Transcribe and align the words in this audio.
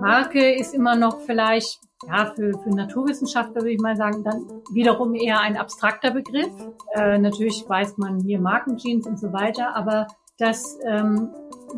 Marke 0.00 0.54
ist 0.54 0.74
immer 0.74 0.96
noch 0.96 1.20
vielleicht 1.20 1.80
ja, 2.06 2.32
für, 2.34 2.58
für 2.62 2.70
Naturwissenschaftler 2.70 3.56
würde 3.56 3.72
ich 3.72 3.80
mal 3.80 3.96
sagen, 3.96 4.24
dann 4.24 4.46
wiederum 4.72 5.14
eher 5.14 5.40
ein 5.40 5.56
abstrakter 5.56 6.10
Begriff. 6.10 6.52
Äh, 6.94 7.18
natürlich 7.18 7.64
weiß 7.68 7.98
man 7.98 8.20
hier 8.20 8.40
Markenjeans 8.40 9.06
und 9.06 9.18
so 9.18 9.32
weiter, 9.32 9.76
aber 9.76 10.06
das 10.38 10.78
ähm, 10.86 11.28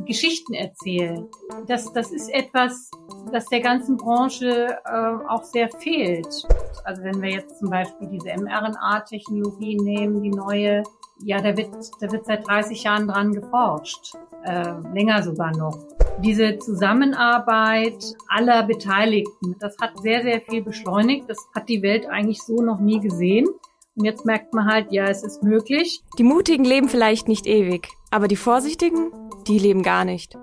Geschichten 0.06 0.54
erzählen, 0.54 1.28
das, 1.66 1.92
das 1.92 2.12
ist 2.12 2.32
etwas, 2.32 2.90
das 3.32 3.46
der 3.46 3.60
ganzen 3.60 3.96
Branche 3.96 4.78
äh, 4.84 5.28
auch 5.28 5.42
sehr 5.42 5.68
fehlt. 5.68 6.46
Also 6.84 7.02
wenn 7.02 7.20
wir 7.20 7.30
jetzt 7.30 7.58
zum 7.58 7.70
Beispiel 7.70 8.08
diese 8.08 8.40
mRNA-Technologie 8.40 9.76
nehmen, 9.76 10.22
die 10.22 10.30
neue, 10.30 10.84
ja, 11.24 11.40
da 11.40 11.56
wird, 11.56 11.70
da 12.00 12.10
wird 12.10 12.26
seit 12.26 12.46
30 12.46 12.82
Jahren 12.84 13.08
dran 13.08 13.32
geforscht, 13.32 14.14
äh, 14.44 14.74
länger 14.92 15.22
sogar 15.22 15.56
noch 15.56 15.78
diese 16.18 16.58
Zusammenarbeit 16.58 18.14
aller 18.28 18.62
Beteiligten, 18.64 19.56
das 19.58 19.76
hat 19.80 19.98
sehr, 20.00 20.22
sehr 20.22 20.40
viel 20.40 20.62
beschleunigt. 20.62 21.28
Das 21.28 21.38
hat 21.54 21.68
die 21.68 21.82
Welt 21.82 22.06
eigentlich 22.06 22.42
so 22.42 22.62
noch 22.62 22.80
nie 22.80 23.00
gesehen. 23.00 23.48
Und 23.94 24.04
jetzt 24.04 24.24
merkt 24.24 24.54
man 24.54 24.66
halt, 24.66 24.90
ja, 24.90 25.06
es 25.06 25.22
ist 25.22 25.42
möglich. 25.42 26.02
Die 26.18 26.22
Mutigen 26.22 26.64
leben 26.64 26.88
vielleicht 26.88 27.28
nicht 27.28 27.46
ewig, 27.46 27.88
aber 28.10 28.28
die 28.28 28.36
Vorsichtigen, 28.36 29.10
die 29.46 29.58
leben 29.58 29.82
gar 29.82 30.04
nicht. 30.04 30.36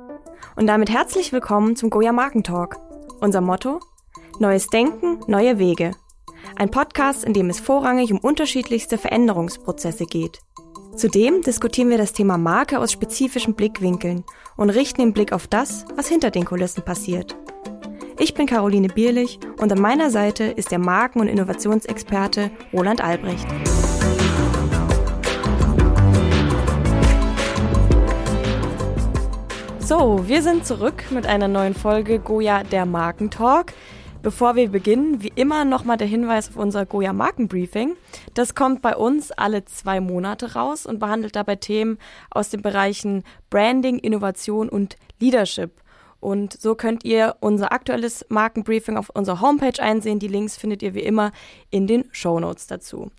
Und 0.55 0.67
damit 0.67 0.89
herzlich 0.89 1.31
willkommen 1.31 1.75
zum 1.75 1.89
Goya 1.89 2.11
Markentalk. 2.11 2.77
Unser 3.21 3.41
Motto? 3.41 3.79
Neues 4.39 4.67
Denken, 4.67 5.19
neue 5.27 5.57
Wege. 5.57 5.91
Ein 6.55 6.71
Podcast, 6.71 7.23
in 7.23 7.33
dem 7.33 7.49
es 7.49 7.59
vorrangig 7.59 8.11
um 8.11 8.19
unterschiedlichste 8.19 8.97
Veränderungsprozesse 8.97 10.05
geht. 10.05 10.39
Zudem 10.95 11.41
diskutieren 11.41 11.89
wir 11.89 11.97
das 11.97 12.13
Thema 12.13 12.37
Marke 12.37 12.79
aus 12.79 12.91
spezifischen 12.91 13.53
Blickwinkeln 13.53 14.25
und 14.57 14.69
richten 14.69 15.01
den 15.01 15.13
Blick 15.13 15.31
auf 15.31 15.47
das, 15.47 15.85
was 15.95 16.07
hinter 16.07 16.31
den 16.31 16.45
Kulissen 16.45 16.83
passiert. 16.83 17.37
Ich 18.17 18.33
bin 18.33 18.47
Caroline 18.47 18.89
Bierlich 18.89 19.39
und 19.59 19.71
an 19.71 19.79
meiner 19.79 20.09
Seite 20.09 20.43
ist 20.43 20.71
der 20.71 20.79
Marken- 20.79 21.21
und 21.21 21.27
Innovationsexperte 21.27 22.51
Roland 22.73 23.01
Albrecht. 23.01 23.47
So, 29.79 30.27
wir 30.27 30.43
sind 30.43 30.67
zurück 30.67 31.05
mit 31.11 31.25
einer 31.25 31.47
neuen 31.47 31.73
Folge 31.73 32.19
Goya 32.19 32.63
der 32.63 32.85
Markentalk. 32.85 33.73
Bevor 34.21 34.57
wir 34.57 34.69
beginnen, 34.69 35.23
wie 35.23 35.31
immer 35.35 35.63
nochmal 35.63 35.95
der 35.95 36.07
Hinweis 36.07 36.49
auf 36.49 36.57
unser 36.57 36.85
Goya 36.85 37.13
Markenbriefing. 37.13 37.95
Das 38.33 38.53
kommt 38.53 38.81
bei 38.81 38.93
uns 38.93 39.31
alle 39.31 39.63
zwei 39.63 40.01
Monate 40.01 40.55
raus 40.55 40.85
und 40.85 40.99
behandelt 40.99 41.37
dabei 41.37 41.55
Themen 41.55 41.97
aus 42.29 42.49
den 42.49 42.61
Bereichen 42.61 43.23
Branding, 43.49 43.97
Innovation 43.97 44.67
und 44.67 44.97
Leadership. 45.19 45.71
Und 46.19 46.51
so 46.59 46.75
könnt 46.75 47.05
ihr 47.05 47.37
unser 47.39 47.71
aktuelles 47.71 48.25
Markenbriefing 48.27 48.97
auf 48.97 49.09
unserer 49.09 49.39
Homepage 49.39 49.81
einsehen. 49.81 50.19
Die 50.19 50.27
Links 50.27 50.57
findet 50.57 50.83
ihr 50.83 50.93
wie 50.93 50.99
immer 50.99 51.31
in 51.69 51.87
den 51.87 52.03
Show 52.11 52.41
Notes 52.41 52.67
dazu. 52.67 53.11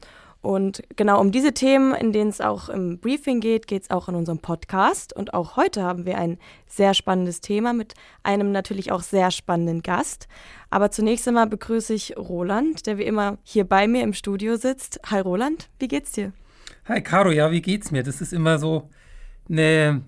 Und 0.43 0.83
genau 0.97 1.21
um 1.21 1.33
diese 1.33 1.53
Themen, 1.53 1.95
in 1.95 2.13
denen 2.13 2.31
es 2.31 2.41
auch 2.41 2.71
im 2.71 2.99
Briefing 2.99 3.41
geht, 3.41 3.67
geht 3.67 3.83
es 3.83 3.91
auch 3.91 4.09
in 4.09 4.15
unserem 4.15 4.39
Podcast. 4.39 5.15
Und 5.15 5.35
auch 5.35 5.57
heute 5.57 5.83
haben 5.83 6.07
wir 6.07 6.17
ein 6.17 6.39
sehr 6.67 6.95
spannendes 6.95 7.43
Thema 7.43 7.75
mit 7.75 7.95
einem 8.23 8.51
natürlich 8.51 8.91
auch 8.91 9.03
sehr 9.03 9.31
spannenden 9.31 9.83
Gast. 9.83 10.29
Aber 10.71 10.91
zunächst 10.91 11.29
einmal 11.29 11.47
begrüße 11.47 11.93
ich 11.93 12.17
Roland, 12.17 12.87
der 12.87 12.97
wie 12.97 13.03
immer 13.05 13.37
hier 13.43 13.65
bei 13.65 13.87
mir 13.87 14.03
im 14.03 14.15
Studio 14.15 14.57
sitzt. 14.57 15.01
Hi 15.11 15.21
Roland, 15.21 15.69
wie 15.79 15.89
geht's 15.89 16.13
dir? 16.13 16.33
Hi 16.87 17.03
Caro, 17.03 17.31
ja, 17.31 17.51
wie 17.51 17.61
geht's 17.61 17.91
mir? 17.91 18.03
Das 18.03 18.23
ist 18.23 18.33
immer 18.33 18.59
so 18.59 18.89
eine 19.49 20.03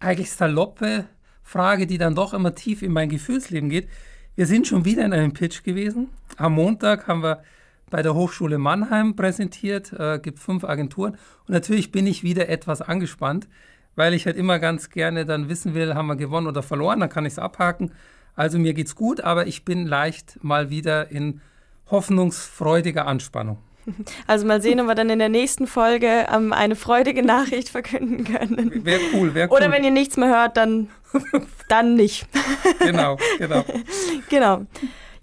eigentlich 0.00 0.32
saloppe 0.32 1.04
Frage, 1.44 1.86
die 1.86 1.98
dann 1.98 2.16
doch 2.16 2.34
immer 2.34 2.54
tief 2.54 2.82
in 2.82 2.92
mein 2.92 3.08
Gefühlsleben 3.08 3.70
geht. 3.70 3.88
Wir 4.34 4.46
sind 4.46 4.66
schon 4.66 4.84
wieder 4.84 5.04
in 5.04 5.12
einem 5.12 5.32
Pitch 5.32 5.62
gewesen. 5.62 6.08
Am 6.36 6.54
Montag 6.54 7.06
haben 7.06 7.22
wir 7.22 7.42
bei 7.90 8.02
der 8.02 8.14
Hochschule 8.14 8.58
Mannheim 8.58 9.16
präsentiert, 9.16 9.92
äh, 9.92 10.18
gibt 10.18 10.38
fünf 10.38 10.64
Agenturen. 10.64 11.12
Und 11.46 11.54
natürlich 11.54 11.92
bin 11.92 12.06
ich 12.06 12.22
wieder 12.22 12.48
etwas 12.48 12.82
angespannt, 12.82 13.48
weil 13.96 14.14
ich 14.14 14.26
halt 14.26 14.36
immer 14.36 14.58
ganz 14.58 14.90
gerne 14.90 15.24
dann 15.24 15.48
wissen 15.48 15.74
will, 15.74 15.94
haben 15.94 16.06
wir 16.06 16.16
gewonnen 16.16 16.46
oder 16.46 16.62
verloren, 16.62 17.00
dann 17.00 17.08
kann 17.10 17.26
ich 17.26 17.34
es 17.34 17.38
abhaken. 17.38 17.92
Also 18.34 18.58
mir 18.58 18.74
geht's 18.74 18.94
gut, 18.94 19.20
aber 19.20 19.46
ich 19.46 19.64
bin 19.64 19.86
leicht 19.86 20.38
mal 20.42 20.70
wieder 20.70 21.10
in 21.10 21.40
hoffnungsfreudiger 21.90 23.06
Anspannung. 23.06 23.58
Also 24.26 24.46
mal 24.46 24.60
sehen, 24.60 24.80
ob 24.80 24.86
wir 24.86 24.94
dann 24.94 25.10
in 25.10 25.18
der 25.18 25.28
nächsten 25.28 25.66
Folge 25.66 26.26
ähm, 26.32 26.52
eine 26.52 26.76
freudige 26.76 27.22
Nachricht 27.22 27.68
verkünden 27.70 28.24
können. 28.24 28.84
Wäre 28.84 29.00
cool, 29.14 29.34
wäre 29.34 29.48
cool. 29.48 29.56
Oder 29.56 29.72
wenn 29.72 29.84
ihr 29.84 29.90
nichts 29.90 30.16
mehr 30.16 30.28
hört, 30.28 30.56
dann, 30.56 30.88
dann 31.68 31.94
nicht. 31.94 32.28
genau, 32.78 33.16
genau. 33.38 33.64
genau. 34.28 34.66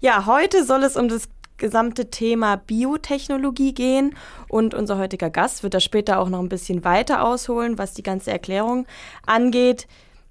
Ja, 0.00 0.26
heute 0.26 0.64
soll 0.64 0.82
es 0.82 0.96
um 0.96 1.08
das 1.08 1.28
gesamte 1.58 2.10
Thema 2.10 2.56
Biotechnologie 2.56 3.74
gehen 3.74 4.16
und 4.48 4.74
unser 4.74 4.98
heutiger 4.98 5.30
Gast 5.30 5.62
wird 5.62 5.74
da 5.74 5.80
später 5.80 6.18
auch 6.18 6.28
noch 6.28 6.40
ein 6.40 6.48
bisschen 6.48 6.84
weiter 6.84 7.24
ausholen, 7.24 7.78
was 7.78 7.94
die 7.94 8.02
ganze 8.02 8.30
Erklärung 8.30 8.86
angeht. 9.26 9.86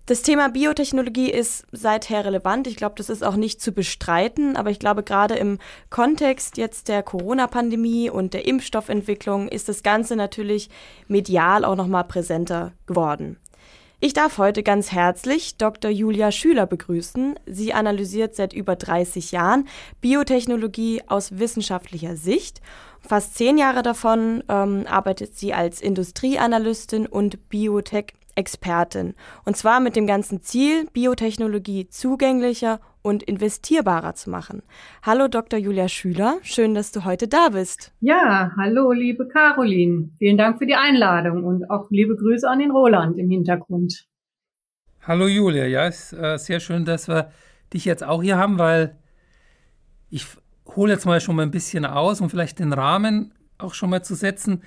Das 0.08 0.22
Thema 0.22 0.50
Biotechnologie 0.50 1.32
ist 1.32 1.66
seither 1.72 2.26
relevant. 2.26 2.68
Ich 2.68 2.76
glaube, 2.76 2.94
das 2.96 3.10
ist 3.10 3.24
auch 3.24 3.36
nicht 3.36 3.60
zu 3.60 3.72
bestreiten, 3.72 4.56
aber 4.56 4.70
ich 4.70 4.78
glaube, 4.78 5.02
gerade 5.02 5.34
im 5.34 5.58
Kontext 5.90 6.58
jetzt 6.58 6.90
der 6.90 7.02
Corona-Pandemie 7.02 8.12
und 8.12 8.36
der 8.36 8.46
Impfstoffentwicklung 8.46 9.48
ist 9.48 9.68
das 9.68 9.82
Ganze 9.82 10.16
natürlich 10.16 10.70
medial 11.08 11.66
auch 11.66 11.76
noch 11.76 11.88
mal 11.88 12.04
präsenter 12.04 12.74
geworden. 12.86 13.38
Ich 14.02 14.12
darf 14.12 14.38
heute 14.38 14.62
ganz 14.62 14.92
herzlich 14.92 15.58
Dr. 15.58 15.90
Julia 15.90 16.30
Schüler 16.32 16.66
begrüßen. 16.66 17.40
Sie 17.46 17.74
analysiert 17.74 18.36
seit 18.36 18.52
über 18.52 18.76
30 18.76 19.32
Jahren 19.32 19.70
Biotechnologie 20.02 21.02
aus 21.08 21.40
wissenschaftlicher 21.40 22.18
Sicht. 22.18 22.60
Fast 23.00 23.36
zehn 23.36 23.58
Jahre 23.58 23.84
davon 23.84 24.44
ähm, 24.50 24.86
arbeitet 24.86 25.38
sie 25.38 25.54
als 25.54 25.80
Industrieanalystin 25.80 27.08
und 27.08 27.48
Biotech 27.50 28.14
Expertin. 28.36 29.16
Und 29.46 29.56
zwar 29.56 29.80
mit 29.80 29.96
dem 29.96 30.08
ganzen 30.08 30.42
Ziel, 30.42 30.88
Biotechnologie 30.92 31.88
zugänglicher 31.88 32.82
und 33.06 33.22
investierbarer 33.22 34.16
zu 34.16 34.32
machen. 34.32 34.64
Hallo 35.04 35.28
Dr. 35.28 35.60
Julia 35.60 35.88
Schüler, 35.88 36.40
schön, 36.42 36.74
dass 36.74 36.92
du 36.92 37.06
heute 37.06 37.28
da 37.28 37.50
bist. 37.50 37.94
Ja, 38.00 38.52
hallo 38.58 38.92
liebe 38.92 39.28
Caroline. 39.28 40.10
Vielen 40.18 40.38
Dank 40.38 40.58
für 40.58 40.66
die 40.66 40.74
Einladung 40.74 41.44
und 41.44 41.70
auch 41.70 41.92
liebe 41.92 42.16
Grüße 42.16 42.50
an 42.50 42.58
den 42.58 42.72
Roland 42.72 43.20
im 43.20 43.30
Hintergrund. 43.30 44.08
Hallo 45.04 45.28
Julia, 45.28 45.68
ja, 45.68 45.86
ist 45.86 46.14
äh, 46.14 46.38
sehr 46.38 46.60
schön, 46.60 46.84
dass 46.84 47.08
wir 47.08 47.32
dich 47.72 47.86
jetzt 47.86 48.04
auch 48.04 48.24
hier 48.24 48.38
haben, 48.38 48.58
weil 48.58 48.98
ich 50.10 50.26
hole 50.76 50.92
jetzt 50.92 51.06
mal 51.06 51.22
schon 51.22 51.36
mal 51.36 51.44
ein 51.44 51.52
bisschen 51.52 51.86
aus, 51.86 52.22
um 52.22 52.30
vielleicht 52.32 52.58
den 52.58 52.74
Rahmen 52.74 53.36
auch 53.60 53.76
schon 53.76 53.92
mal 53.92 54.04
zu 54.04 54.16
setzen. 54.16 54.64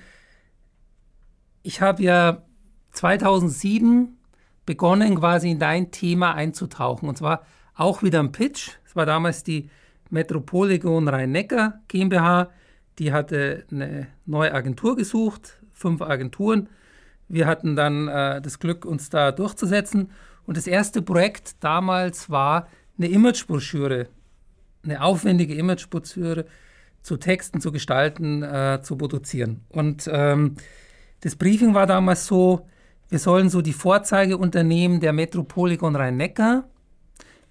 Ich 1.61 1.81
habe 1.81 2.01
ja 2.03 2.43
2007 2.91 4.17
begonnen, 4.65 5.19
quasi 5.19 5.51
in 5.51 5.59
dein 5.59 5.91
Thema 5.91 6.35
einzutauchen. 6.35 7.09
Und 7.09 7.17
zwar 7.17 7.43
auch 7.79 8.03
wieder 8.03 8.19
ein 8.19 8.31
Pitch. 8.31 8.71
Es 8.85 8.95
war 8.95 9.05
damals 9.05 9.43
die 9.43 9.69
Metropoligon 10.09 11.07
Rhein-Neckar 11.07 11.81
GmbH. 11.87 12.49
Die 12.97 13.13
hatte 13.13 13.65
eine 13.71 14.07
neue 14.25 14.53
Agentur 14.53 14.95
gesucht, 14.95 15.61
fünf 15.71 16.01
Agenturen. 16.01 16.67
Wir 17.29 17.47
hatten 17.47 17.75
dann 17.75 18.07
äh, 18.07 18.41
das 18.41 18.59
Glück, 18.59 18.85
uns 18.85 19.09
da 19.09 19.31
durchzusetzen. 19.31 20.11
Und 20.45 20.57
das 20.57 20.67
erste 20.67 21.01
Projekt 21.01 21.63
damals 21.63 22.29
war 22.29 22.67
eine 22.97 23.07
Imagebroschüre, 23.07 24.07
eine 24.83 25.01
aufwendige 25.01 25.55
Imagebroschüre 25.55 26.45
zu 27.01 27.15
Texten, 27.15 27.61
zu 27.61 27.71
gestalten, 27.71 28.43
äh, 28.43 28.81
zu 28.81 28.97
produzieren. 28.97 29.61
Und 29.69 30.09
ähm, 30.11 30.55
das 31.21 31.37
Briefing 31.37 31.73
war 31.73 31.87
damals 31.87 32.25
so, 32.25 32.67
wir 33.07 33.19
sollen 33.19 33.49
so 33.49 33.61
die 33.61 33.73
Vorzeigeunternehmen 33.73 34.99
der 34.99 35.13
Metropoligon 35.13 35.95
Rhein-Neckar 35.95 36.65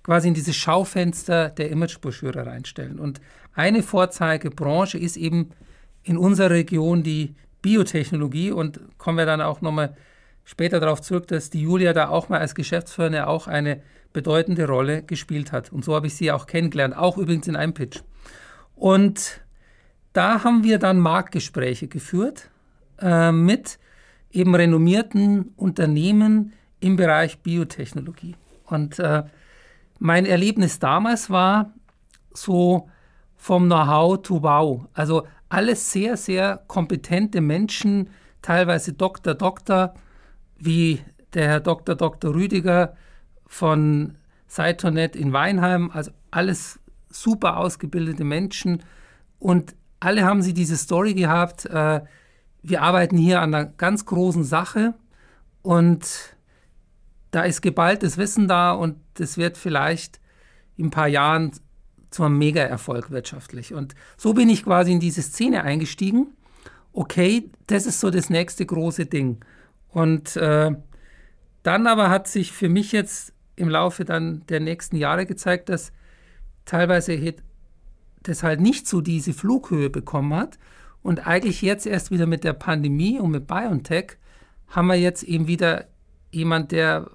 quasi 0.09 0.29
in 0.29 0.33
dieses 0.33 0.57
Schaufenster 0.57 1.51
der 1.51 1.69
Imagebroschüre 1.69 2.47
reinstellen. 2.47 2.99
Und 2.99 3.21
eine 3.53 3.83
Vorzeigebranche 3.83 4.97
ist 4.97 5.19
eben 5.19 5.51
in 6.03 6.17
unserer 6.17 6.49
Region 6.49 7.03
die 7.03 7.35
Biotechnologie 7.61 8.51
und 8.51 8.81
kommen 8.97 9.19
wir 9.19 9.27
dann 9.27 9.43
auch 9.43 9.61
nochmal 9.61 9.95
später 10.45 10.81
darauf 10.81 11.03
zurück, 11.03 11.29
dass 11.29 11.51
die 11.51 11.61
Julia 11.61 11.93
da 11.93 12.09
auch 12.09 12.31
mal 12.31 12.41
als 12.41 12.55
Geschäftsführerin 12.55 13.17
auch 13.17 13.49
eine 13.49 13.83
bedeutende 14.15 14.67
Rolle 14.67 15.03
gespielt 15.03 15.53
hat. 15.53 15.71
Und 15.75 15.85
so 15.85 15.95
habe 15.95 16.07
ich 16.07 16.15
sie 16.15 16.33
auch 16.33 16.47
kennengelernt, 16.47 16.97
auch 16.97 17.19
übrigens 17.19 17.47
in 17.47 17.57
einem 17.57 17.75
Pitch. 17.75 18.01
Und 18.77 19.43
da 20.15 20.43
haben 20.43 20.65
wir 20.65 20.79
dann 20.79 21.01
Marktgespräche 21.01 21.87
geführt 21.87 22.49
äh, 22.99 23.31
mit 23.31 23.79
eben 24.31 24.55
renommierten 24.55 25.53
Unternehmen 25.57 26.55
im 26.81 26.97
Bereich 26.97 27.41
Biotechnologie. 27.41 28.37
Und 28.65 28.99
äh, 29.01 29.25
mein 29.99 30.27
Erlebnis 30.27 30.79
damals 30.79 31.31
war 31.31 31.73
so 32.33 32.89
vom 33.37 33.67
Know-how 33.67 34.23
to 34.23 34.43
Wow. 34.43 34.87
Also 34.95 35.27
alles 35.49 35.93
sehr, 35.93 36.17
sehr 36.17 36.63
kompetente 36.67 37.41
Menschen, 37.41 38.11
teilweise 38.43 38.93
Doktor, 38.93 39.35
Doktor, 39.35 39.95
wie 40.59 41.01
der 41.35 41.49
Herr 41.49 41.61
Dr. 41.61 41.95
Dr. 41.95 42.35
Rüdiger 42.35 42.95
von 43.47 44.17
Cytonet 44.49 45.17
in 45.17 45.33
Weinheim, 45.33 45.91
also 45.93 46.11
alles 46.31 46.81
super 47.11 47.57
ausgebildete 47.57 48.25
Menschen 48.25 48.83
und 49.39 49.75
alle 50.01 50.25
haben 50.25 50.43
sie 50.43 50.55
diese 50.55 50.77
Story 50.77 51.15
gehabt, 51.15 51.67
äh, 51.67 52.03
wir 52.63 52.83
arbeiten 52.83 53.17
hier 53.17 53.41
an 53.41 53.55
einer 53.55 53.67
ganz 53.67 54.05
großen 54.05 54.45
Sache 54.45 54.95
und 55.63 56.37
da 57.31 57.43
ist 57.43 57.61
geballtes 57.61 58.17
Wissen 58.17 58.49
da 58.49 58.73
und 58.73 58.97
das 59.15 59.37
wird 59.37 59.59
vielleicht 59.59 60.21
in 60.77 60.87
ein 60.87 60.91
paar 60.91 61.09
Jahren 61.09 61.53
zu 62.11 62.25
einem 62.25 62.39
Mega-Erfolg 62.39 63.11
wirtschaftlich. 63.11 63.75
Und 63.75 63.95
so 64.17 64.33
bin 64.33 64.49
ich 64.49 64.65
quasi 64.65 64.93
in 64.93 65.01
diese 65.01 65.23
Szene 65.23 65.63
eingestiegen. 65.63 66.29
Okay, 66.93 67.51
das 67.67 67.87
ist 67.87 68.01
so 68.01 68.11
das 68.11 68.31
nächste 68.31 68.65
große 68.65 69.07
Ding. 69.07 69.45
Und 69.89 70.37
äh, 70.37 70.71
dann 71.63 71.87
aber 71.87 72.09
hat 72.09 72.29
sich 72.29 72.53
für 72.53 72.69
mich 72.69 72.93
jetzt 72.93 73.35
im 73.57 73.69
Laufe 73.69 74.05
dann 74.05 74.47
der 74.49 74.61
nächsten 74.61 74.97
Jahre 74.97 75.27
gezeigt, 75.27 75.69
dass 75.69 75.93
teilweise 76.65 77.35
das 78.23 78.43
halt 78.43 78.61
nicht 78.61 78.87
so 78.87 79.01
diese 79.01 79.33
Flughöhe 79.33 79.91
bekommen 79.91 80.35
hat. 80.35 80.59
Und 81.03 81.27
eigentlich 81.27 81.63
jetzt 81.63 81.87
erst 81.87 82.11
wieder 82.11 82.27
mit 82.27 82.45
der 82.45 82.53
Pandemie 82.53 83.19
und 83.19 83.31
mit 83.31 83.47
BioNTech 83.47 84.17
haben 84.69 84.89
wir 84.89 84.97
jetzt 84.97 85.23
eben 85.23 85.47
wieder 85.47 85.87
jemand, 86.31 86.73
der 86.73 87.11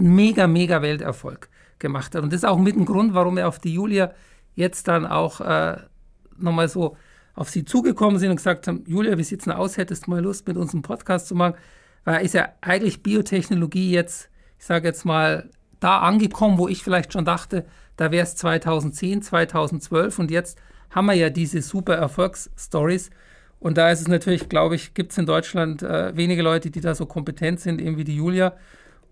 mega, 0.00 0.46
mega 0.46 0.82
Welterfolg 0.82 1.48
gemacht 1.78 2.14
hat. 2.14 2.22
Und 2.22 2.32
das 2.32 2.40
ist 2.40 2.48
auch 2.48 2.58
mit 2.58 2.76
ein 2.76 2.84
Grund, 2.84 3.14
warum 3.14 3.36
wir 3.36 3.48
auf 3.48 3.58
die 3.58 3.74
Julia 3.74 4.12
jetzt 4.54 4.88
dann 4.88 5.06
auch 5.06 5.40
äh, 5.40 5.76
nochmal 6.38 6.68
so 6.68 6.96
auf 7.34 7.48
sie 7.48 7.64
zugekommen 7.64 8.18
sind 8.18 8.30
und 8.30 8.36
gesagt 8.36 8.66
haben, 8.66 8.84
Julia, 8.86 9.16
wie 9.16 9.24
sieht's 9.24 9.44
denn 9.44 9.54
aus? 9.54 9.76
Hättest 9.76 10.06
du 10.06 10.10
mal 10.10 10.20
Lust, 10.20 10.46
mit 10.46 10.56
uns 10.56 10.74
einen 10.74 10.82
Podcast 10.82 11.28
zu 11.28 11.34
machen? 11.34 11.54
Weil 12.04 12.24
ist 12.24 12.34
ja 12.34 12.48
eigentlich 12.60 13.02
Biotechnologie 13.02 13.90
jetzt, 13.90 14.30
ich 14.58 14.66
sage 14.66 14.88
jetzt 14.88 15.04
mal, 15.04 15.48
da 15.80 16.00
angekommen, 16.00 16.58
wo 16.58 16.68
ich 16.68 16.82
vielleicht 16.82 17.12
schon 17.12 17.24
dachte, 17.24 17.64
da 17.96 18.10
wäre 18.10 18.24
es 18.24 18.36
2010, 18.36 19.22
2012 19.22 20.18
und 20.18 20.30
jetzt 20.30 20.58
haben 20.90 21.06
wir 21.06 21.14
ja 21.14 21.30
diese 21.30 21.62
super 21.62 21.94
Erfolgsstories. 21.94 23.10
Und 23.58 23.76
da 23.76 23.90
ist 23.90 24.00
es 24.00 24.08
natürlich, 24.08 24.48
glaube 24.48 24.74
ich, 24.74 24.94
gibt 24.94 25.12
es 25.12 25.18
in 25.18 25.26
Deutschland 25.26 25.82
äh, 25.82 26.16
wenige 26.16 26.42
Leute, 26.42 26.70
die 26.70 26.80
da 26.80 26.94
so 26.94 27.06
kompetent 27.06 27.60
sind, 27.60 27.80
eben 27.80 27.96
wie 27.98 28.04
die 28.04 28.16
Julia. 28.16 28.54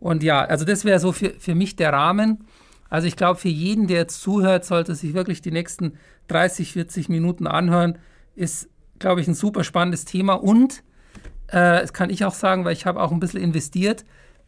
Und 0.00 0.22
ja, 0.22 0.44
also 0.44 0.64
das 0.64 0.84
wäre 0.84 1.00
so 1.00 1.12
für, 1.12 1.30
für 1.38 1.54
mich 1.54 1.76
der 1.76 1.92
Rahmen. 1.92 2.44
Also 2.88 3.06
ich 3.06 3.16
glaube, 3.16 3.38
für 3.38 3.48
jeden, 3.48 3.86
der 3.86 3.98
jetzt 3.98 4.20
zuhört, 4.20 4.64
sollte 4.64 4.94
sich 4.94 5.14
wirklich 5.14 5.42
die 5.42 5.50
nächsten 5.50 5.94
30, 6.28 6.72
40 6.72 7.08
Minuten 7.08 7.46
anhören. 7.46 7.98
Ist, 8.34 8.68
glaube 8.98 9.20
ich, 9.20 9.28
ein 9.28 9.34
super 9.34 9.64
spannendes 9.64 10.04
Thema. 10.04 10.34
Und 10.34 10.82
äh, 11.48 11.80
das 11.80 11.92
kann 11.92 12.10
ich 12.10 12.24
auch 12.24 12.34
sagen, 12.34 12.64
weil 12.64 12.72
ich 12.72 12.86
habe 12.86 13.00
auch 13.00 13.12
ein 13.12 13.20
bisschen 13.20 13.42
investiert. 13.42 14.04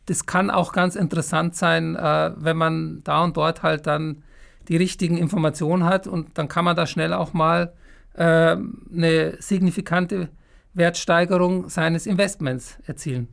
Das 0.07 0.27
kann 0.27 0.51
auch 0.51 0.73
ganz 0.73 0.97
interessant 0.97 1.55
sein, 1.55 1.97
äh, 1.97 2.33
wenn 2.37 2.57
man 2.57 3.03
da 3.05 3.23
und 3.23 3.37
dort 3.37 3.63
halt 3.63 3.87
dann 3.87 4.23
die 4.69 4.77
richtigen 4.77 5.17
Informationen 5.17 5.85
hat 5.85 6.07
und 6.07 6.39
dann 6.39 6.49
kann 6.49 6.65
man 6.65 6.77
da 6.77 6.87
schnell 6.87 7.13
auch 7.13 7.33
mal 7.33 7.73
äh, 8.15 8.57
eine 8.93 9.37
signifikante 9.41 10.29
Wertsteigerung 10.75 11.69
seines 11.69 12.07
Investments 12.07 12.79
erzielen. 12.87 13.29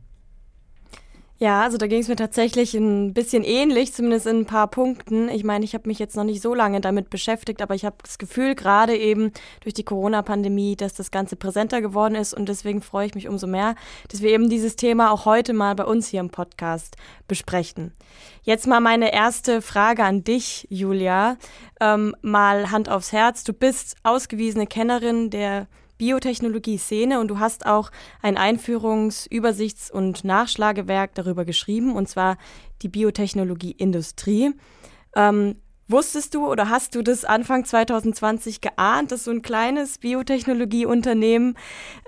Ja, 1.40 1.62
also 1.62 1.78
da 1.78 1.86
ging 1.86 2.00
es 2.00 2.08
mir 2.08 2.16
tatsächlich 2.16 2.74
ein 2.74 3.14
bisschen 3.14 3.44
ähnlich, 3.44 3.92
zumindest 3.94 4.26
in 4.26 4.40
ein 4.40 4.46
paar 4.46 4.66
Punkten. 4.66 5.28
Ich 5.28 5.44
meine, 5.44 5.64
ich 5.64 5.72
habe 5.72 5.86
mich 5.86 6.00
jetzt 6.00 6.16
noch 6.16 6.24
nicht 6.24 6.42
so 6.42 6.52
lange 6.52 6.80
damit 6.80 7.10
beschäftigt, 7.10 7.62
aber 7.62 7.76
ich 7.76 7.84
habe 7.84 7.94
das 8.02 8.18
Gefühl, 8.18 8.56
gerade 8.56 8.96
eben 8.96 9.30
durch 9.60 9.72
die 9.72 9.84
Corona-Pandemie, 9.84 10.74
dass 10.74 10.94
das 10.94 11.12
Ganze 11.12 11.36
präsenter 11.36 11.80
geworden 11.80 12.16
ist 12.16 12.34
und 12.34 12.48
deswegen 12.48 12.82
freue 12.82 13.06
ich 13.06 13.14
mich 13.14 13.28
umso 13.28 13.46
mehr, 13.46 13.76
dass 14.08 14.20
wir 14.20 14.30
eben 14.30 14.50
dieses 14.50 14.74
Thema 14.74 15.12
auch 15.12 15.26
heute 15.26 15.52
mal 15.52 15.76
bei 15.76 15.84
uns 15.84 16.08
hier 16.08 16.18
im 16.18 16.30
Podcast 16.30 16.96
besprechen. 17.28 17.92
Jetzt 18.42 18.66
mal 18.66 18.80
meine 18.80 19.12
erste 19.12 19.62
Frage 19.62 20.02
an 20.02 20.24
dich, 20.24 20.66
Julia. 20.70 21.36
Ähm, 21.80 22.16
mal 22.20 22.72
Hand 22.72 22.88
aufs 22.88 23.12
Herz. 23.12 23.44
Du 23.44 23.52
bist 23.52 23.94
ausgewiesene 24.02 24.66
Kennerin 24.66 25.30
der 25.30 25.68
Biotechnologie-Szene 25.98 27.20
und 27.20 27.28
du 27.28 27.38
hast 27.38 27.66
auch 27.66 27.90
ein 28.22 28.36
Einführungs-, 28.36 29.28
Übersichts- 29.30 29.90
und 29.90 30.24
Nachschlagewerk 30.24 31.14
darüber 31.14 31.44
geschrieben, 31.44 31.94
und 31.94 32.08
zwar 32.08 32.38
die 32.82 32.88
Biotechnologie-Industrie. 32.88 34.52
Ähm, 35.16 35.56
wusstest 35.88 36.34
du 36.34 36.46
oder 36.46 36.68
hast 36.68 36.94
du 36.94 37.02
das 37.02 37.24
Anfang 37.24 37.64
2020 37.64 38.60
geahnt, 38.60 39.10
dass 39.10 39.24
so 39.24 39.30
ein 39.30 39.42
kleines 39.42 39.98
Biotechnologieunternehmen 39.98 41.56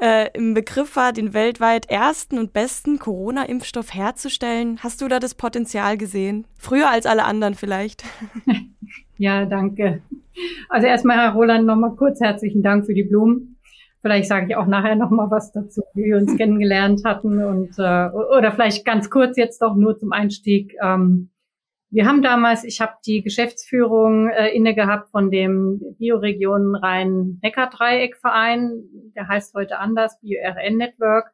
äh, 0.00 0.28
im 0.34 0.54
Begriff 0.54 0.96
war, 0.96 1.12
den 1.12 1.34
weltweit 1.34 1.90
ersten 1.90 2.38
und 2.38 2.52
besten 2.52 2.98
Corona-Impfstoff 2.98 3.94
herzustellen? 3.94 4.78
Hast 4.82 5.00
du 5.00 5.08
da 5.08 5.18
das 5.18 5.34
Potenzial 5.34 5.96
gesehen? 5.96 6.46
Früher 6.56 6.90
als 6.90 7.06
alle 7.06 7.24
anderen 7.24 7.54
vielleicht? 7.54 8.04
Ja, 9.20 9.44
danke. 9.44 10.00
Also 10.70 10.86
erstmal, 10.86 11.18
Herr 11.18 11.34
Roland, 11.34 11.66
nochmal 11.66 11.94
kurz 11.94 12.20
herzlichen 12.20 12.62
Dank 12.62 12.86
für 12.86 12.94
die 12.94 13.02
Blumen. 13.02 13.58
Vielleicht 14.02 14.28
sage 14.28 14.46
ich 14.48 14.56
auch 14.56 14.66
nachher 14.66 14.96
noch 14.96 15.10
mal 15.10 15.30
was 15.30 15.52
dazu, 15.52 15.82
wie 15.94 16.04
wir 16.04 16.16
uns 16.16 16.36
kennengelernt 16.36 17.02
hatten 17.04 17.44
und 17.44 17.78
äh, 17.78 18.08
oder 18.38 18.52
vielleicht 18.52 18.86
ganz 18.86 19.10
kurz 19.10 19.36
jetzt 19.36 19.60
doch 19.60 19.76
nur 19.76 19.98
zum 19.98 20.12
Einstieg. 20.12 20.74
Ähm, 20.82 21.30
wir 21.92 22.06
haben 22.06 22.22
damals, 22.22 22.62
ich 22.62 22.80
habe 22.80 22.92
die 23.04 23.20
Geschäftsführung 23.20 24.28
äh, 24.28 24.54
inne 24.54 24.76
gehabt 24.76 25.10
von 25.10 25.28
dem 25.30 25.80
Bioregion 25.98 26.76
Rhein-Neckar-Dreieckverein, 26.76 28.84
der 29.16 29.26
heißt 29.26 29.54
heute 29.54 29.78
anders, 29.78 30.20
BioRN 30.20 30.76
Network. 30.76 31.32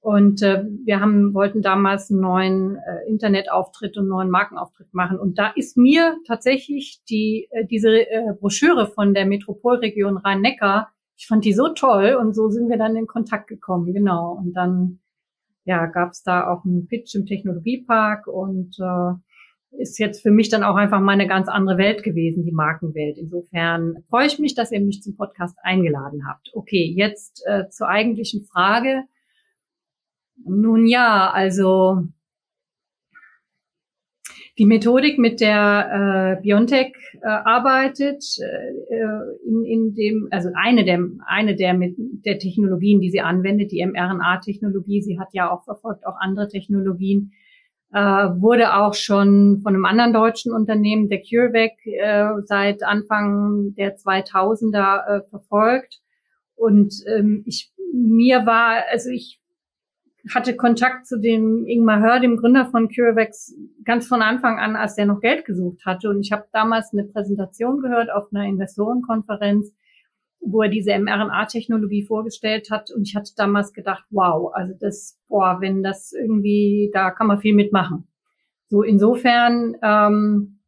Und 0.00 0.40
äh, 0.42 0.64
wir 0.84 1.00
haben, 1.00 1.34
wollten 1.34 1.60
damals 1.62 2.10
einen 2.10 2.20
neuen 2.20 2.76
äh, 2.76 3.08
Internetauftritt 3.08 3.96
und 3.96 4.04
einen 4.04 4.10
neuen 4.10 4.30
Markenauftritt 4.30 4.94
machen. 4.94 5.18
Und 5.18 5.36
da 5.38 5.52
ist 5.54 5.76
mir 5.76 6.16
tatsächlich 6.26 7.02
die, 7.10 7.48
äh, 7.50 7.66
diese 7.66 7.90
äh, 7.90 8.32
Broschüre 8.40 8.86
von 8.86 9.12
der 9.12 9.26
Metropolregion 9.26 10.16
Rhein-Neckar 10.16 10.92
ich 11.16 11.26
fand 11.26 11.44
die 11.44 11.54
so 11.54 11.68
toll 11.68 12.16
und 12.20 12.34
so 12.34 12.48
sind 12.50 12.68
wir 12.68 12.76
dann 12.76 12.96
in 12.96 13.06
Kontakt 13.06 13.48
gekommen, 13.48 13.92
genau. 13.92 14.32
Und 14.32 14.52
dann 14.52 15.00
ja, 15.64 15.86
gab 15.86 16.10
es 16.12 16.22
da 16.22 16.48
auch 16.48 16.64
einen 16.64 16.86
Pitch 16.86 17.14
im 17.14 17.26
Technologiepark 17.26 18.26
und 18.26 18.76
äh, 18.78 19.80
ist 19.80 19.98
jetzt 19.98 20.22
für 20.22 20.30
mich 20.30 20.48
dann 20.48 20.62
auch 20.62 20.76
einfach 20.76 21.00
mal 21.00 21.12
eine 21.12 21.26
ganz 21.26 21.48
andere 21.48 21.78
Welt 21.78 22.02
gewesen, 22.02 22.44
die 22.44 22.52
Markenwelt. 22.52 23.18
Insofern 23.18 24.04
freue 24.08 24.26
ich 24.26 24.38
mich, 24.38 24.54
dass 24.54 24.72
ihr 24.72 24.80
mich 24.80 25.02
zum 25.02 25.16
Podcast 25.16 25.56
eingeladen 25.62 26.26
habt. 26.28 26.50
Okay, 26.54 26.92
jetzt 26.96 27.42
äh, 27.46 27.68
zur 27.68 27.88
eigentlichen 27.88 28.44
Frage. 28.44 29.02
Nun 30.44 30.86
ja, 30.86 31.30
also 31.30 32.04
die 34.58 34.64
Methodik, 34.64 35.18
mit 35.18 35.40
der 35.40 36.38
äh, 36.38 36.42
Biontech 36.42 36.94
äh, 37.20 37.26
arbeitet, 37.26 38.24
äh, 38.38 39.46
in, 39.46 39.64
in 39.64 39.94
dem, 39.94 40.28
also 40.30 40.48
eine 40.54 40.84
der, 40.84 41.00
eine 41.26 41.56
der, 41.56 41.74
mit, 41.74 41.96
der 41.98 42.38
Technologien, 42.38 43.00
die 43.00 43.10
sie 43.10 43.20
anwendet, 43.20 43.70
die 43.70 43.84
mRNA-Technologie, 43.84 45.02
sie 45.02 45.18
hat 45.18 45.28
ja 45.32 45.50
auch 45.50 45.64
verfolgt 45.64 46.06
auch 46.06 46.16
andere 46.18 46.48
Technologien, 46.48 47.32
äh, 47.92 47.98
wurde 47.98 48.74
auch 48.74 48.94
schon 48.94 49.60
von 49.62 49.74
einem 49.74 49.84
anderen 49.84 50.14
deutschen 50.14 50.52
Unternehmen, 50.52 51.08
der 51.08 51.20
CureVac, 51.20 51.72
äh, 51.86 52.42
seit 52.42 52.82
Anfang 52.82 53.74
der 53.76 53.96
2000er 53.96 55.06
äh, 55.06 55.22
verfolgt. 55.28 56.00
Und 56.54 56.94
ähm, 57.14 57.42
ich, 57.46 57.70
mir 57.92 58.46
war, 58.46 58.84
also 58.90 59.10
ich 59.10 59.38
hatte 60.34 60.56
Kontakt 60.56 61.06
zu 61.06 61.20
dem 61.20 61.66
Ingmar 61.66 62.00
Hör, 62.00 62.20
dem 62.20 62.36
Gründer 62.36 62.66
von 62.66 62.88
CureVax, 62.88 63.54
ganz 63.84 64.08
von 64.08 64.22
Anfang 64.22 64.58
an, 64.58 64.76
als 64.76 64.94
der 64.94 65.06
noch 65.06 65.20
Geld 65.20 65.44
gesucht 65.44 65.84
hatte. 65.84 66.10
Und 66.10 66.20
ich 66.20 66.32
habe 66.32 66.46
damals 66.52 66.92
eine 66.92 67.04
Präsentation 67.04 67.80
gehört 67.80 68.10
auf 68.10 68.32
einer 68.32 68.44
Investorenkonferenz, 68.44 69.72
wo 70.40 70.62
er 70.62 70.68
diese 70.68 70.98
mRNA-Technologie 70.98 72.04
vorgestellt 72.04 72.70
hat. 72.70 72.90
Und 72.90 73.06
ich 73.08 73.14
hatte 73.14 73.32
damals 73.36 73.72
gedacht, 73.72 74.04
wow, 74.10 74.52
also 74.54 74.74
das, 74.78 75.18
boah, 75.28 75.58
wenn 75.60 75.82
das 75.82 76.12
irgendwie, 76.12 76.90
da 76.92 77.10
kann 77.10 77.26
man 77.26 77.40
viel 77.40 77.54
mitmachen. 77.54 78.08
So 78.68 78.82
insofern 78.82 79.76
ähm, 79.82 80.60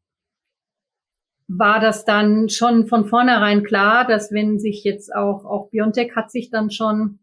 war 1.49 1.81
das 1.81 2.05
dann 2.05 2.49
schon 2.49 2.87
von 2.87 3.07
vornherein 3.07 3.65
klar, 3.65 4.07
dass 4.07 4.33
wenn 4.33 4.59
sich 4.59 4.85
jetzt 4.85 5.15
auch, 5.15 5.45
auch 5.45 5.71
Biontech 5.71 6.15
hat 6.15 6.31
sich 6.31 6.51
dann 6.51 6.71
schon 6.71 7.19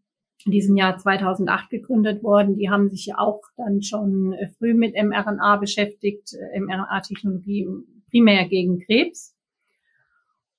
in 0.46 0.52
diesem 0.52 0.78
Jahr 0.78 0.98
2008 0.98 1.70
gegründet 1.72 2.24
worden. 2.24 2.56
Die 2.56 2.70
haben 2.70 2.90
sich 2.90 3.08
ja 3.08 3.18
auch 3.18 3.42
dann 3.58 3.82
schon 3.82 4.34
äh, 4.34 4.48
früh 4.58 4.74
mit 4.74 4.94
mRNA 4.94 5.58
beschäftigt, 5.58 6.34
äh, 6.34 6.60
mRNA-Technologie 6.60 7.68
primär 8.12 8.48
gegen 8.48 8.80
Krebs. 8.80 9.36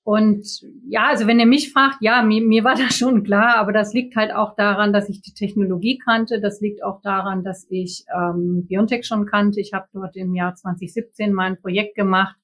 Und 0.03 0.45
ja, 0.89 1.07
also 1.09 1.27
wenn 1.27 1.41
ihr 1.41 1.47
mich 1.47 1.73
fragt, 1.73 1.97
ja, 2.01 2.23
mir, 2.23 2.41
mir 2.43 2.65
war 2.65 2.75
das 2.77 2.97
schon 2.97 3.23
klar, 3.23 3.57
aber 3.57 3.73
das 3.73 3.95
liegt 3.95 4.17
halt 4.17 4.33
auch 4.33 4.57
daran, 4.57 4.93
dass 4.93 5.09
ich 5.09 5.21
die 5.21 5.35
Technologie 5.35 5.99
kannte. 5.99 6.41
Das 6.41 6.61
liegt 6.61 6.83
auch 6.83 7.01
daran, 7.03 7.45
dass 7.45 7.67
ich 7.71 8.05
ähm, 8.17 8.67
Biontech 8.67 9.07
schon 9.07 9.27
kannte. 9.27 9.61
Ich 9.61 9.73
habe 9.73 9.87
dort 9.93 10.17
im 10.17 10.35
Jahr 10.35 10.55
2017 10.55 11.33
mein 11.33 11.61
Projekt 11.61 11.95
gemacht. 11.95 12.37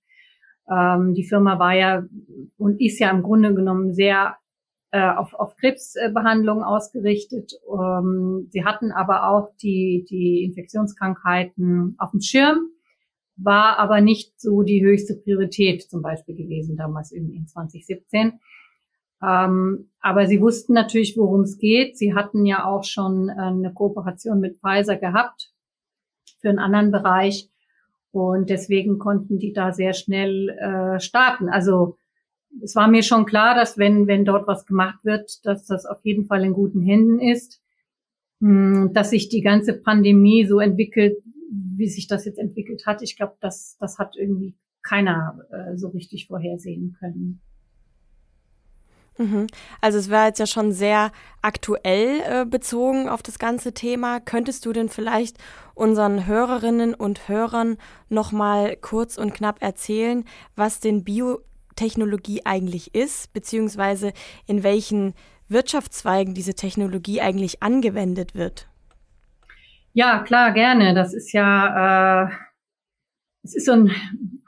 Ähm, 0.70 1.14
die 1.14 1.24
Firma 1.24 1.58
war 1.58 1.74
ja 1.74 2.04
und 2.56 2.80
ist 2.80 3.00
ja 3.00 3.10
im 3.10 3.22
Grunde 3.22 3.52
genommen 3.52 3.94
sehr 3.94 4.36
äh, 4.92 5.10
auf, 5.10 5.32
auf 5.34 5.56
Krebsbehandlung 5.56 6.62
ausgerichtet. 6.62 7.54
Ähm, 7.66 8.48
sie 8.50 8.64
hatten 8.64 8.92
aber 8.92 9.28
auch 9.28 9.48
die, 9.62 10.04
die 10.08 10.44
Infektionskrankheiten 10.44 11.96
auf 11.98 12.10
dem 12.10 12.20
Schirm. 12.20 12.68
war 13.36 13.78
aber 13.78 14.02
nicht 14.02 14.38
so 14.38 14.62
die 14.62 14.84
höchste 14.84 15.16
Priorität 15.16 15.82
zum 15.82 16.02
Beispiel 16.02 16.36
gewesen 16.36 16.76
damals 16.76 17.10
in, 17.10 17.32
in 17.32 17.46
2017. 17.46 18.38
Ähm, 19.22 19.88
aber 20.00 20.26
sie 20.26 20.42
wussten 20.42 20.74
natürlich, 20.74 21.16
worum 21.16 21.40
es 21.40 21.56
geht. 21.58 21.96
Sie 21.96 22.14
hatten 22.14 22.44
ja 22.44 22.66
auch 22.66 22.84
schon 22.84 23.30
äh, 23.30 23.32
eine 23.32 23.72
Kooperation 23.72 24.40
mit 24.40 24.58
Pfizer 24.58 24.96
gehabt 24.96 25.52
für 26.40 26.50
einen 26.50 26.58
anderen 26.58 26.90
Bereich. 26.90 27.48
Und 28.10 28.50
deswegen 28.50 28.98
konnten 28.98 29.38
die 29.38 29.54
da 29.54 29.72
sehr 29.72 29.94
schnell 29.94 30.50
äh, 30.50 31.00
starten. 31.00 31.48
Also 31.48 31.96
es 32.62 32.76
war 32.76 32.88
mir 32.88 33.02
schon 33.02 33.24
klar, 33.24 33.54
dass 33.54 33.78
wenn, 33.78 34.06
wenn 34.06 34.24
dort 34.24 34.46
was 34.46 34.66
gemacht 34.66 35.04
wird, 35.04 35.44
dass 35.46 35.66
das 35.66 35.86
auf 35.86 36.04
jeden 36.04 36.26
Fall 36.26 36.44
in 36.44 36.52
guten 36.52 36.82
Händen 36.82 37.18
ist. 37.20 37.60
Hm, 38.40 38.90
dass 38.92 39.10
sich 39.10 39.28
die 39.28 39.40
ganze 39.40 39.72
Pandemie 39.72 40.44
so 40.46 40.58
entwickelt, 40.58 41.16
wie 41.50 41.88
sich 41.88 42.08
das 42.08 42.24
jetzt 42.24 42.38
entwickelt 42.38 42.86
hat, 42.86 43.02
ich 43.02 43.16
glaube, 43.16 43.36
das, 43.40 43.76
das 43.78 43.98
hat 43.98 44.16
irgendwie 44.16 44.54
keiner 44.82 45.38
äh, 45.50 45.76
so 45.76 45.88
richtig 45.88 46.26
vorhersehen 46.26 46.96
können. 46.98 47.40
Mhm. 49.18 49.46
Also 49.80 49.98
es 49.98 50.10
war 50.10 50.26
jetzt 50.26 50.40
ja 50.40 50.46
schon 50.46 50.72
sehr 50.72 51.12
aktuell 51.42 52.20
äh, 52.26 52.44
bezogen 52.44 53.08
auf 53.08 53.22
das 53.22 53.38
ganze 53.38 53.72
Thema. 53.74 54.20
Könntest 54.20 54.66
du 54.66 54.72
denn 54.72 54.88
vielleicht 54.88 55.36
unseren 55.74 56.26
Hörerinnen 56.26 56.94
und 56.94 57.28
Hörern 57.28 57.76
noch 58.08 58.32
mal 58.32 58.76
kurz 58.76 59.18
und 59.18 59.34
knapp 59.34 59.62
erzählen, 59.62 60.24
was 60.56 60.80
denn 60.80 61.04
Biotechnologie 61.72 62.42
eigentlich 62.44 62.94
ist, 62.94 63.32
beziehungsweise 63.32 64.12
in 64.46 64.62
welchen 64.62 65.14
Wirtschaftszweigen 65.48 66.34
diese 66.34 66.54
Technologie 66.54 67.20
eigentlich 67.20 67.62
angewendet 67.62 68.34
wird? 68.34 68.68
Ja, 69.92 70.20
klar, 70.20 70.52
gerne. 70.52 70.94
Das 70.94 71.12
ist 71.12 71.32
ja, 71.32 72.24
äh, 72.24 72.30
es 73.42 73.54
ist 73.54 73.66
so 73.66 73.72
ein, 73.72 73.90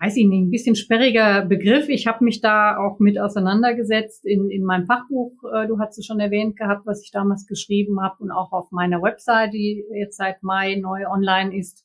weiß 0.00 0.16
ich 0.16 0.26
nicht, 0.26 0.40
ein 0.40 0.50
bisschen 0.50 0.76
sperriger 0.76 1.44
Begriff. 1.44 1.88
Ich 1.88 2.06
habe 2.06 2.24
mich 2.24 2.40
da 2.40 2.78
auch 2.78 2.98
mit 2.98 3.18
auseinandergesetzt 3.18 4.24
in, 4.24 4.50
in 4.50 4.64
meinem 4.64 4.86
Fachbuch. 4.86 5.32
Äh, 5.52 5.66
du 5.66 5.78
hast 5.78 5.98
es 5.98 6.06
schon 6.06 6.20
erwähnt 6.20 6.56
gehabt, 6.56 6.86
was 6.86 7.02
ich 7.02 7.10
damals 7.10 7.46
geschrieben 7.46 8.00
habe 8.02 8.16
und 8.20 8.30
auch 8.30 8.52
auf 8.52 8.70
meiner 8.70 9.02
Website, 9.02 9.52
die 9.52 9.84
jetzt 9.94 10.16
seit 10.16 10.42
Mai 10.42 10.76
neu 10.76 11.06
online 11.06 11.54
ist. 11.54 11.84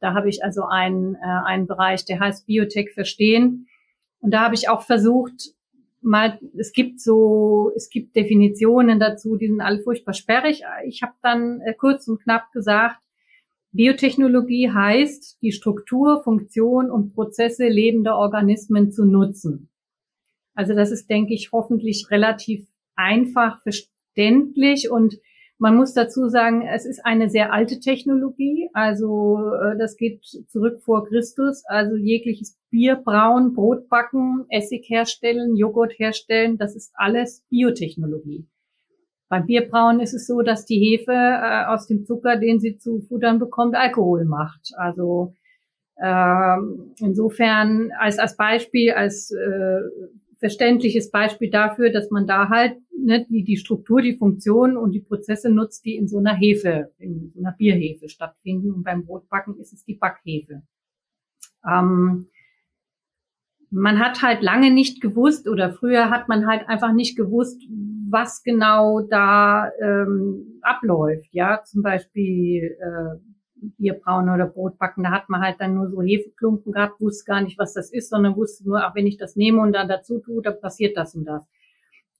Da 0.00 0.14
habe 0.14 0.28
ich 0.28 0.42
also 0.42 0.64
einen, 0.64 1.16
äh, 1.16 1.46
einen 1.46 1.66
Bereich, 1.66 2.06
der 2.06 2.20
heißt 2.20 2.46
Biotech 2.46 2.92
verstehen. 2.94 3.66
Und 4.24 4.30
da 4.30 4.40
habe 4.40 4.54
ich 4.54 4.70
auch 4.70 4.80
versucht, 4.80 5.50
mal, 6.00 6.38
es 6.56 6.72
gibt 6.72 6.98
so, 6.98 7.70
es 7.76 7.90
gibt 7.90 8.16
Definitionen 8.16 8.98
dazu, 8.98 9.36
die 9.36 9.48
sind 9.48 9.60
alle 9.60 9.82
furchtbar 9.82 10.14
sperrig. 10.14 10.62
Ich 10.86 11.02
habe 11.02 11.12
dann 11.20 11.60
äh, 11.60 11.74
kurz 11.74 12.08
und 12.08 12.22
knapp 12.22 12.50
gesagt, 12.50 13.02
Biotechnologie 13.72 14.70
heißt, 14.70 15.42
die 15.42 15.52
Struktur, 15.52 16.22
Funktion 16.22 16.90
und 16.90 17.12
Prozesse 17.12 17.68
lebender 17.68 18.16
Organismen 18.16 18.92
zu 18.92 19.04
nutzen. 19.04 19.68
Also 20.54 20.74
das 20.74 20.90
ist, 20.90 21.10
denke 21.10 21.34
ich, 21.34 21.52
hoffentlich 21.52 22.06
relativ 22.10 22.66
einfach 22.96 23.60
verständlich 23.60 24.90
und 24.90 25.16
man 25.58 25.76
muss 25.76 25.94
dazu 25.94 26.28
sagen, 26.28 26.62
es 26.62 26.84
ist 26.84 27.04
eine 27.04 27.30
sehr 27.30 27.52
alte 27.52 27.80
Technologie. 27.80 28.68
Also 28.72 29.38
äh, 29.54 29.78
das 29.78 29.96
geht 29.96 30.24
zurück 30.48 30.80
vor 30.82 31.06
Christus. 31.06 31.62
Also 31.66 31.96
jegliches 31.96 32.58
Bier 32.70 32.96
brauen, 32.96 33.54
Brot 33.54 33.88
backen, 33.88 34.46
Essig 34.48 34.88
herstellen, 34.88 35.56
Joghurt 35.56 35.98
herstellen, 35.98 36.58
das 36.58 36.74
ist 36.74 36.92
alles 36.94 37.44
Biotechnologie. 37.50 38.46
Beim 39.28 39.46
Bierbrauen 39.46 40.00
ist 40.00 40.12
es 40.12 40.26
so, 40.26 40.42
dass 40.42 40.66
die 40.66 40.78
Hefe 40.78 41.12
äh, 41.12 41.64
aus 41.66 41.86
dem 41.86 42.04
Zucker, 42.04 42.36
den 42.36 42.60
sie 42.60 42.76
zu 42.76 43.00
futtern 43.00 43.38
bekommt, 43.38 43.74
Alkohol 43.74 44.24
macht. 44.24 44.72
Also 44.76 45.34
äh, 45.96 46.56
insofern 46.98 47.90
als, 47.98 48.18
als 48.18 48.36
Beispiel, 48.36 48.92
als 48.92 49.30
äh, 49.30 49.80
verständliches 50.44 51.10
Beispiel 51.10 51.48
dafür, 51.48 51.90
dass 51.90 52.10
man 52.10 52.26
da 52.26 52.50
halt 52.50 52.76
ne, 52.94 53.24
die, 53.30 53.44
die 53.44 53.56
Struktur, 53.56 54.02
die 54.02 54.18
Funktion 54.18 54.76
und 54.76 54.92
die 54.92 55.00
Prozesse 55.00 55.48
nutzt, 55.48 55.86
die 55.86 55.96
in 55.96 56.06
so 56.06 56.18
einer 56.18 56.34
Hefe, 56.34 56.92
in 56.98 57.32
so 57.34 57.40
einer 57.40 57.52
Bierhefe 57.52 58.10
stattfinden. 58.10 58.70
Und 58.70 58.84
beim 58.84 59.06
Brotbacken 59.06 59.58
ist 59.58 59.72
es 59.72 59.86
die 59.86 59.94
Backhefe. 59.94 60.60
Ähm, 61.66 62.26
man 63.70 63.98
hat 64.00 64.20
halt 64.20 64.42
lange 64.42 64.70
nicht 64.70 65.00
gewusst 65.00 65.48
oder 65.48 65.72
früher 65.72 66.10
hat 66.10 66.28
man 66.28 66.46
halt 66.46 66.68
einfach 66.68 66.92
nicht 66.92 67.16
gewusst, 67.16 67.62
was 68.10 68.42
genau 68.42 69.00
da 69.00 69.70
ähm, 69.80 70.60
abläuft. 70.60 71.30
Ja, 71.32 71.62
zum 71.64 71.82
Beispiel 71.82 72.76
äh, 72.78 73.33
Bierbrauen 73.78 74.28
oder 74.28 74.46
Brotbacken, 74.46 75.04
da 75.04 75.10
hat 75.10 75.28
man 75.28 75.40
halt 75.40 75.56
dann 75.60 75.74
nur 75.74 75.88
so 75.88 76.02
Hefeklumpen 76.02 76.72
gehabt, 76.72 77.00
wusste 77.00 77.24
gar 77.24 77.40
nicht, 77.40 77.58
was 77.58 77.74
das 77.74 77.92
ist, 77.92 78.10
sondern 78.10 78.36
wusste 78.36 78.68
nur, 78.68 78.86
auch 78.86 78.94
wenn 78.94 79.06
ich 79.06 79.16
das 79.16 79.36
nehme 79.36 79.60
und 79.60 79.72
dann 79.72 79.88
dazu 79.88 80.18
tue, 80.18 80.42
dann 80.42 80.60
passiert 80.60 80.96
das 80.96 81.14
und 81.14 81.24
das. 81.24 81.46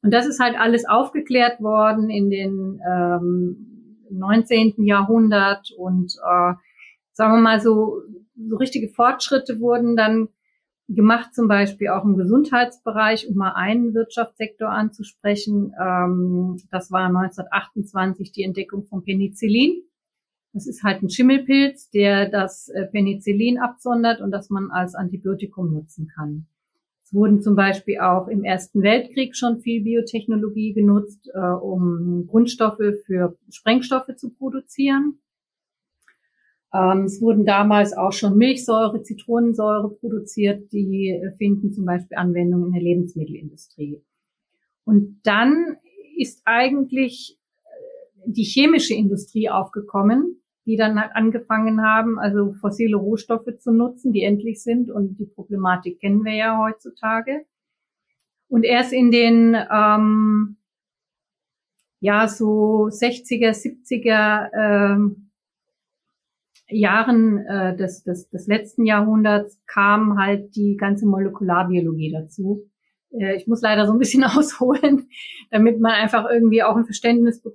Und 0.02 0.12
das 0.12 0.26
ist 0.26 0.40
halt 0.40 0.58
alles 0.58 0.86
aufgeklärt 0.86 1.60
worden 1.60 2.10
in 2.10 2.30
den 2.30 2.80
ähm, 2.86 4.06
19. 4.10 4.84
Jahrhundert 4.84 5.70
und 5.78 6.14
äh, 6.16 6.52
sagen 7.12 7.34
wir 7.34 7.40
mal 7.40 7.60
so, 7.60 8.02
so 8.36 8.56
richtige 8.56 8.88
Fortschritte 8.88 9.60
wurden 9.60 9.96
dann 9.96 10.28
gemacht, 10.88 11.34
zum 11.34 11.48
Beispiel 11.48 11.88
auch 11.88 12.04
im 12.04 12.16
Gesundheitsbereich, 12.16 13.28
um 13.28 13.36
mal 13.36 13.52
einen 13.52 13.94
Wirtschaftssektor 13.94 14.68
anzusprechen. 14.68 15.72
Ähm, 15.80 16.60
das 16.70 16.92
war 16.92 17.06
1928 17.06 18.32
die 18.32 18.42
Entdeckung 18.42 18.84
von 18.84 19.02
Penicillin. 19.02 19.82
Das 20.54 20.68
ist 20.68 20.84
halt 20.84 21.02
ein 21.02 21.10
Schimmelpilz, 21.10 21.90
der 21.90 22.30
das 22.30 22.68
äh, 22.68 22.86
Penicillin 22.86 23.58
absondert 23.58 24.20
und 24.20 24.30
das 24.30 24.50
man 24.50 24.70
als 24.70 24.94
Antibiotikum 24.94 25.72
nutzen 25.72 26.06
kann. 26.06 26.46
Es 27.02 27.12
wurden 27.12 27.42
zum 27.42 27.56
Beispiel 27.56 27.98
auch 27.98 28.28
im 28.28 28.44
Ersten 28.44 28.80
Weltkrieg 28.80 29.36
schon 29.36 29.58
viel 29.58 29.82
Biotechnologie 29.82 30.72
genutzt, 30.72 31.28
äh, 31.34 31.38
um 31.38 32.28
Grundstoffe 32.28 32.80
für 33.04 33.36
Sprengstoffe 33.50 34.14
zu 34.16 34.30
produzieren. 34.30 35.18
Ähm, 36.72 37.02
es 37.06 37.20
wurden 37.20 37.44
damals 37.44 37.92
auch 37.92 38.12
schon 38.12 38.38
Milchsäure, 38.38 39.02
Zitronensäure 39.02 39.90
produziert, 39.90 40.72
die 40.72 41.20
finden 41.36 41.72
zum 41.72 41.84
Beispiel 41.84 42.16
Anwendung 42.16 42.66
in 42.66 42.72
der 42.72 42.82
Lebensmittelindustrie. 42.82 44.00
Und 44.84 45.18
dann 45.24 45.78
ist 46.16 46.42
eigentlich 46.44 47.40
äh, 47.64 48.30
die 48.30 48.44
chemische 48.44 48.94
Industrie 48.94 49.50
aufgekommen, 49.50 50.40
die 50.66 50.76
dann 50.76 50.98
angefangen 50.98 51.82
haben, 51.82 52.18
also 52.18 52.54
fossile 52.54 52.96
Rohstoffe 52.96 53.58
zu 53.58 53.72
nutzen, 53.72 54.12
die 54.12 54.22
endlich 54.22 54.62
sind. 54.62 54.90
Und 54.90 55.18
die 55.18 55.26
Problematik 55.26 56.00
kennen 56.00 56.24
wir 56.24 56.34
ja 56.34 56.58
heutzutage. 56.58 57.44
Und 58.48 58.64
erst 58.64 58.92
in 58.92 59.10
den 59.10 59.56
ähm, 59.70 60.56
ja 62.00 62.28
so 62.28 62.88
60er, 62.88 63.50
70er 63.50 64.50
ähm, 64.54 65.30
Jahren 66.68 67.38
äh, 67.46 67.76
des, 67.76 68.04
des, 68.04 68.28
des 68.30 68.46
letzten 68.46 68.86
Jahrhunderts 68.86 69.60
kam 69.66 70.18
halt 70.18 70.56
die 70.56 70.76
ganze 70.76 71.06
Molekularbiologie 71.06 72.12
dazu. 72.12 72.70
Äh, 73.10 73.36
ich 73.36 73.46
muss 73.46 73.60
leider 73.60 73.86
so 73.86 73.92
ein 73.92 73.98
bisschen 73.98 74.24
ausholen, 74.24 75.08
damit 75.50 75.80
man 75.80 75.92
einfach 75.92 76.28
irgendwie 76.30 76.62
auch 76.62 76.76
ein 76.76 76.86
Verständnis 76.86 77.42
be 77.42 77.52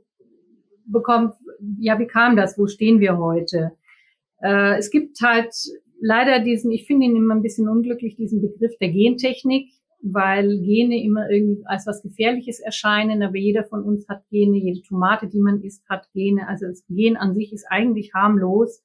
bekommt, 0.91 1.35
ja, 1.79 1.99
wie 1.99 2.07
kam 2.07 2.35
das, 2.35 2.57
wo 2.57 2.67
stehen 2.67 2.99
wir 2.99 3.17
heute? 3.17 3.71
Äh, 4.41 4.77
es 4.77 4.89
gibt 4.89 5.19
halt 5.21 5.53
leider 5.99 6.39
diesen, 6.39 6.71
ich 6.71 6.85
finde 6.87 7.05
ihn 7.05 7.15
immer 7.15 7.35
ein 7.35 7.41
bisschen 7.41 7.67
unglücklich, 7.67 8.15
diesen 8.15 8.41
Begriff 8.41 8.77
der 8.79 8.89
Gentechnik, 8.89 9.69
weil 10.01 10.59
Gene 10.59 11.03
immer 11.03 11.29
irgendwie 11.29 11.61
als 11.65 11.85
was 11.85 12.01
Gefährliches 12.01 12.59
erscheinen, 12.59 13.21
aber 13.21 13.37
jeder 13.37 13.65
von 13.65 13.83
uns 13.83 14.07
hat 14.07 14.23
Gene, 14.29 14.57
jede 14.57 14.81
Tomate, 14.81 15.27
die 15.27 15.39
man 15.39 15.61
isst, 15.61 15.87
hat 15.89 16.07
Gene. 16.13 16.47
Also 16.47 16.67
das 16.67 16.85
Gen 16.87 17.17
an 17.17 17.35
sich 17.35 17.51
ist 17.51 17.65
eigentlich 17.69 18.13
harmlos. 18.13 18.81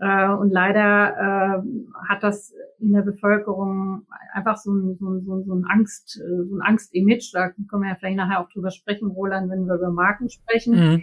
Äh, 0.00 0.30
und 0.30 0.50
leider 0.50 1.62
äh, 1.62 2.08
hat 2.08 2.22
das 2.22 2.52
in 2.80 2.92
der 2.92 3.02
Bevölkerung 3.02 4.06
einfach 4.32 4.56
so 4.56 4.72
ein, 4.72 4.96
so 4.98 5.08
ein, 5.08 5.44
so 5.44 5.54
ein 5.54 5.64
Angst, 5.66 6.20
äh, 6.20 6.44
so 6.44 6.56
ein 6.56 6.62
Angst-Image. 6.62 7.32
Da 7.32 7.50
können 7.50 7.82
wir 7.82 7.90
ja 7.90 7.96
vielleicht 7.96 8.16
nachher 8.16 8.40
auch 8.40 8.48
drüber 8.48 8.70
sprechen, 8.70 9.10
Roland, 9.10 9.50
wenn 9.50 9.66
wir 9.66 9.74
über 9.74 9.90
Marken 9.90 10.30
sprechen. 10.30 10.74
Mhm. 10.74 11.02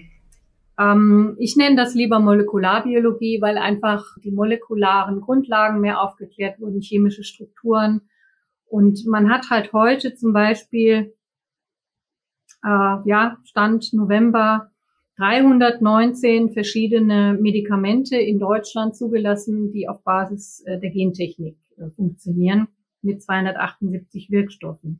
Ähm, 0.81 1.35
ich 1.37 1.55
nenne 1.55 1.75
das 1.75 1.93
lieber 1.93 2.19
Molekularbiologie, 2.19 3.41
weil 3.41 3.57
einfach 3.57 4.03
die 4.23 4.31
molekularen 4.31 5.21
Grundlagen 5.21 5.81
mehr 5.81 6.01
aufgeklärt 6.01 6.59
wurden, 6.59 6.81
chemische 6.81 7.23
Strukturen. 7.23 8.01
Und 8.65 9.05
man 9.05 9.29
hat 9.29 9.49
halt 9.49 9.73
heute 9.73 10.15
zum 10.15 10.33
Beispiel, 10.33 11.13
äh, 12.63 12.97
ja, 13.05 13.37
Stand 13.43 13.93
November 13.93 14.71
319 15.17 16.51
verschiedene 16.51 17.37
Medikamente 17.39 18.17
in 18.17 18.39
Deutschland 18.39 18.95
zugelassen, 18.95 19.71
die 19.71 19.87
auf 19.87 20.03
Basis 20.03 20.63
äh, 20.65 20.79
der 20.79 20.89
Gentechnik 20.89 21.57
äh, 21.77 21.89
funktionieren, 21.91 22.69
mit 23.03 23.21
278 23.21 24.31
Wirkstoffen. 24.31 24.99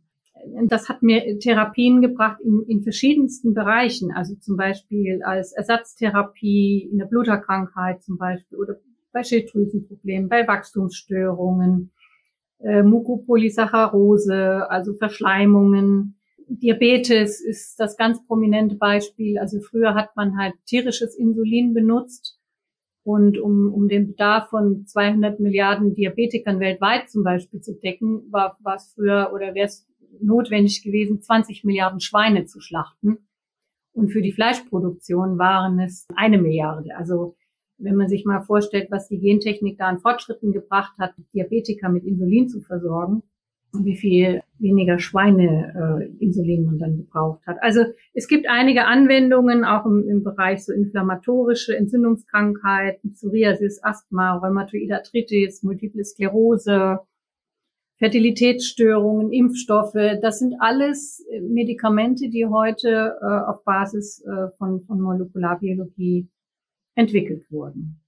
Das 0.68 0.90
hat 0.90 1.04
mir 1.04 1.40
Therapien 1.40 2.02
gebracht 2.02 2.40
in, 2.42 2.64
in 2.68 2.84
verschiedensten 2.84 3.54
Bereichen, 3.54 4.12
also 4.12 4.36
zum 4.36 4.58
Beispiel 4.58 5.22
als 5.24 5.52
Ersatztherapie 5.52 6.90
in 6.92 6.98
der 6.98 7.06
Bluterkrankheit 7.06 8.02
zum 8.02 8.18
Beispiel 8.18 8.58
oder 8.58 8.76
bei 9.12 9.24
Schilddrüsenproblemen, 9.24 10.30
bei 10.30 10.48
Wachstumsstörungen, 10.48 11.92
äh, 12.60 12.84
Mukopolysaccharose, 12.84 14.70
also 14.70 14.94
Verschleimungen. 14.94 16.18
Diabetes 16.48 17.42
ist 17.42 17.80
das 17.80 17.98
ganz 17.98 18.26
prominente 18.26 18.76
Beispiel. 18.76 19.38
Also 19.38 19.60
früher 19.60 19.96
hat 19.96 20.16
man 20.16 20.38
halt 20.38 20.54
tierisches 20.66 21.16
Insulin 21.16 21.74
benutzt 21.74 22.40
und 23.04 23.40
um, 23.40 23.74
um 23.74 23.88
den 23.88 24.08
Bedarf 24.08 24.50
von 24.50 24.86
200 24.86 25.40
Milliarden 25.40 25.96
Diabetikern 25.96 26.60
weltweit 26.60 27.10
zum 27.10 27.24
Beispiel 27.24 27.62
zu 27.62 27.74
decken, 27.80 28.32
war, 28.32 28.58
es 28.76 28.94
früher 28.94 29.32
oder 29.34 29.56
wäre 29.56 29.68
es 29.68 29.88
notwendig 30.20 30.84
gewesen, 30.84 31.22
20 31.22 31.64
Milliarden 31.64 32.00
Schweine 32.00 32.46
zu 32.46 32.60
schlachten. 32.60 33.20
Und 33.94 34.10
für 34.10 34.22
die 34.22 34.32
Fleischproduktion 34.32 35.38
waren 35.38 35.80
es 35.80 36.08
eine 36.16 36.42
Milliarde. 36.42 36.96
Also 36.96 37.36
wenn 37.78 37.96
man 37.96 38.08
sich 38.08 38.26
mal 38.26 38.42
vorstellt, 38.42 38.90
was 38.92 39.08
die 39.08 39.20
Gentechnik 39.20 39.78
da 39.78 39.88
an 39.88 40.00
Fortschritten 40.00 40.52
gebracht 40.52 40.94
hat, 41.00 41.14
Diabetiker 41.34 41.90
mit 41.90 42.06
Insulin 42.06 42.48
zu 42.48 42.62
versorgen, 42.62 43.24
wie 43.74 43.96
viel 43.96 44.42
weniger 44.60 45.00
Schweine 45.00 46.10
äh, 46.20 46.58
man 46.58 46.78
dann 46.78 46.98
gebraucht 46.98 47.46
hat. 47.48 47.58
Also 47.62 47.82
es 48.14 48.28
gibt 48.28 48.48
einige 48.50 48.86
Anwendungen 48.86 49.64
auch 49.64 49.86
im, 49.86 50.08
im 50.08 50.24
Bereich 50.24 50.66
so 50.66 50.74
inflammatorische 50.74 51.76
Entzündungskrankheiten, 51.76 53.14
Psoriasis, 53.14 53.82
Asthma, 53.84 54.36
Rheumatoid 54.38 54.92
Arthritis, 54.92 55.64
Multiple 55.64 56.04
Sklerose, 56.04 57.00
Fertilitätsstörungen, 58.02 59.32
Impfstoffe. 59.32 59.94
Das 59.94 60.40
sind 60.40 60.56
alles 60.60 61.24
äh, 61.30 61.40
Medikamente, 61.40 62.30
die 62.30 62.48
heute 62.48 63.16
äh, 63.22 63.26
auf 63.48 63.64
Basis 63.64 64.26
äh, 64.26 64.50
von, 64.58 64.82
von 64.82 65.00
Molekularbiologie 65.00 66.28
entwickelt 66.96 67.46
wurden. 67.52 68.02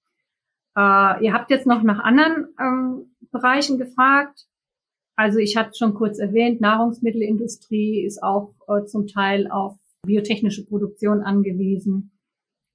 Äh, 0.76 1.24
ihr 1.24 1.34
habt 1.34 1.52
jetzt 1.52 1.68
noch 1.68 1.84
nach 1.84 2.00
anderen 2.00 2.48
ähm, 2.60 3.16
Bereichen 3.32 3.78
gefragt. 3.78 4.48
Also 5.16 5.38
ich 5.38 5.58
hatte 5.58 5.78
schon 5.78 5.94
kurz 5.94 6.18
erwähnt, 6.18 6.60
Nahrungsmittelindustrie 6.60 8.04
ist 8.04 8.24
auch 8.24 8.56
äh, 8.68 8.86
zum 8.86 9.06
Teil 9.06 9.48
auf 9.52 9.78
biotechnische 10.08 10.66
Produktion 10.66 11.22
angewiesen. 11.22 12.13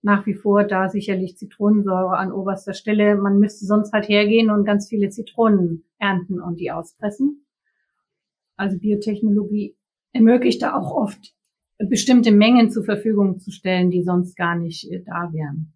Nach 0.02 0.26
wie 0.26 0.34
vor 0.34 0.64
da 0.64 0.88
sicherlich 0.88 1.36
Zitronensäure 1.36 2.16
an 2.16 2.32
oberster 2.32 2.72
Stelle. 2.72 3.16
Man 3.16 3.38
müsste 3.38 3.66
sonst 3.66 3.92
halt 3.92 4.08
hergehen 4.08 4.50
und 4.50 4.64
ganz 4.64 4.88
viele 4.88 5.10
Zitronen 5.10 5.84
ernten 5.98 6.40
und 6.40 6.60
die 6.60 6.70
auspressen. 6.70 7.44
Also 8.56 8.78
Biotechnologie 8.78 9.76
ermöglicht 10.12 10.62
da 10.62 10.74
auch 10.74 10.92
oft 10.92 11.34
bestimmte 11.78 12.32
Mengen 12.32 12.70
zur 12.70 12.84
Verfügung 12.84 13.38
zu 13.38 13.50
stellen, 13.50 13.90
die 13.90 14.02
sonst 14.02 14.36
gar 14.36 14.56
nicht 14.56 14.90
äh, 14.90 15.02
da 15.04 15.32
wären. 15.32 15.72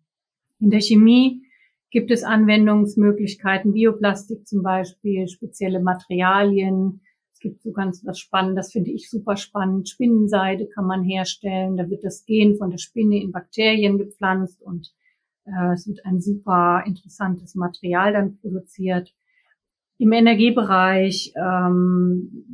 In 0.59 0.71
der 0.71 0.81
Chemie 0.81 1.43
gibt 1.91 2.11
es 2.11 2.25
Anwendungsmöglichkeiten, 2.25 3.73
Bioplastik 3.73 4.47
zum 4.47 4.63
Beispiel, 4.63 5.29
spezielle 5.29 5.81
Materialien. 5.81 7.03
Gibt 7.43 7.61
so 7.63 7.73
ganz 7.73 8.07
was 8.07 8.21
Spannendes, 8.21 8.71
finde 8.71 8.93
ich 8.93 9.11
super 9.11 9.37
spannend. 9.37 9.89
Spinnenseide 9.89 10.69
kann 10.69 10.87
man 10.87 11.03
herstellen. 11.03 11.77
Da 11.77 11.91
wird 11.91 12.05
das 12.05 12.25
Gen 12.25 12.57
von 12.57 12.71
der 12.71 12.79
Spinne 12.79 13.21
in 13.21 13.33
Bakterien 13.33 13.99
gepflanzt 13.99 14.63
und 14.63 14.93
äh, 15.45 15.73
es 15.73 15.89
wird 15.89 16.07
ein 16.07 16.21
super 16.21 16.85
interessantes 16.87 17.57
Material 17.57 18.13
dann 18.13 18.39
produziert. 18.39 19.13
Im 19.99 20.13
Energiebereich, 20.13 21.33
ähm, 21.37 22.45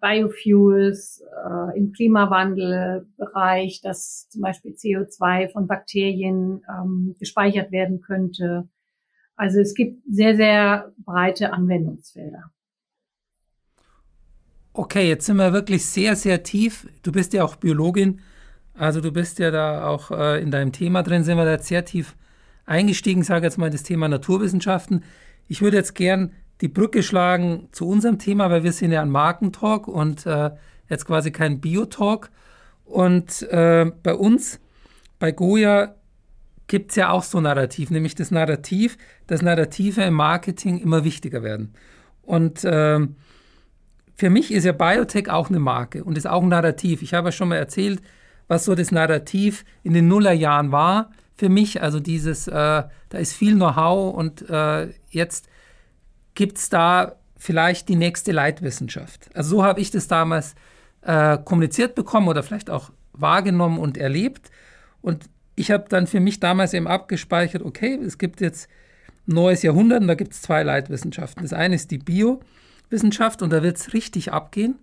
Biofuels, 0.00 1.22
äh, 1.44 1.78
im 1.78 1.92
Klimawandelbereich, 1.92 3.80
dass 3.80 4.28
zum 4.28 4.42
Beispiel 4.42 4.72
CO2 4.72 5.50
von 5.52 5.68
Bakterien 5.68 6.62
ähm, 6.68 7.14
gespeichert 7.20 7.70
werden 7.70 8.00
könnte. 8.00 8.68
Also 9.36 9.60
es 9.60 9.74
gibt 9.74 10.02
sehr, 10.10 10.36
sehr 10.36 10.92
breite 10.98 11.52
Anwendungsfelder. 11.52 12.50
Okay, 14.78 15.08
jetzt 15.08 15.24
sind 15.24 15.38
wir 15.38 15.54
wirklich 15.54 15.86
sehr, 15.86 16.16
sehr 16.16 16.42
tief. 16.42 16.86
Du 17.02 17.10
bist 17.10 17.32
ja 17.32 17.42
auch 17.44 17.56
Biologin, 17.56 18.20
also 18.74 19.00
du 19.00 19.10
bist 19.10 19.38
ja 19.38 19.50
da 19.50 19.86
auch 19.86 20.10
äh, 20.10 20.42
in 20.42 20.50
deinem 20.50 20.70
Thema 20.70 21.02
drin, 21.02 21.24
sind 21.24 21.38
wir 21.38 21.46
da 21.46 21.58
sehr 21.58 21.86
tief 21.86 22.14
eingestiegen, 22.66 23.22
sage 23.22 23.46
jetzt 23.46 23.56
mal 23.56 23.70
das 23.70 23.84
Thema 23.84 24.06
Naturwissenschaften. 24.06 25.02
Ich 25.48 25.62
würde 25.62 25.78
jetzt 25.78 25.94
gern 25.94 26.32
die 26.60 26.68
Brücke 26.68 27.02
schlagen 27.02 27.70
zu 27.72 27.88
unserem 27.88 28.18
Thema, 28.18 28.50
weil 28.50 28.64
wir 28.64 28.72
sind 28.72 28.92
ja 28.92 29.00
ein 29.00 29.08
Markentalk 29.08 29.88
und 29.88 30.26
äh, 30.26 30.50
jetzt 30.90 31.06
quasi 31.06 31.30
kein 31.30 31.62
Biotalk. 31.62 32.30
Und 32.84 33.44
äh, 33.50 33.90
bei 34.02 34.14
uns, 34.14 34.60
bei 35.18 35.32
Goya, 35.32 35.94
gibt 36.66 36.90
es 36.90 36.96
ja 36.96 37.08
auch 37.12 37.22
so 37.22 37.38
ein 37.38 37.44
Narrativ, 37.44 37.90
nämlich 37.90 38.14
das 38.14 38.30
Narrativ, 38.30 38.98
dass 39.26 39.40
Narrative 39.40 40.02
im 40.02 40.14
Marketing 40.14 40.78
immer 40.78 41.02
wichtiger 41.02 41.42
werden. 41.42 41.72
Und 42.20 42.62
äh, 42.64 43.00
für 44.16 44.30
mich 44.30 44.50
ist 44.50 44.64
ja 44.64 44.72
Biotech 44.72 45.28
auch 45.28 45.50
eine 45.50 45.60
Marke 45.60 46.02
und 46.02 46.16
ist 46.16 46.26
auch 46.26 46.42
ein 46.42 46.48
Narrativ. 46.48 47.02
Ich 47.02 47.12
habe 47.12 47.28
ja 47.28 47.32
schon 47.32 47.48
mal 47.48 47.56
erzählt, 47.56 48.00
was 48.48 48.64
so 48.64 48.74
das 48.74 48.90
Narrativ 48.90 49.64
in 49.82 49.92
den 49.92 50.08
Nullerjahren 50.08 50.72
war 50.72 51.10
für 51.36 51.50
mich. 51.50 51.82
Also 51.82 52.00
dieses, 52.00 52.48
äh, 52.48 52.52
da 52.52 53.18
ist 53.18 53.34
viel 53.34 53.54
Know-how 53.54 54.14
und 54.14 54.48
äh, 54.48 54.88
jetzt 55.10 55.48
gibt 56.34 56.56
es 56.56 56.70
da 56.70 57.16
vielleicht 57.36 57.90
die 57.90 57.96
nächste 57.96 58.32
Leitwissenschaft. 58.32 59.28
Also 59.34 59.56
so 59.56 59.64
habe 59.64 59.80
ich 59.80 59.90
das 59.90 60.08
damals 60.08 60.54
äh, 61.02 61.36
kommuniziert 61.36 61.94
bekommen 61.94 62.28
oder 62.28 62.42
vielleicht 62.42 62.70
auch 62.70 62.90
wahrgenommen 63.12 63.78
und 63.78 63.98
erlebt. 63.98 64.50
Und 65.02 65.28
ich 65.56 65.70
habe 65.70 65.86
dann 65.90 66.06
für 66.06 66.20
mich 66.20 66.40
damals 66.40 66.72
eben 66.72 66.86
abgespeichert, 66.86 67.62
okay, 67.62 67.98
es 68.02 68.16
gibt 68.16 68.40
jetzt 68.40 68.68
neues 69.26 69.62
Jahrhundert 69.62 70.00
und 70.00 70.08
da 70.08 70.14
gibt 70.14 70.32
es 70.32 70.40
zwei 70.40 70.62
Leitwissenschaften. 70.62 71.42
Das 71.42 71.52
eine 71.52 71.74
ist 71.74 71.90
die 71.90 71.98
Biowissenschaft 72.88 73.42
und 73.42 73.52
da 73.52 73.62
wird 73.62 73.76
es 73.76 73.92
richtig 73.92 74.32
abgehen. 74.32 74.78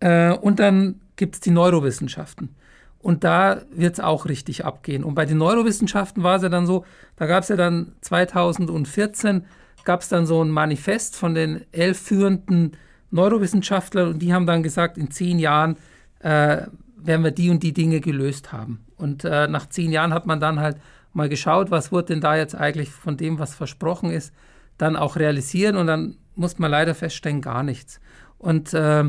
Äh, 0.00 0.32
und 0.32 0.58
dann 0.58 1.00
gibt 1.16 1.36
es 1.36 1.40
die 1.40 1.50
Neurowissenschaften. 1.50 2.54
Und 2.98 3.24
da 3.24 3.62
wird 3.70 3.94
es 3.94 4.00
auch 4.00 4.26
richtig 4.26 4.64
abgehen. 4.64 5.04
Und 5.04 5.14
bei 5.14 5.26
den 5.26 5.38
Neurowissenschaften 5.38 6.22
war 6.22 6.36
es 6.36 6.42
ja 6.42 6.48
dann 6.48 6.66
so, 6.66 6.84
da 7.16 7.26
gab 7.26 7.42
es 7.42 7.48
ja 7.48 7.56
dann 7.56 7.92
2014 8.00 9.44
gab 9.84 10.00
es 10.00 10.08
dann 10.08 10.26
so 10.26 10.42
ein 10.42 10.50
Manifest 10.50 11.16
von 11.16 11.34
den 11.34 11.64
elf 11.72 11.98
führenden 11.98 12.72
Neurowissenschaftlern 13.12 14.08
und 14.08 14.18
die 14.18 14.34
haben 14.34 14.44
dann 14.44 14.64
gesagt, 14.64 14.98
in 14.98 15.12
zehn 15.12 15.38
Jahren 15.38 15.76
äh, 16.18 16.62
werden 16.96 17.24
wir 17.24 17.30
die 17.30 17.50
und 17.50 17.62
die 17.62 17.72
Dinge 17.72 18.00
gelöst 18.00 18.52
haben. 18.52 18.84
Und 18.96 19.24
äh, 19.24 19.46
nach 19.46 19.68
zehn 19.68 19.92
Jahren 19.92 20.12
hat 20.12 20.26
man 20.26 20.40
dann 20.40 20.58
halt 20.58 20.78
mal 21.12 21.28
geschaut, 21.28 21.70
was 21.70 21.92
wurde 21.92 22.08
denn 22.08 22.20
da 22.20 22.36
jetzt 22.36 22.56
eigentlich 22.56 22.90
von 22.90 23.16
dem, 23.16 23.38
was 23.38 23.54
versprochen 23.54 24.10
ist, 24.10 24.34
dann 24.76 24.96
auch 24.96 25.16
realisieren 25.16 25.76
und 25.76 25.86
dann 25.86 26.16
muss 26.36 26.58
man 26.58 26.70
leider 26.70 26.94
feststellen, 26.94 27.40
gar 27.40 27.62
nichts. 27.62 28.00
Und 28.38 28.72
äh, 28.74 29.04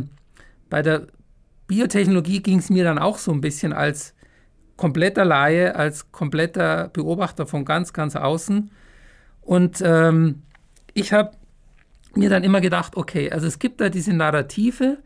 bei 0.70 0.82
der 0.82 1.08
Biotechnologie 1.68 2.42
ging 2.42 2.60
es 2.60 2.70
mir 2.70 2.84
dann 2.84 2.98
auch 2.98 3.18
so 3.18 3.32
ein 3.32 3.42
bisschen 3.42 3.74
als 3.74 4.16
kompletter 4.78 5.26
Laie, 5.26 5.76
als 5.76 6.12
kompletter 6.12 6.90
Beobachter 6.90 7.46
von 7.46 7.66
ganz, 7.66 7.94
ganz 7.94 8.16
außen. 8.16 8.72
Und 9.42 9.82
ähm, 9.84 10.44
ich 10.94 11.14
habe 11.14 11.32
mir 12.16 12.30
dann 12.30 12.44
immer 12.44 12.62
gedacht, 12.62 12.96
okay, 12.96 13.32
also 13.32 13.48
es 13.48 13.60
gibt 13.60 13.82
da 13.82 13.90
diese 13.90 14.14
Narrative 14.14 14.98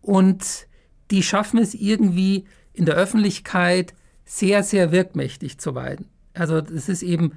und 0.00 0.66
die 1.10 1.22
schaffen 1.22 1.58
es 1.58 1.74
irgendwie 1.74 2.46
in 2.72 2.86
der 2.86 2.96
Öffentlichkeit 2.96 3.94
sehr, 4.24 4.62
sehr 4.62 4.90
wirkmächtig 4.90 5.58
zu 5.58 5.74
werden. 5.74 6.08
Also 6.34 6.60
das 6.60 6.88
ist 6.88 7.02
eben 7.02 7.32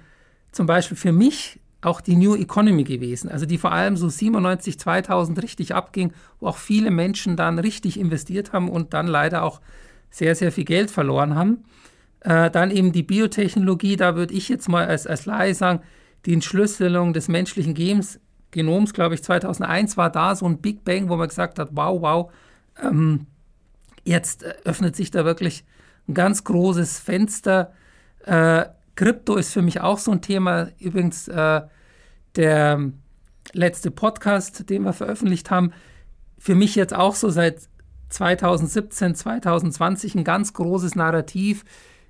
zum 0.52 0.66
Beispiel 0.66 0.98
für 0.98 1.12
mich 1.12 1.60
auch 1.82 2.02
die 2.02 2.16
New 2.16 2.36
Economy 2.36 2.84
gewesen, 2.84 3.30
also 3.30 3.46
die 3.46 3.58
vor 3.58 3.72
allem 3.72 3.98
so 3.98 4.10
97, 4.10 4.80
2000 4.80 5.42
richtig 5.44 5.76
abging, 5.76 6.12
wo 6.40 6.48
auch 6.48 6.58
viele 6.58 6.92
Menschen 6.92 7.36
dann 7.36 7.60
richtig 7.60 8.00
investiert 8.00 8.52
haben 8.54 8.70
und 8.70 8.94
dann 8.94 9.08
leider 9.08 9.44
auch 9.44 9.62
sehr, 10.10 10.36
sehr 10.36 10.52
viel 10.52 10.66
Geld 10.66 10.90
verloren 10.90 11.36
haben. 11.36 11.64
Äh, 12.22 12.50
dann 12.50 12.72
eben 12.72 12.92
die 12.92 13.04
Biotechnologie, 13.04 13.96
da 13.96 14.16
würde 14.16 14.34
ich 14.34 14.50
jetzt 14.50 14.68
mal 14.68 14.88
als, 14.88 15.06
als 15.06 15.26
Laie 15.26 15.54
sagen, 15.54 15.82
die 16.26 16.34
Entschlüsselung 16.34 17.14
des 17.14 17.28
menschlichen 17.28 17.74
Genoms, 17.74 18.20
Genoms 18.52 18.94
glaube 18.94 19.16
ich, 19.16 19.24
2001 19.24 19.98
war 19.98 20.10
da 20.10 20.36
so 20.36 20.46
ein 20.46 20.60
Big 20.60 20.84
Bang, 20.84 21.10
wo 21.10 21.16
man 21.16 21.28
gesagt 21.28 21.60
hat, 21.60 21.70
wow, 21.74 22.02
wow, 22.02 22.32
ähm, 22.82 23.28
jetzt 24.04 24.44
öffnet 24.66 24.96
sich 24.96 25.12
da 25.12 25.26
wirklich 25.26 25.64
ein 26.08 26.14
ganz 26.14 26.44
großes 26.44 27.00
Fenster. 27.00 27.74
Äh, 28.26 28.66
Krypto 28.98 29.36
ist 29.36 29.54
für 29.54 29.62
mich 29.62 29.80
auch 29.80 30.00
so 30.00 30.12
ein 30.12 30.22
Thema. 30.22 30.70
Übrigens, 30.80 31.30
äh, 31.30 31.62
der 32.36 32.92
letzte 33.54 33.92
Podcast, 33.92 34.70
den 34.70 34.84
wir 34.84 34.92
veröffentlicht 34.92 35.50
haben, 35.50 35.72
für 36.38 36.56
mich 36.56 36.76
jetzt 36.76 36.94
auch 36.94 37.16
so 37.16 37.30
seit 37.30 37.70
2017, 38.10 39.16
2020 39.16 40.16
ein 40.16 40.24
ganz 40.24 40.54
großes 40.54 40.96
Narrativ. 40.96 41.64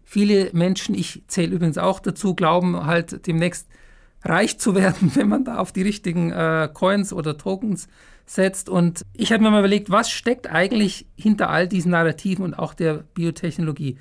Viele 0.03 0.49
Menschen, 0.53 0.95
ich 0.95 1.23
zähle 1.27 1.55
übrigens 1.55 1.77
auch 1.77 1.99
dazu, 1.99 2.33
glauben 2.33 2.85
halt 2.85 3.27
demnächst 3.27 3.67
reich 4.23 4.57
zu 4.57 4.73
werden, 4.73 5.11
wenn 5.15 5.27
man 5.27 5.43
da 5.43 5.57
auf 5.57 5.71
die 5.71 5.83
richtigen 5.83 6.31
äh, 6.31 6.69
Coins 6.73 7.11
oder 7.11 7.37
Tokens 7.37 7.89
setzt. 8.25 8.69
Und 8.69 9.05
ich 9.13 9.33
habe 9.33 9.43
mir 9.43 9.51
mal 9.51 9.59
überlegt, 9.59 9.89
was 9.89 10.09
steckt 10.09 10.49
eigentlich 10.49 11.05
hinter 11.17 11.49
all 11.49 11.67
diesen 11.67 11.91
Narrativen 11.91 12.45
und 12.45 12.53
auch 12.53 12.73
der 12.73 13.03
Biotechnologie? 13.13 13.97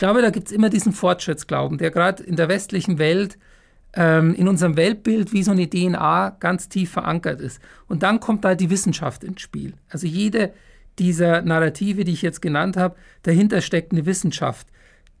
Ich 0.00 0.02
glaube, 0.02 0.22
da 0.22 0.30
gibt 0.30 0.46
es 0.46 0.52
immer 0.54 0.70
diesen 0.70 0.94
Fortschrittsglauben, 0.94 1.76
der 1.76 1.90
gerade 1.90 2.22
in 2.22 2.34
der 2.34 2.48
westlichen 2.48 2.98
Welt 2.98 3.36
ähm, 3.92 4.34
in 4.34 4.48
unserem 4.48 4.78
Weltbild 4.78 5.34
wie 5.34 5.42
so 5.42 5.50
eine 5.50 5.68
DNA 5.68 6.38
ganz 6.40 6.70
tief 6.70 6.92
verankert 6.92 7.38
ist. 7.38 7.60
Und 7.86 8.02
dann 8.02 8.18
kommt 8.18 8.46
da 8.46 8.54
die 8.54 8.70
Wissenschaft 8.70 9.22
ins 9.24 9.42
Spiel. 9.42 9.74
Also 9.90 10.06
jede 10.06 10.54
dieser 10.98 11.42
Narrative, 11.42 12.04
die 12.04 12.12
ich 12.12 12.22
jetzt 12.22 12.40
genannt 12.40 12.78
habe, 12.78 12.96
dahinter 13.24 13.60
steckt 13.60 13.92
eine 13.92 14.06
Wissenschaft, 14.06 14.68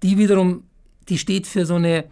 die 0.02 0.16
wiederum, 0.16 0.62
die 1.10 1.18
steht 1.18 1.46
für 1.46 1.66
so 1.66 1.74
eine 1.74 2.06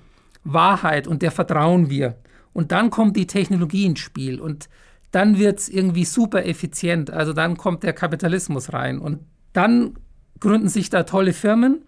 Wahrheit 0.45 1.07
und 1.07 1.23
der 1.23 1.31
vertrauen 1.31 1.89
wir. 1.89 2.17
Und 2.53 2.71
dann 2.71 2.91
kommt 2.91 3.17
die 3.17 3.27
Technologie 3.27 3.87
ins 3.87 4.01
Spiel 4.01 4.43
und 4.43 4.69
dann 5.11 5.39
wird 5.39 5.61
es 5.61 5.71
irgendwie 5.71 6.05
super 6.05 6.45
effizient. 6.45 7.11
Also 7.11 7.33
dann 7.33 7.57
kommt 7.57 7.83
der 7.83 7.95
Kapitalismus 7.95 8.75
rein 8.75 8.99
und 8.99 9.21
dann 9.55 9.95
gründen 10.39 10.69
sich 10.69 10.91
da 10.91 11.05
tolle 11.05 11.33
Firmen 11.33 11.81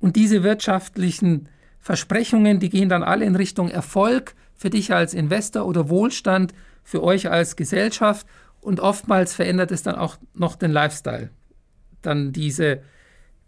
und 0.00 0.16
diese 0.16 0.42
wirtschaftlichen 0.42 1.48
Versprechungen, 1.80 2.60
die 2.60 2.70
gehen 2.70 2.88
dann 2.88 3.02
alle 3.02 3.24
in 3.24 3.36
Richtung 3.36 3.68
Erfolg 3.68 4.34
für 4.54 4.70
dich 4.70 4.92
als 4.92 5.14
Investor 5.14 5.66
oder 5.66 5.88
Wohlstand 5.88 6.52
für 6.82 7.02
euch 7.02 7.30
als 7.30 7.56
Gesellschaft 7.56 8.26
und 8.60 8.80
oftmals 8.80 9.34
verändert 9.34 9.70
es 9.70 9.82
dann 9.82 9.94
auch 9.94 10.16
noch 10.34 10.56
den 10.56 10.72
Lifestyle. 10.72 11.30
Dann 12.02 12.32
diese, 12.32 12.80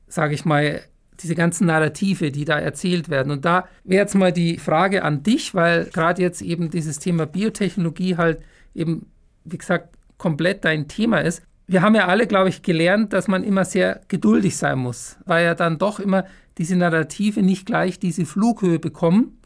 sage 0.06 0.34
ich 0.34 0.44
mal, 0.44 0.80
diese 1.20 1.34
ganzen 1.34 1.66
Narrative, 1.66 2.30
die 2.30 2.44
da 2.44 2.58
erzählt 2.58 3.08
werden. 3.08 3.30
Und 3.30 3.44
da 3.44 3.68
wäre 3.84 4.02
jetzt 4.02 4.14
mal 4.14 4.32
die 4.32 4.58
Frage 4.58 5.02
an 5.02 5.22
dich, 5.22 5.54
weil 5.54 5.86
gerade 5.86 6.22
jetzt 6.22 6.42
eben 6.42 6.70
dieses 6.70 6.98
Thema 6.98 7.26
Biotechnologie 7.26 8.16
halt 8.16 8.40
eben, 8.74 9.06
wie 9.44 9.58
gesagt, 9.58 9.96
komplett 10.16 10.64
dein 10.64 10.88
Thema 10.88 11.18
ist. 11.18 11.42
Wir 11.70 11.82
haben 11.82 11.94
ja 11.94 12.08
alle, 12.08 12.26
glaube 12.26 12.48
ich, 12.48 12.62
gelernt, 12.62 13.12
dass 13.12 13.28
man 13.28 13.44
immer 13.44 13.64
sehr 13.64 14.00
geduldig 14.08 14.56
sein 14.56 14.76
muss, 14.76 15.16
weil 15.24 15.44
ja 15.44 15.54
dann 15.54 15.78
doch 15.78 16.00
immer 16.00 16.24
diese 16.58 16.74
Narrative 16.74 17.42
nicht 17.42 17.64
gleich 17.64 18.00
diese 18.00 18.26
Flughöhe 18.26 18.80
bekommen, 18.80 19.38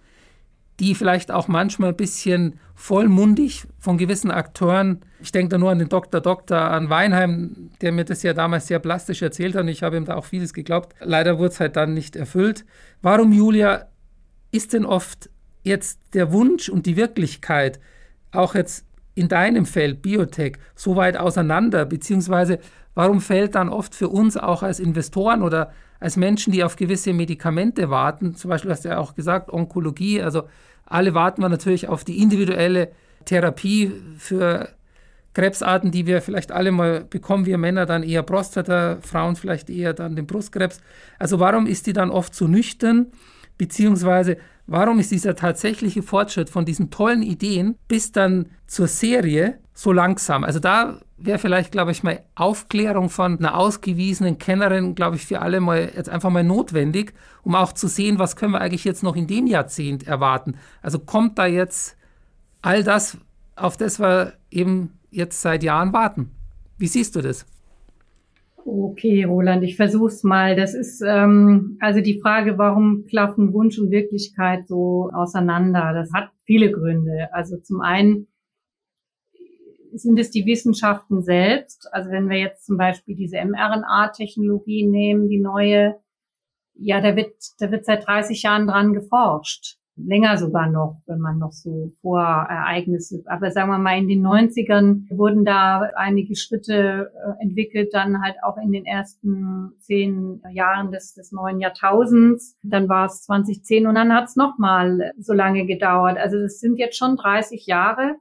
die 0.81 0.95
vielleicht 0.95 1.31
auch 1.31 1.49
manchmal 1.49 1.91
ein 1.91 1.97
bisschen 1.97 2.59
vollmundig 2.75 3.67
von 3.79 3.99
gewissen 3.99 4.31
Akteuren, 4.31 5.01
ich 5.21 5.33
denke 5.33 5.51
da 5.51 5.59
nur 5.59 5.71
an 5.71 5.79
den 5.79 5.91
Dr. 5.91 6.23
Dr. 6.23 6.59
an 6.59 6.89
Weinheim, 6.89 7.73
der 7.83 7.93
mir 7.93 8.07
das 8.07 8.23
ja 8.23 8.33
damals 8.33 8.69
sehr 8.69 8.79
plastisch 8.79 9.21
erzählt 9.21 9.55
hat 9.55 9.65
und 9.65 9.69
ich 9.69 9.83
habe 9.83 9.99
ihm 9.99 10.07
da 10.07 10.15
auch 10.15 10.25
vieles 10.25 10.55
geglaubt. 10.55 10.95
Leider 11.01 11.37
wurde 11.37 11.51
es 11.51 11.61
halt 11.61 11.77
dann 11.77 11.93
nicht 11.93 12.17
erfüllt. 12.17 12.65
Warum, 13.03 13.33
Julia, 13.33 13.89
ist 14.51 14.73
denn 14.73 14.87
oft 14.87 15.29
jetzt 15.63 16.01
der 16.15 16.33
Wunsch 16.33 16.71
und 16.71 16.87
die 16.87 16.97
Wirklichkeit 16.97 17.81
auch 18.33 18.55
jetzt 18.55 18.87
in 19.15 19.29
deinem 19.29 19.67
Feld 19.67 20.03
Biotech 20.03 20.57
so 20.75 20.97
weit 20.97 21.17
auseinander, 21.17 21.85
beziehungsweise 21.85 22.59
warum 22.95 23.21
fällt 23.21 23.55
dann 23.55 23.69
oft 23.69 23.95
für 23.95 24.09
uns 24.09 24.37
auch 24.37 24.63
als 24.63 24.81
Investoren 24.81 25.43
oder 25.43 25.73
als 26.01 26.17
Menschen, 26.17 26.53
die 26.53 26.65
auf 26.65 26.77
gewisse 26.77 27.13
Medikamente 27.13 27.91
warten, 27.91 28.35
zum 28.35 28.51
Beispiel 28.51 28.71
hast 28.71 28.85
du 28.85 28.91
ja 28.91 28.99
auch 28.99 29.15
gesagt, 29.15 29.53
Onkologie, 29.53 30.21
also 30.21 30.45
alle 30.87 31.15
warten 31.15 31.43
wir 31.43 31.49
natürlich 31.49 31.89
auf 31.89 32.05
die 32.05 32.21
individuelle 32.21 32.91
Therapie 33.25 33.93
für 34.19 34.69
Krebsarten, 35.33 35.91
die 35.91 36.07
wir 36.07 36.23
vielleicht 36.23 36.53
alle 36.53 36.71
mal 36.71 37.05
bekommen, 37.05 37.47
wir 37.47 37.59
Männer 37.59 37.87
dann 37.87 38.03
eher 38.03 38.23
Prostata, 38.23 38.99
Frauen 39.01 39.35
vielleicht 39.35 39.69
eher 39.69 39.93
dann 39.93 40.15
den 40.15 40.27
Brustkrebs. 40.27 40.81
Also 41.19 41.41
warum 41.41 41.67
ist 41.67 41.87
die 41.87 41.93
dann 41.93 42.11
oft 42.11 42.35
so 42.35 42.47
nüchtern, 42.47 43.07
beziehungsweise 43.59 44.37
warum 44.67 44.99
ist 44.99 45.11
dieser 45.11 45.35
tatsächliche 45.37 46.03
Fortschritt 46.03 46.51
von 46.51 46.65
diesen 46.65 46.91
tollen 46.91 47.23
Ideen 47.23 47.77
bis 47.89 48.13
dann 48.13 48.47
zur 48.67 48.89
Serie 48.89 49.59
so 49.75 49.93
langsam? 49.93 50.45
Also 50.45 50.61
da 50.61 51.01
wäre 51.17 51.39
vielleicht, 51.39 51.73
glaube 51.73 51.93
ich, 51.93 52.03
mal 52.03 52.23
Aufklärung 52.35 53.09
von 53.09 53.39
einer 53.39 53.57
ausgewiesenen 53.57 54.39
Kennerin, 54.39 54.95
glaube 54.95 55.17
ich, 55.17 55.27
für 55.27 55.41
alle 55.41 55.61
mal 55.61 55.93
jetzt 55.95 56.09
einfach 56.09 56.31
mal 56.31 56.45
notwendig, 56.45 57.15
um 57.43 57.55
auch 57.55 57.73
zu 57.73 57.89
sehen, 57.89 58.19
was 58.19 58.37
können 58.37 58.53
wir 58.53 58.61
eigentlich 58.61 58.85
jetzt 58.85 59.03
noch 59.03 59.17
in 59.17 59.27
dem 59.27 59.47
Jahrzehnt 59.47 60.07
erwarten. 60.07 60.57
Also 60.83 60.99
kommt 60.99 61.39
da 61.39 61.47
jetzt 61.47 61.97
all 62.63 62.83
das, 62.83 63.19
auf 63.57 63.77
das 63.77 63.99
wir 64.01 64.35
eben 64.51 64.99
jetzt 65.11 65.41
seit 65.41 65.63
Jahren 65.63 65.93
warten. 65.93 66.31
Wie 66.79 66.89
siehst 66.89 67.15
du 67.17 67.21
das? 67.21 67.47
Okay, 68.67 69.25
Roland, 69.25 69.63
ich 69.63 69.77
versuch's 69.77 70.23
mal. 70.23 70.57
Das 70.57 70.73
ist 70.73 71.03
ähm, 71.07 71.77
also 71.81 72.01
die 72.01 72.19
Frage, 72.21 72.57
warum 72.57 73.05
klaffen 73.05 73.53
Wunsch 73.53 73.79
und 73.79 73.91
Wirklichkeit 73.91 74.67
so 74.67 75.11
auseinander? 75.13 75.93
Das 75.93 76.11
hat 76.15 76.31
viele 76.45 76.73
Gründe. 76.73 77.29
Also 77.33 77.59
zum 77.59 77.83
einen 77.83 78.27
sind 79.93 80.19
es 80.19 80.31
die 80.31 80.47
Wissenschaften 80.47 81.23
selbst. 81.23 81.93
Also 81.93 82.11
wenn 82.11 82.31
wir 82.31 82.39
jetzt 82.39 82.65
zum 82.65 82.79
Beispiel 82.79 83.15
diese 83.15 83.37
mRNA-Technologie 83.37 84.87
nehmen, 84.87 85.29
die 85.29 85.41
neue, 85.41 86.01
ja, 86.75 87.03
da 87.03 87.17
wird, 87.17 87.35
da 87.59 87.71
wird 87.71 87.85
seit 87.85 88.07
30 88.07 88.43
Jahren 88.43 88.67
dran 88.67 88.95
geforscht. 88.95 89.77
Länger 89.97 90.37
sogar 90.37 90.69
noch, 90.69 91.01
wenn 91.07 91.21
man 91.21 91.39
noch 91.39 91.53
so 91.53 91.93
Vorereignisse, 92.03 93.23
aber 93.27 93.51
sagen 93.51 93.71
wir 93.71 93.79
mal 93.79 93.99
in 93.99 94.09
den 94.09 94.27
90ern 94.27 95.09
wurden 95.11 95.45
da 95.45 95.91
einige 95.97 96.35
Schritte 96.35 97.13
äh, 97.15 97.43
entwickelt, 97.43 97.91
dann 97.93 98.21
halt 98.23 98.37
auch 98.43 98.57
in 98.57 98.73
den 98.73 98.87
ersten 98.87 99.73
zehn 99.79 100.43
Jahren 100.51 100.91
des, 100.91 101.15
des 101.15 101.31
neuen 101.33 101.61
Jahrtausends. 101.61 102.57
Dann 102.63 102.89
war 102.89 103.07
es 103.07 103.23
2010 103.23 103.87
und 103.87 103.95
dann 103.95 104.13
hat 104.13 104.25
es 104.25 104.37
nochmal 104.37 105.13
so 105.19 105.33
lange 105.33 105.67
gedauert. 105.67 106.19
Also 106.19 106.39
es 106.39 106.59
sind 106.59 106.77
jetzt 106.77 106.97
schon 106.97 107.17
30 107.17 107.67
Jahre 107.67 108.17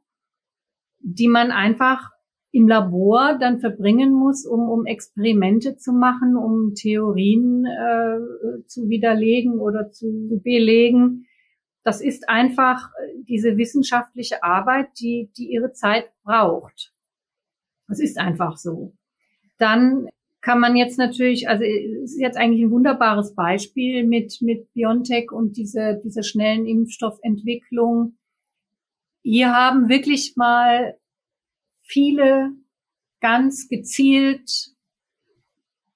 die 1.03 1.27
man 1.27 1.51
einfach 1.51 2.09
im 2.51 2.67
Labor 2.67 3.37
dann 3.39 3.59
verbringen 3.59 4.13
muss, 4.13 4.45
um, 4.45 4.69
um 4.69 4.85
Experimente 4.85 5.75
zu 5.75 5.91
machen, 5.91 6.35
um 6.37 6.73
Theorien 6.75 7.65
äh, 7.65 8.65
zu 8.67 8.89
widerlegen 8.89 9.59
oder 9.59 9.89
zu 9.91 10.39
belegen. 10.43 11.25
Das 11.83 12.01
ist 12.01 12.29
einfach 12.29 12.89
diese 13.27 13.57
wissenschaftliche 13.57 14.43
Arbeit, 14.43 14.87
die, 14.99 15.29
die 15.37 15.51
ihre 15.51 15.73
Zeit 15.73 16.11
braucht. 16.23 16.93
Das 17.87 17.99
ist 17.99 18.17
einfach 18.17 18.57
so. 18.57 18.93
Dann 19.57 20.07
kann 20.41 20.59
man 20.59 20.75
jetzt 20.75 20.97
natürlich, 20.97 21.47
also 21.47 21.63
es 21.63 22.13
ist 22.13 22.19
jetzt 22.19 22.37
eigentlich 22.37 22.63
ein 22.63 22.71
wunderbares 22.71 23.35
Beispiel 23.35 24.05
mit, 24.05 24.41
mit 24.41 24.71
BioNTech 24.73 25.31
und 25.31 25.57
diese, 25.57 26.01
dieser 26.03 26.23
schnellen 26.23 26.65
Impfstoffentwicklung 26.65 28.17
hier 29.23 29.53
haben 29.53 29.87
wirklich 29.87 30.35
mal 30.35 30.97
viele 31.81 32.51
ganz 33.21 33.69
gezielt 33.69 34.72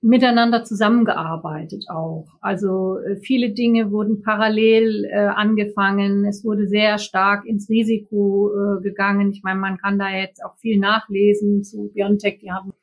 miteinander 0.02 0.64
zusammengearbeitet 0.64 1.86
auch. 1.90 2.28
Also 2.40 2.98
äh, 3.00 3.18
viele 3.18 3.52
Dinge 3.52 3.92
wurden 3.92 4.22
parallel 4.22 5.06
äh, 5.06 5.18
angefangen. 5.18 6.26
Es 6.26 6.46
wurde 6.46 6.68
sehr 6.68 7.00
stark 7.00 7.46
ins 7.46 7.70
Risiko 7.70 8.52
äh, 8.52 8.82
gegangen. 8.82 9.32
Ich 9.32 9.42
meine, 9.44 9.60
man 9.60 9.78
kann 9.78 9.98
da 9.98 10.10
jetzt 10.10 10.44
auch 10.44 10.56
viel 10.58 10.80
nachlesen 10.80 11.64
zu 11.64 11.92
BioNTech. 11.94 12.40
Die 12.40 12.52
haben, 12.52 12.74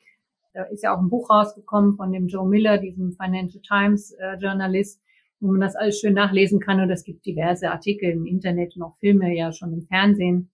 da 0.54 0.64
ist 0.64 0.82
ja 0.82 0.94
auch 0.94 1.00
ein 1.00 1.08
Buch 1.08 1.30
rausgekommen 1.30 1.94
von 1.94 2.12
dem 2.12 2.26
Joe 2.26 2.48
Miller, 2.48 2.78
diesem 2.78 3.12
Financial 3.12 3.62
Times 3.62 4.12
äh, 4.12 4.36
Journalist, 4.40 5.00
wo 5.38 5.52
man 5.52 5.60
das 5.60 5.76
alles 5.76 6.00
schön 6.00 6.14
nachlesen 6.14 6.58
kann. 6.58 6.80
Und 6.80 6.90
es 6.90 7.04
gibt 7.04 7.24
diverse 7.26 7.70
Artikel 7.70 8.10
im 8.10 8.26
Internet 8.26 8.74
und 8.76 8.82
auch 8.82 8.96
Filme 8.96 9.36
ja 9.36 9.52
schon 9.52 9.72
im 9.72 9.82
Fernsehen, 9.82 10.50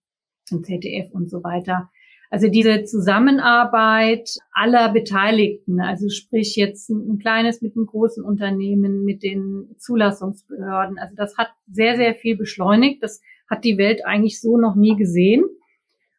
im 0.51 0.63
ZDF 0.63 1.11
und 1.13 1.31
so 1.31 1.43
weiter. 1.43 1.91
Also 2.33 2.49
diese 2.49 2.85
Zusammenarbeit 2.85 4.37
aller 4.53 4.93
Beteiligten, 4.93 5.81
also 5.81 6.09
sprich 6.09 6.55
jetzt 6.55 6.89
ein, 6.89 7.19
kleines 7.19 7.61
mit 7.61 7.75
einem 7.75 7.87
großen 7.87 8.25
Unternehmen, 8.25 9.05
mit 9.05 9.25
den 9.25 9.75
Zulassungsbehörden, 9.79 10.97
also 10.97 11.17
das 11.17 11.37
hat 11.37 11.49
sehr, 11.69 11.97
sehr 11.97 12.15
viel 12.15 12.37
beschleunigt. 12.37 13.03
Das 13.03 13.21
hat 13.49 13.65
die 13.65 13.79
Welt 13.79 14.07
eigentlich 14.07 14.41
so 14.41 14.57
noch 14.57 14.77
nie 14.77 14.95
gesehen. 14.95 15.45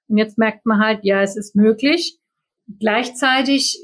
Und 0.09 0.17
jetzt 0.17 0.37
merkt 0.37 0.65
man 0.65 0.79
halt, 0.79 0.99
ja, 1.03 1.21
es 1.21 1.37
ist 1.37 1.55
möglich. 1.55 2.19
Gleichzeitig, 2.79 3.81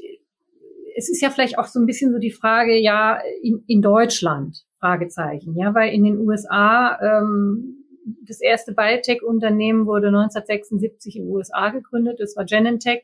es 0.98 1.08
ist 1.08 1.22
ja 1.22 1.30
vielleicht 1.30 1.58
auch 1.58 1.66
so 1.66 1.80
ein 1.80 1.86
bisschen 1.86 2.12
so 2.12 2.18
die 2.18 2.30
Frage, 2.30 2.76
ja, 2.76 3.18
in, 3.42 3.64
in 3.66 3.80
Deutschland, 3.80 4.64
Fragezeichen, 4.80 5.56
ja, 5.56 5.74
weil 5.74 5.94
in 5.94 6.04
den 6.04 6.18
USA 6.18 6.98
ähm, 7.00 7.77
das 8.26 8.40
erste 8.40 8.72
Biotech-Unternehmen 8.72 9.86
wurde 9.86 10.08
1976 10.08 11.16
in 11.16 11.24
den 11.24 11.32
USA 11.32 11.70
gegründet. 11.70 12.20
Das 12.20 12.36
war 12.36 12.44
Genentech. 12.44 13.02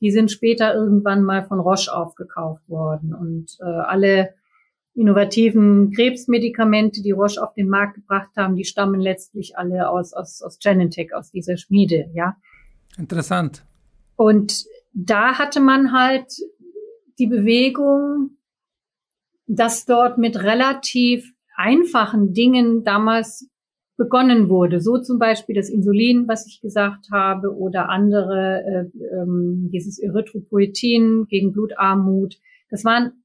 Die 0.00 0.10
sind 0.10 0.30
später 0.30 0.74
irgendwann 0.74 1.22
mal 1.22 1.46
von 1.46 1.60
Roche 1.60 1.94
aufgekauft 1.94 2.68
worden. 2.68 3.14
Und 3.14 3.56
äh, 3.60 3.64
alle 3.64 4.34
innovativen 4.94 5.92
Krebsmedikamente, 5.92 7.02
die 7.02 7.10
Roche 7.10 7.42
auf 7.42 7.52
den 7.54 7.68
Markt 7.68 7.96
gebracht 7.96 8.30
haben, 8.36 8.56
die 8.56 8.64
stammen 8.64 9.00
letztlich 9.00 9.56
alle 9.56 9.88
aus, 9.90 10.12
aus, 10.12 10.42
aus 10.42 10.58
Genentech, 10.58 11.14
aus 11.14 11.30
dieser 11.30 11.56
Schmiede, 11.56 12.10
ja. 12.14 12.36
Interessant. 12.98 13.64
Und 14.16 14.64
da 14.94 15.38
hatte 15.38 15.60
man 15.60 15.92
halt 15.92 16.32
die 17.18 17.26
Bewegung, 17.26 18.38
dass 19.46 19.84
dort 19.84 20.18
mit 20.18 20.42
relativ 20.42 21.30
einfachen 21.54 22.32
Dingen 22.32 22.84
damals 22.84 23.48
begonnen 23.96 24.48
wurde. 24.48 24.80
So 24.80 24.98
zum 24.98 25.18
Beispiel 25.18 25.54
das 25.54 25.70
Insulin, 25.70 26.28
was 26.28 26.46
ich 26.46 26.60
gesagt 26.60 27.06
habe, 27.10 27.56
oder 27.56 27.88
andere, 27.88 28.62
äh, 28.94 29.14
ähm, 29.14 29.70
dieses 29.72 29.98
Erythropoetin 29.98 31.26
gegen 31.28 31.52
Blutarmut. 31.52 32.38
Das 32.70 32.84
waren 32.84 33.24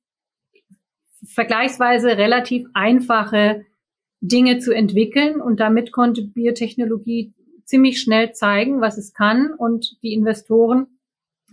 vergleichsweise 1.24 2.18
relativ 2.18 2.68
einfache 2.74 3.66
Dinge 4.22 4.60
zu 4.60 4.72
entwickeln 4.72 5.42
und 5.42 5.60
damit 5.60 5.92
konnte 5.92 6.24
Biotechnologie 6.24 7.34
ziemlich 7.66 8.02
schnell 8.02 8.34
zeigen, 8.34 8.82
was 8.82 8.98
es 8.98 9.14
kann 9.14 9.54
und 9.54 9.98
die 10.04 10.14
Investoren 10.14 10.88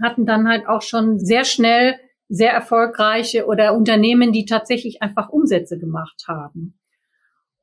hatten 0.02 0.26
dann 0.26 0.48
halt 0.48 0.68
auch 0.68 0.82
schon 0.82 1.18
sehr 1.18 1.44
schnell 1.44 1.96
sehr 2.28 2.52
erfolgreiche 2.52 3.46
oder 3.46 3.74
Unternehmen, 3.74 4.32
die 4.32 4.44
tatsächlich 4.44 5.02
einfach 5.02 5.30
Umsätze 5.30 5.78
gemacht 5.78 6.24
haben. 6.28 6.77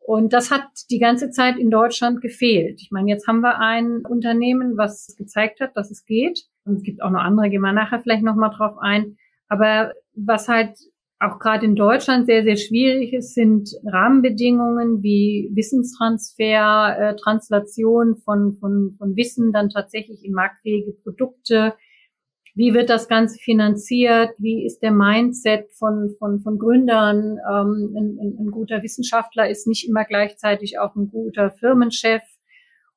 Und 0.08 0.34
das 0.34 0.52
hat 0.52 0.68
die 0.92 1.00
ganze 1.00 1.32
Zeit 1.32 1.58
in 1.58 1.72
Deutschland 1.72 2.22
gefehlt. 2.22 2.80
Ich 2.80 2.92
meine, 2.92 3.10
jetzt 3.10 3.28
haben 3.28 3.40
wir 3.40 3.60
ein 3.60 4.04
Unternehmen, 4.08 4.78
was 4.78 5.16
gezeigt 5.18 5.60
hat, 5.62 5.76
dass 5.76 5.90
es 5.90 6.06
geht. 6.06 6.44
Und 6.64 6.76
es 6.76 6.84
gibt 6.84 7.02
auch 7.02 7.10
noch 7.10 7.22
andere, 7.22 7.50
gehen 7.50 7.62
wir 7.62 7.74
nachher 7.74 8.00
vielleicht 8.00 8.24
nochmal 8.24 8.52
drauf 8.56 8.78
ein. 8.80 9.18
Aber 9.48 9.94
was 10.14 10.48
halt 10.48 10.78
auch 11.20 11.40
gerade 11.40 11.66
in 11.66 11.76
Deutschland 11.76 12.28
sehr, 12.28 12.44
sehr 12.44 12.58
schwierig 12.58 13.14
ist, 13.14 13.34
sind 13.34 13.72
Rahmenbedingungen 13.84 15.02
wie 15.02 15.50
Wissenstransfer, 15.56 16.98
äh, 17.00 17.16
Translation 17.16 18.18
von, 18.18 18.54
von, 18.60 18.96
von 19.00 19.16
Wissen 19.16 19.52
dann 19.52 19.72
tatsächlich 19.72 20.24
in 20.24 20.34
marktfähige 20.34 20.92
Produkte, 21.04 21.74
wie 22.56 22.74
wird 22.74 22.90
das 22.90 23.10
Ganze 23.10 23.38
finanziert? 23.38 24.32
Wie 24.38 24.66
ist 24.66 24.80
der 24.80 24.92
Mindset 24.92 25.72
von, 25.74 26.16
von, 26.18 26.40
von 26.40 26.58
Gründern? 26.58 27.38
Ähm, 27.38 27.94
ein, 27.96 28.38
ein, 28.40 28.52
guter 28.52 28.82
Wissenschaftler 28.82 29.50
ist 29.50 29.68
nicht 29.68 29.88
immer 29.88 30.06
gleichzeitig 30.06 30.80
auch 30.80 30.96
ein 30.96 31.10
guter 31.10 31.52
Firmenchef. 31.52 32.24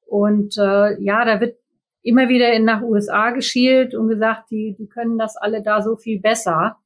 Und 0.07 0.57
äh, 0.57 1.03
ja, 1.03 1.25
da 1.25 1.40
wird 1.40 1.59
immer 2.03 2.29
wieder 2.29 2.53
in, 2.53 2.64
nach 2.64 2.83
USA 2.83 3.31
geschielt 3.31 3.97
und 3.97 4.09
gesagt, 4.09 4.51
die, 4.53 4.77
die 4.79 4.87
können 4.87 5.18
das 5.18 5.37
alle 5.37 5.61
da 5.61 5.83
so 5.83 5.97
viel 5.97 6.21
besser. 6.21 6.77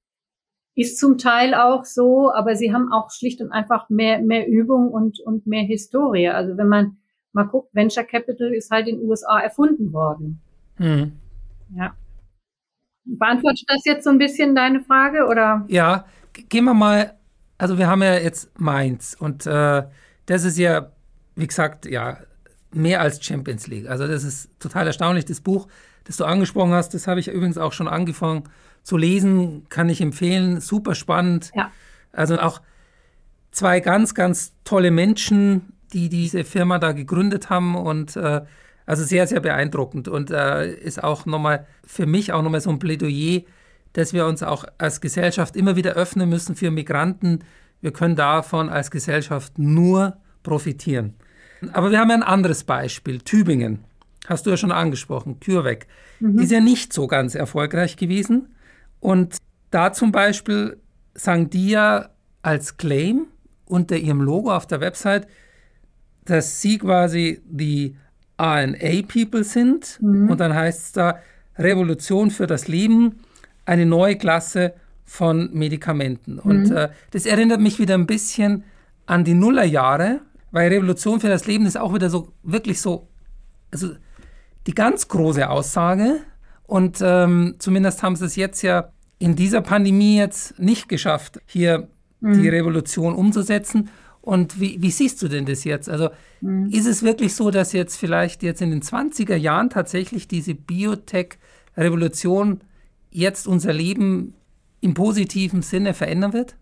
Ist 0.74 0.98
zum 0.98 1.18
Teil 1.18 1.54
auch 1.54 1.84
so, 1.84 2.32
aber 2.32 2.56
sie 2.56 2.72
haben 2.72 2.90
auch 2.90 3.10
schlicht 3.10 3.42
und 3.42 3.52
einfach 3.52 3.90
mehr, 3.90 4.20
mehr 4.22 4.48
Übung 4.48 4.88
und, 4.90 5.20
und 5.20 5.46
mehr 5.46 5.64
Historie. 5.64 6.28
Also 6.28 6.56
wenn 6.56 6.68
man 6.68 6.96
mal 7.32 7.44
guckt, 7.44 7.74
Venture 7.74 8.04
Capital 8.04 8.54
ist 8.54 8.70
halt 8.70 8.88
in 8.88 8.96
den 8.96 9.08
USA 9.08 9.40
erfunden 9.40 9.92
worden. 9.92 10.40
Mhm. 10.78 11.12
Ja. 11.76 11.94
Beantwortet 13.04 13.64
das 13.68 13.84
jetzt 13.84 14.04
so 14.04 14.10
ein 14.10 14.18
bisschen 14.18 14.54
deine 14.54 14.80
Frage 14.80 15.26
oder? 15.26 15.64
Ja, 15.68 16.04
gehen 16.32 16.64
wir 16.64 16.74
mal. 16.74 17.14
Also 17.58 17.78
wir 17.78 17.86
haben 17.86 18.02
ja 18.02 18.14
jetzt 18.14 18.58
Mainz 18.58 19.16
und 19.18 19.46
äh, 19.46 19.82
das 20.26 20.44
ist 20.44 20.58
ja, 20.58 20.90
wie 21.36 21.46
gesagt, 21.46 21.86
ja 21.86 22.18
mehr 22.72 23.00
als 23.00 23.24
Champions 23.24 23.66
League. 23.66 23.88
Also 23.88 24.06
das 24.06 24.24
ist 24.24 24.48
total 24.58 24.86
erstaunlich. 24.86 25.24
Das 25.24 25.40
Buch, 25.40 25.68
das 26.04 26.16
du 26.16 26.24
angesprochen 26.24 26.72
hast, 26.72 26.94
das 26.94 27.06
habe 27.06 27.20
ich 27.20 27.28
übrigens 27.28 27.58
auch 27.58 27.72
schon 27.72 27.88
angefangen 27.88 28.44
zu 28.82 28.96
lesen, 28.96 29.66
kann 29.68 29.88
ich 29.88 30.00
empfehlen. 30.00 30.60
Super 30.60 30.94
spannend. 30.94 31.50
Ja. 31.54 31.70
Also 32.12 32.38
auch 32.38 32.60
zwei 33.50 33.80
ganz, 33.80 34.14
ganz 34.14 34.54
tolle 34.64 34.90
Menschen, 34.90 35.72
die 35.92 36.08
diese 36.08 36.44
Firma 36.44 36.78
da 36.78 36.92
gegründet 36.92 37.50
haben 37.50 37.74
und 37.74 38.16
äh, 38.16 38.42
also 38.86 39.04
sehr, 39.04 39.26
sehr 39.26 39.40
beeindruckend 39.40 40.08
und 40.08 40.30
äh, 40.30 40.72
ist 40.72 41.02
auch 41.02 41.26
nochmal 41.26 41.66
für 41.84 42.06
mich 42.06 42.32
auch 42.32 42.42
nochmal 42.42 42.60
so 42.60 42.70
ein 42.70 42.78
Plädoyer, 42.78 43.42
dass 43.92 44.12
wir 44.12 44.26
uns 44.26 44.42
auch 44.42 44.64
als 44.78 45.00
Gesellschaft 45.00 45.56
immer 45.56 45.76
wieder 45.76 45.92
öffnen 45.92 46.28
müssen 46.28 46.56
für 46.56 46.70
Migranten. 46.70 47.40
Wir 47.80 47.92
können 47.92 48.16
davon 48.16 48.68
als 48.68 48.90
Gesellschaft 48.90 49.58
nur 49.58 50.16
profitieren. 50.42 51.14
Aber 51.72 51.90
wir 51.90 52.00
haben 52.00 52.08
ja 52.08 52.16
ein 52.16 52.22
anderes 52.22 52.64
Beispiel, 52.64 53.20
Tübingen. 53.20 53.84
Hast 54.26 54.46
du 54.46 54.50
ja 54.50 54.56
schon 54.56 54.72
angesprochen, 54.72 55.38
CureVac. 55.40 55.86
Mhm. 56.20 56.38
Ist 56.38 56.52
ja 56.52 56.60
nicht 56.60 56.92
so 56.92 57.06
ganz 57.06 57.34
erfolgreich 57.34 57.96
gewesen. 57.96 58.54
Und 59.00 59.36
da 59.70 59.92
zum 59.92 60.12
Beispiel 60.12 60.78
sagen 61.14 61.50
die 61.50 61.70
ja 61.70 62.10
als 62.42 62.76
Claim 62.76 63.26
unter 63.66 63.96
ihrem 63.96 64.20
Logo 64.20 64.54
auf 64.54 64.66
der 64.66 64.80
Website, 64.80 65.26
dass 66.24 66.60
sie 66.60 66.78
quasi 66.78 67.40
die 67.44 67.96
RNA-People 68.42 69.44
sind. 69.44 69.98
Mhm. 70.00 70.30
Und 70.30 70.40
dann 70.40 70.54
heißt 70.54 70.86
es 70.86 70.92
da 70.92 71.18
Revolution 71.58 72.30
für 72.30 72.46
das 72.46 72.66
Leben, 72.66 73.20
eine 73.64 73.86
neue 73.86 74.16
Klasse 74.16 74.74
von 75.04 75.50
Medikamenten. 75.52 76.38
Und 76.38 76.70
mhm. 76.70 76.76
äh, 76.76 76.88
das 77.12 77.26
erinnert 77.26 77.60
mich 77.60 77.78
wieder 77.78 77.94
ein 77.94 78.06
bisschen 78.06 78.64
an 79.06 79.24
die 79.24 79.34
Nullerjahre, 79.34 80.20
weil 80.50 80.72
Revolution 80.72 81.20
für 81.20 81.28
das 81.28 81.46
Leben 81.46 81.66
ist 81.66 81.78
auch 81.78 81.94
wieder 81.94 82.10
so 82.10 82.32
wirklich 82.42 82.80
so, 82.80 83.08
also 83.70 83.90
die 84.66 84.74
ganz 84.74 85.08
große 85.08 85.48
Aussage. 85.48 86.20
Und 86.64 86.98
ähm, 87.02 87.56
zumindest 87.58 88.02
haben 88.02 88.16
sie 88.16 88.24
es 88.24 88.36
jetzt 88.36 88.62
ja 88.62 88.90
in 89.18 89.36
dieser 89.36 89.60
Pandemie 89.60 90.16
jetzt 90.16 90.58
nicht 90.58 90.88
geschafft, 90.88 91.40
hier 91.46 91.88
mhm. 92.20 92.40
die 92.40 92.48
Revolution 92.48 93.14
umzusetzen. 93.14 93.90
Und 94.22 94.60
wie, 94.60 94.80
wie, 94.80 94.90
siehst 94.90 95.20
du 95.20 95.28
denn 95.28 95.46
das 95.46 95.64
jetzt? 95.64 95.90
Also 95.90 96.08
mhm. 96.40 96.70
ist 96.70 96.86
es 96.86 97.02
wirklich 97.02 97.34
so, 97.34 97.50
dass 97.50 97.72
jetzt 97.72 97.96
vielleicht 97.96 98.44
jetzt 98.44 98.62
in 98.62 98.70
den 98.70 98.80
20er 98.80 99.34
Jahren 99.34 99.68
tatsächlich 99.68 100.28
diese 100.28 100.54
Biotech-Revolution 100.54 102.60
jetzt 103.10 103.48
unser 103.48 103.72
Leben 103.72 104.34
im 104.80 104.94
positiven 104.94 105.62
Sinne 105.62 105.92
verändern 105.92 106.32
wird? 106.32 106.56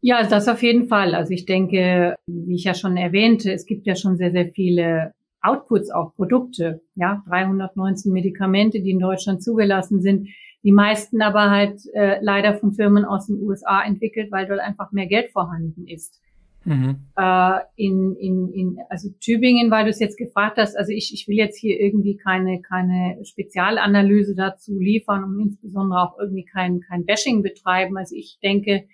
Ja, 0.00 0.26
das 0.26 0.48
auf 0.48 0.62
jeden 0.62 0.88
Fall. 0.88 1.14
Also 1.14 1.32
ich 1.32 1.46
denke, 1.46 2.16
wie 2.26 2.54
ich 2.54 2.64
ja 2.64 2.74
schon 2.74 2.96
erwähnte, 2.96 3.52
es 3.52 3.64
gibt 3.64 3.86
ja 3.86 3.96
schon 3.96 4.16
sehr, 4.16 4.32
sehr 4.32 4.50
viele 4.52 5.12
Outputs, 5.40 5.90
auch 5.90 6.14
Produkte. 6.14 6.82
Ja, 6.96 7.22
319 7.28 8.12
Medikamente, 8.12 8.80
die 8.80 8.90
in 8.90 8.98
Deutschland 8.98 9.42
zugelassen 9.42 10.00
sind. 10.00 10.28
Die 10.64 10.72
meisten 10.72 11.22
aber 11.22 11.50
halt 11.50 11.80
äh, 11.94 12.18
leider 12.20 12.58
von 12.58 12.72
Firmen 12.72 13.04
aus 13.04 13.26
den 13.26 13.40
USA 13.42 13.82
entwickelt, 13.82 14.32
weil 14.32 14.46
dort 14.46 14.60
einfach 14.60 14.90
mehr 14.90 15.06
Geld 15.06 15.30
vorhanden 15.30 15.86
ist. 15.86 16.20
Mhm. 16.64 17.06
Äh, 17.16 17.60
in, 17.76 18.14
in, 18.16 18.52
in, 18.52 18.78
also 18.90 19.08
Tübingen, 19.20 19.70
weil 19.70 19.84
du 19.84 19.90
es 19.90 20.00
jetzt 20.00 20.18
gefragt 20.18 20.58
hast, 20.58 20.76
also 20.76 20.92
ich, 20.92 21.14
ich 21.14 21.26
will 21.28 21.36
jetzt 21.36 21.58
hier 21.58 21.80
irgendwie 21.80 22.16
keine, 22.16 22.60
keine 22.60 23.24
Spezialanalyse 23.24 24.34
dazu 24.34 24.78
liefern 24.78 25.24
und 25.24 25.40
insbesondere 25.40 26.02
auch 26.02 26.18
irgendwie 26.18 26.44
kein, 26.44 26.80
kein 26.80 27.04
Bashing 27.06 27.42
betreiben. 27.42 27.96
Also 27.96 28.14
ich 28.16 28.38
denke, 28.42 28.84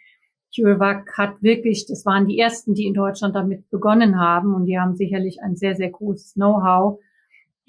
CureVac 0.55 1.19
hat 1.19 1.43
wirklich, 1.43 1.87
das 1.87 2.07
waren 2.07 2.27
die 2.27 2.39
ersten, 2.39 2.75
die 2.75 2.87
in 2.87 2.95
Deutschland 2.95 3.35
damit 3.35 3.69
begonnen 3.71 4.21
haben 4.21 4.55
und 4.55 4.67
die 4.67 4.79
haben 4.79 4.95
sicherlich 4.95 5.43
ein 5.43 5.57
sehr, 5.57 5.75
sehr 5.75 5.91
großes 5.91 6.35
Know-how. 6.35 7.01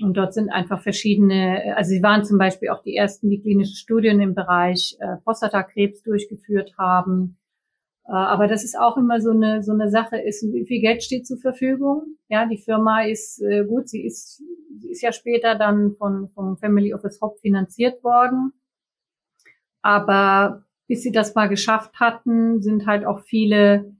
Und 0.01 0.17
dort 0.17 0.34
sind 0.34 0.49
einfach 0.49 0.81
verschiedene, 0.81 1.73
also 1.77 1.89
sie 1.89 2.03
waren 2.03 2.25
zum 2.25 2.38
Beispiel 2.38 2.69
auch 2.69 2.84
die 2.84 2.95
ersten, 2.95 3.29
die 3.29 3.39
klinische 3.39 3.75
Studien 3.75 4.19
im 4.19 4.36
Bereich 4.36 4.97
äh, 4.99 5.15
Prostatakrebs 5.23 6.03
durchgeführt 6.03 6.73
haben. 6.77 7.38
Äh, 8.07 8.11
aber 8.11 8.47
das 8.47 8.63
ist 8.63 8.77
auch 8.77 8.97
immer 8.97 9.19
so 9.19 9.31
eine, 9.31 9.63
so 9.63 9.71
eine 9.71 9.89
Sache 9.89 10.17
ist, 10.17 10.43
wie 10.43 10.65
viel 10.65 10.81
Geld 10.81 11.03
steht 11.03 11.25
zur 11.27 11.37
Verfügung? 11.37 12.17
Ja, 12.29 12.45
die 12.45 12.57
Firma 12.57 13.03
ist 13.03 13.41
äh, 13.41 13.65
gut, 13.65 13.89
sie 13.89 14.05
ist, 14.05 14.43
sie 14.79 14.91
ist 14.91 15.01
ja 15.01 15.11
später 15.11 15.55
dann 15.55 15.95
von, 15.95 16.29
vom 16.29 16.57
Family 16.57 16.93
Office 16.93 17.19
Hop 17.21 17.39
finanziert 17.39 18.03
worden. 18.03 18.53
Aber 19.81 20.65
bis 20.87 21.01
sie 21.01 21.11
das 21.11 21.33
mal 21.35 21.47
geschafft 21.47 21.99
hatten, 21.99 22.61
sind 22.61 22.85
halt 22.85 23.05
auch 23.05 23.21
viele 23.21 23.95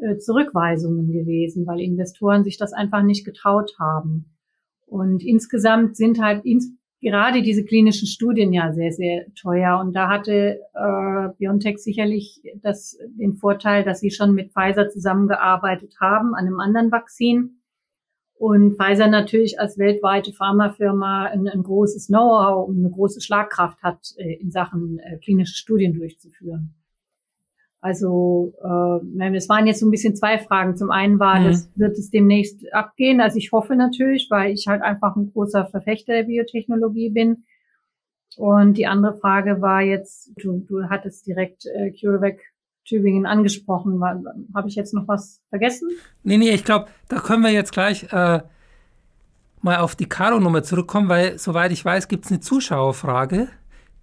äh, 0.00 0.16
Zurückweisungen 0.18 1.12
gewesen, 1.12 1.66
weil 1.66 1.80
Investoren 1.80 2.44
sich 2.44 2.56
das 2.56 2.72
einfach 2.72 3.02
nicht 3.02 3.24
getraut 3.24 3.72
haben. 3.78 4.36
Und 4.86 5.24
insgesamt 5.24 5.96
sind 5.96 6.20
halt 6.20 6.44
gerade 7.00 7.42
diese 7.42 7.64
klinischen 7.64 8.06
Studien 8.06 8.52
ja 8.52 8.72
sehr, 8.72 8.92
sehr 8.92 9.26
teuer. 9.34 9.80
Und 9.80 9.94
da 9.94 10.08
hatte 10.08 10.60
äh, 10.74 11.28
BioNTech 11.38 11.78
sicherlich 11.78 12.42
das, 12.62 12.98
den 13.18 13.34
Vorteil, 13.34 13.84
dass 13.84 14.00
sie 14.00 14.10
schon 14.10 14.34
mit 14.34 14.52
Pfizer 14.52 14.88
zusammengearbeitet 14.88 15.96
haben 16.00 16.34
an 16.34 16.46
einem 16.46 16.60
anderen 16.60 16.92
Vakzin. 16.92 17.56
Und 18.34 18.76
Pfizer 18.76 19.08
natürlich 19.08 19.60
als 19.60 19.76
weltweite 19.78 20.32
Pharmafirma 20.32 21.26
ein, 21.26 21.46
ein 21.46 21.62
großes 21.62 22.06
Know-how 22.06 22.68
und 22.68 22.78
eine 22.78 22.90
große 22.90 23.20
Schlagkraft 23.20 23.82
hat, 23.82 24.14
äh, 24.16 24.34
in 24.34 24.50
Sachen 24.50 24.98
äh, 24.98 25.18
klinische 25.18 25.56
Studien 25.56 25.92
durchzuführen. 25.94 26.74
Also 27.80 28.52
äh, 28.62 29.36
es 29.36 29.48
waren 29.48 29.66
jetzt 29.66 29.80
so 29.80 29.86
ein 29.86 29.90
bisschen 29.90 30.14
zwei 30.14 30.38
Fragen. 30.38 30.76
Zum 30.76 30.90
einen 30.90 31.18
war, 31.18 31.40
mhm. 31.40 31.44
das 31.46 31.70
wird 31.76 31.98
es 31.98 32.10
demnächst 32.10 32.72
abgehen. 32.72 33.20
Also 33.20 33.38
ich 33.38 33.52
hoffe 33.52 33.74
natürlich, 33.74 34.28
weil 34.30 34.52
ich 34.52 34.66
halt 34.66 34.82
einfach 34.82 35.16
ein 35.16 35.32
großer 35.32 35.66
Verfechter 35.66 36.12
der 36.12 36.24
Biotechnologie 36.24 37.10
bin. 37.10 37.44
Und 38.36 38.76
die 38.76 38.86
andere 38.86 39.16
Frage 39.16 39.60
war 39.60 39.80
jetzt, 39.80 40.30
du, 40.36 40.64
du 40.68 40.84
hattest 40.88 41.26
direkt 41.26 41.64
äh, 41.66 41.90
CureVac 41.90 42.38
Tübingen 42.84 43.26
angesprochen. 43.26 44.02
Habe 44.54 44.68
ich 44.68 44.74
jetzt 44.74 44.94
noch 44.94 45.06
was 45.06 45.40
vergessen? 45.48 45.88
Nee, 46.22 46.38
nee, 46.38 46.50
ich 46.50 46.64
glaube, 46.64 46.86
da 47.08 47.20
können 47.20 47.42
wir 47.42 47.50
jetzt 47.50 47.72
gleich 47.72 48.12
äh, 48.12 48.40
mal 49.62 49.78
auf 49.78 49.94
die 49.96 50.08
Caro-Nummer 50.08 50.62
zurückkommen, 50.62 51.08
weil 51.08 51.38
soweit 51.38 51.72
ich 51.72 51.84
weiß, 51.84 52.08
gibt 52.08 52.24
es 52.24 52.30
eine 52.30 52.40
Zuschauerfrage, 52.40 53.48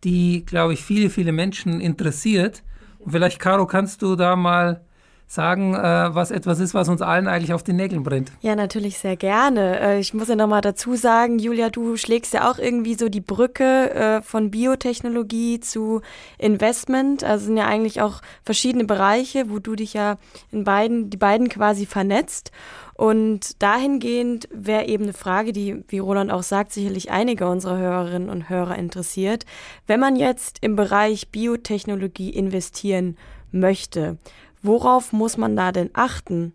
die, 0.04 0.46
glaube 0.46 0.74
ich, 0.74 0.84
viele, 0.84 1.10
viele 1.10 1.32
Menschen 1.32 1.82
interessiert. 1.82 2.64
Und 3.00 3.12
vielleicht, 3.12 3.40
Caro, 3.40 3.66
kannst 3.66 4.02
du 4.02 4.16
da 4.16 4.36
mal 4.36 4.82
sagen, 5.28 5.74
äh, 5.74 6.16
was 6.16 6.32
etwas 6.32 6.60
ist, 6.60 6.74
was 6.74 6.88
uns 6.88 7.02
allen 7.02 7.28
eigentlich 7.28 7.54
auf 7.54 7.62
den 7.62 7.76
Nägeln 7.76 8.04
brennt. 8.04 8.32
Ja, 8.40 8.56
natürlich 8.56 8.98
sehr 8.98 9.18
gerne. 9.18 9.80
Äh, 9.80 10.00
ich 10.00 10.14
muss 10.14 10.30
ja 10.30 10.36
nochmal 10.38 10.62
dazu 10.62 10.96
sagen, 10.96 11.38
Julia, 11.38 11.70
du 11.70 11.98
schlägst 11.98 12.34
ja 12.34 12.50
auch 12.50 12.58
irgendwie 12.58 12.96
so 12.96 13.10
die 13.10 13.20
Brücke 13.20 13.94
äh, 13.94 14.22
von 14.22 14.52
Biotechnologie 14.52 15.60
zu 15.60 16.02
Investment. 16.38 17.26
Also 17.26 17.46
sind 17.46 17.58
ja 17.58 17.68
eigentlich 17.68 18.02
auch 18.02 18.22
verschiedene 18.44 18.86
Bereiche, 18.86 19.50
wo 19.50 19.60
du 19.60 19.76
dich 19.76 19.94
ja 19.94 20.18
in 20.52 20.64
beiden, 20.64 21.10
die 21.10 21.18
beiden 21.18 21.50
quasi 21.50 21.86
vernetzt. 21.86 22.52
Und 22.94 23.62
dahingehend 23.62 24.48
wäre 24.52 24.88
eben 24.88 25.04
eine 25.04 25.14
Frage, 25.14 25.52
die, 25.52 25.84
wie 25.90 26.00
Roland 26.00 26.32
auch 26.32 26.42
sagt, 26.42 26.72
sicherlich 26.72 27.12
einige 27.12 27.48
unserer 27.48 27.78
Hörerinnen 27.78 28.30
und 28.30 28.50
Hörer 28.50 28.76
interessiert. 28.76 29.46
Wenn 29.86 30.00
man 30.00 30.16
jetzt 30.16 30.60
im 30.62 30.76
Bereich 30.76 31.30
Biotechnologie 31.30 32.32
investieren 32.32 33.18
möchte, 33.52 34.18
worauf 34.68 35.14
muss 35.14 35.38
man 35.38 35.56
da 35.56 35.72
denn 35.72 35.90
achten? 35.94 36.54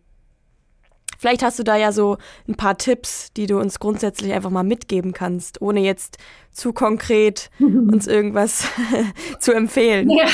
Vielleicht 1.19 1.43
hast 1.43 1.59
du 1.59 1.63
da 1.63 1.77
ja 1.77 1.93
so 1.93 2.19
ein 2.49 2.57
paar 2.57 2.79
Tipps, 2.79 3.33
die 3.33 3.47
du 3.47 3.59
uns 3.59 3.79
grundsätzlich 3.79 4.33
einfach 4.33 4.51
mal 4.51 4.65
mitgeben 4.65 5.13
kannst, 5.13 5.63
ohne 5.63 5.81
jetzt 5.81 6.19
zu 6.51 6.73
konkret 6.73 7.51
uns 7.61 8.07
irgendwas 8.07 8.69
zu 9.41 9.53
empfehlen. 9.53 10.11
Ja, 10.11 10.27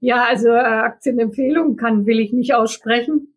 ja 0.00 0.24
also 0.24 0.48
äh, 0.48 0.58
Aktienempfehlung 0.58 1.76
kann, 1.76 2.06
will 2.06 2.20
ich 2.20 2.32
nicht 2.32 2.54
aussprechen 2.54 3.34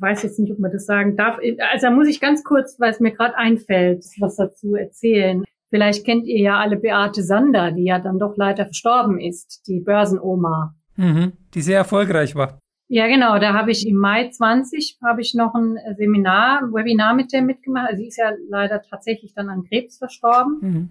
weiß 0.00 0.22
jetzt 0.22 0.38
nicht, 0.38 0.52
ob 0.52 0.58
man 0.58 0.70
das 0.70 0.86
sagen 0.86 1.16
darf. 1.16 1.38
Also 1.72 1.86
da 1.86 1.90
muss 1.90 2.08
ich 2.08 2.20
ganz 2.20 2.44
kurz, 2.44 2.78
weil 2.78 2.90
es 2.90 3.00
mir 3.00 3.12
gerade 3.12 3.36
einfällt, 3.36 4.04
was 4.20 4.36
dazu 4.36 4.74
erzählen. 4.74 5.44
Vielleicht 5.70 6.04
kennt 6.04 6.26
ihr 6.26 6.40
ja 6.40 6.58
alle 6.58 6.76
Beate 6.76 7.22
Sander, 7.22 7.72
die 7.72 7.84
ja 7.84 7.98
dann 7.98 8.18
doch 8.18 8.36
leider 8.36 8.64
verstorben 8.64 9.20
ist, 9.20 9.66
die 9.66 9.80
Börsenoma. 9.80 10.74
Mhm, 10.96 11.32
die 11.54 11.60
sehr 11.60 11.78
erfolgreich 11.78 12.34
war. 12.34 12.58
Ja, 12.88 13.06
genau. 13.06 13.38
Da 13.38 13.52
habe 13.52 13.70
ich 13.70 13.86
im 13.86 13.96
Mai 13.96 14.30
20 14.30 14.98
habe 15.04 15.20
ich 15.20 15.34
noch 15.34 15.54
ein 15.54 15.76
Seminar, 15.96 16.62
ein 16.62 16.72
Webinar 16.72 17.14
mit 17.14 17.32
der 17.32 17.42
mitgemacht. 17.42 17.90
Also 17.90 18.02
sie 18.02 18.08
ist 18.08 18.16
ja 18.16 18.32
leider 18.48 18.82
tatsächlich 18.82 19.34
dann 19.34 19.50
an 19.50 19.64
Krebs 19.64 19.98
verstorben. 19.98 20.58
Mhm. 20.60 20.88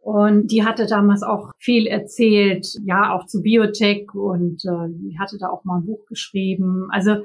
Und 0.00 0.50
die 0.50 0.64
hatte 0.64 0.86
damals 0.86 1.22
auch 1.22 1.52
viel 1.58 1.86
erzählt, 1.86 2.66
ja, 2.84 3.14
auch 3.14 3.24
zu 3.26 3.42
Biotech 3.42 4.12
und 4.14 4.62
äh, 4.64 4.88
die 4.90 5.18
hatte 5.18 5.38
da 5.38 5.48
auch 5.48 5.64
mal 5.64 5.78
ein 5.78 5.86
Buch 5.86 6.04
geschrieben. 6.06 6.88
Also 6.90 7.16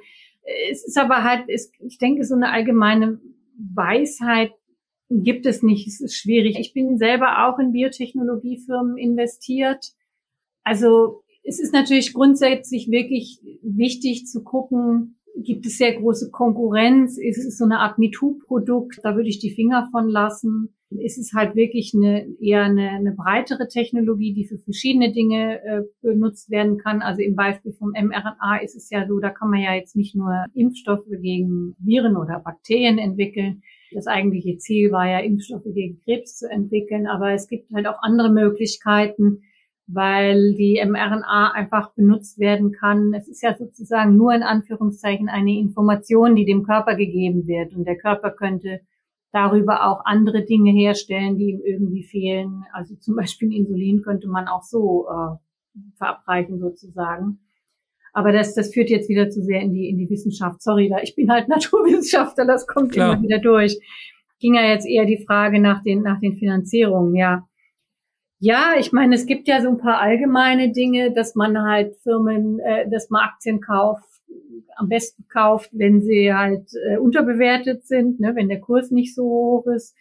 es 0.71 0.85
ist 0.85 0.97
aber 0.97 1.23
halt, 1.23 1.45
es, 1.47 1.71
ich 1.79 1.97
denke, 1.97 2.23
so 2.23 2.35
eine 2.35 2.51
allgemeine 2.51 3.19
Weisheit 3.57 4.51
gibt 5.09 5.45
es 5.45 5.63
nicht. 5.63 5.87
Es 5.87 6.01
ist 6.01 6.15
schwierig. 6.15 6.57
Ich 6.59 6.73
bin 6.73 6.97
selber 6.97 7.47
auch 7.47 7.59
in 7.59 7.71
Biotechnologiefirmen 7.71 8.97
investiert. 8.97 9.93
Also 10.63 11.23
es 11.43 11.59
ist 11.59 11.73
natürlich 11.73 12.13
grundsätzlich 12.13 12.89
wirklich 12.89 13.39
wichtig 13.61 14.25
zu 14.25 14.43
gucken, 14.43 15.19
gibt 15.35 15.65
es 15.65 15.77
sehr 15.77 15.95
große 15.95 16.31
Konkurrenz? 16.31 17.17
Ist 17.17 17.45
es 17.45 17.57
so 17.57 17.65
eine 17.65 17.79
Art 17.79 17.97
MeToo-Produkt? 17.97 18.99
Da 19.03 19.15
würde 19.15 19.29
ich 19.29 19.39
die 19.39 19.51
Finger 19.51 19.87
von 19.91 20.09
lassen 20.09 20.75
ist 20.97 21.19
es 21.19 21.33
halt 21.33 21.55
wirklich 21.55 21.93
eine 21.95 22.27
eher 22.39 22.63
eine, 22.63 22.89
eine 22.89 23.13
breitere 23.13 23.67
Technologie, 23.67 24.33
die 24.33 24.45
für 24.45 24.57
verschiedene 24.57 25.11
Dinge 25.11 25.61
äh, 25.63 25.81
benutzt 26.01 26.49
werden 26.49 26.77
kann. 26.77 27.01
Also 27.01 27.21
im 27.21 27.35
Beispiel 27.35 27.73
vom 27.73 27.91
mRNA 27.91 28.57
ist 28.63 28.75
es 28.75 28.89
ja 28.89 29.07
so, 29.07 29.19
da 29.19 29.29
kann 29.29 29.51
man 29.51 29.61
ja 29.61 29.75
jetzt 29.75 29.95
nicht 29.95 30.15
nur 30.15 30.45
Impfstoffe 30.53 31.05
gegen 31.21 31.75
Viren 31.79 32.17
oder 32.17 32.39
Bakterien 32.39 32.97
entwickeln. 32.97 33.61
Das 33.91 34.07
eigentliche 34.07 34.57
Ziel 34.57 34.91
war 34.91 35.07
ja, 35.07 35.19
Impfstoffe 35.19 35.67
gegen 35.73 35.99
Krebs 36.03 36.37
zu 36.37 36.49
entwickeln, 36.49 37.07
aber 37.07 37.33
es 37.33 37.47
gibt 37.47 37.71
halt 37.73 37.87
auch 37.87 38.01
andere 38.01 38.31
Möglichkeiten, 38.31 39.41
weil 39.91 40.53
die 40.53 40.79
mRNA 40.85 41.51
einfach 41.53 41.93
benutzt 41.93 42.37
werden 42.37 42.71
kann. 42.71 43.13
Es 43.13 43.27
ist 43.27 43.41
ja 43.41 43.55
sozusagen 43.57 44.15
nur 44.15 44.33
in 44.33 44.43
Anführungszeichen 44.43 45.29
eine 45.29 45.57
Information, 45.57 46.35
die 46.35 46.45
dem 46.45 46.63
Körper 46.63 46.95
gegeben 46.95 47.47
wird 47.47 47.73
und 47.73 47.85
der 47.85 47.97
Körper 47.97 48.29
könnte 48.29 48.81
darüber 49.31 49.87
auch 49.87 50.05
andere 50.05 50.43
Dinge 50.45 50.71
herstellen, 50.71 51.37
die 51.37 51.49
ihm 51.49 51.61
irgendwie 51.63 52.03
fehlen. 52.03 52.63
Also 52.71 52.95
zum 52.95 53.15
Beispiel 53.15 53.51
Insulin 53.53 54.01
könnte 54.03 54.27
man 54.27 54.47
auch 54.47 54.63
so 54.63 55.07
äh, 55.07 55.37
verabreichen 55.97 56.59
sozusagen. 56.59 57.39
Aber 58.13 58.31
das, 58.31 58.53
das 58.53 58.73
führt 58.73 58.89
jetzt 58.89 59.09
wieder 59.09 59.29
zu 59.29 59.41
sehr 59.41 59.61
in 59.61 59.73
die, 59.73 59.89
in 59.89 59.97
die 59.97 60.09
Wissenschaft. 60.09 60.61
Sorry, 60.61 60.89
da 60.89 60.99
ich 61.01 61.15
bin 61.15 61.31
halt 61.31 61.47
Naturwissenschaftler, 61.47 62.45
das 62.45 62.67
kommt 62.67 62.91
Klar. 62.91 63.13
immer 63.13 63.23
wieder 63.23 63.39
durch. 63.39 63.79
Ging 64.39 64.53
ja 64.53 64.63
jetzt 64.63 64.87
eher 64.87 65.05
die 65.05 65.23
Frage 65.25 65.59
nach 65.59 65.81
den, 65.81 66.03
nach 66.03 66.19
den 66.19 66.33
Finanzierungen, 66.33 67.15
ja. 67.15 67.48
Ja, 68.41 68.75
ich 68.79 68.93
meine, 68.93 69.15
es 69.15 69.25
gibt 69.25 69.49
ja 69.49 69.61
so 69.61 69.67
ein 69.67 69.77
paar 69.77 69.99
allgemeine 69.99 70.71
Dinge, 70.71 71.11
dass 71.11 71.35
man 71.35 71.61
halt 71.61 71.97
Firmen, 71.97 72.59
äh, 72.59 72.89
dass 72.89 73.09
man 73.09 73.21
Aktien 73.23 73.59
kauft, 73.59 74.07
am 74.77 74.87
besten 74.87 75.25
kauft, 75.27 75.69
wenn 75.73 76.01
sie 76.01 76.33
halt 76.33 76.69
äh, 76.87 76.97
unterbewertet 76.97 77.85
sind, 77.85 78.21
ne, 78.21 78.35
wenn 78.35 78.47
der 78.47 78.61
Kurs 78.61 78.91
nicht 78.91 79.13
so 79.13 79.23
hoch 79.23 79.67
ist. 79.67 79.93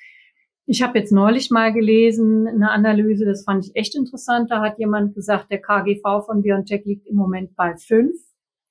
Ich 0.67 0.83
habe 0.83 0.99
jetzt 0.99 1.11
neulich 1.11 1.51
mal 1.51 1.73
gelesen, 1.73 2.47
eine 2.47 2.71
Analyse, 2.71 3.25
das 3.25 3.43
fand 3.43 3.67
ich 3.67 3.75
echt 3.75 3.97
interessant. 3.97 4.51
Da 4.53 4.61
hat 4.61 4.79
jemand 4.79 5.15
gesagt, 5.15 5.51
der 5.51 5.61
KGV 5.61 6.25
von 6.25 6.43
BioNTech 6.43 6.85
liegt 6.85 7.07
im 7.09 7.17
Moment 7.17 7.57
bei 7.57 7.75
fünf. 7.77 8.15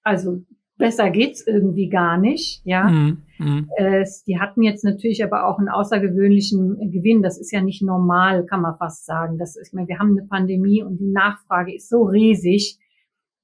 Also 0.03 0.43
besser 0.77 1.09
geht's 1.09 1.45
irgendwie 1.45 1.89
gar 1.89 2.17
nicht, 2.17 2.61
ja. 2.63 2.87
Mm, 2.87 3.23
mm. 3.39 3.69
Äh, 3.77 4.05
die 4.27 4.39
hatten 4.39 4.61
jetzt 4.61 4.83
natürlich 4.83 5.23
aber 5.23 5.47
auch 5.47 5.57
einen 5.57 5.69
außergewöhnlichen 5.69 6.91
Gewinn. 6.91 7.21
Das 7.21 7.39
ist 7.39 7.51
ja 7.51 7.61
nicht 7.61 7.81
normal, 7.81 8.45
kann 8.45 8.61
man 8.61 8.77
fast 8.77 9.05
sagen. 9.05 9.37
Das 9.37 9.55
ist, 9.55 9.69
ich 9.69 9.73
meine, 9.73 9.87
wir 9.87 9.99
haben 9.99 10.17
eine 10.17 10.27
Pandemie 10.27 10.83
und 10.83 10.97
die 10.99 11.11
Nachfrage 11.11 11.75
ist 11.75 11.89
so 11.89 12.03
riesig. 12.03 12.79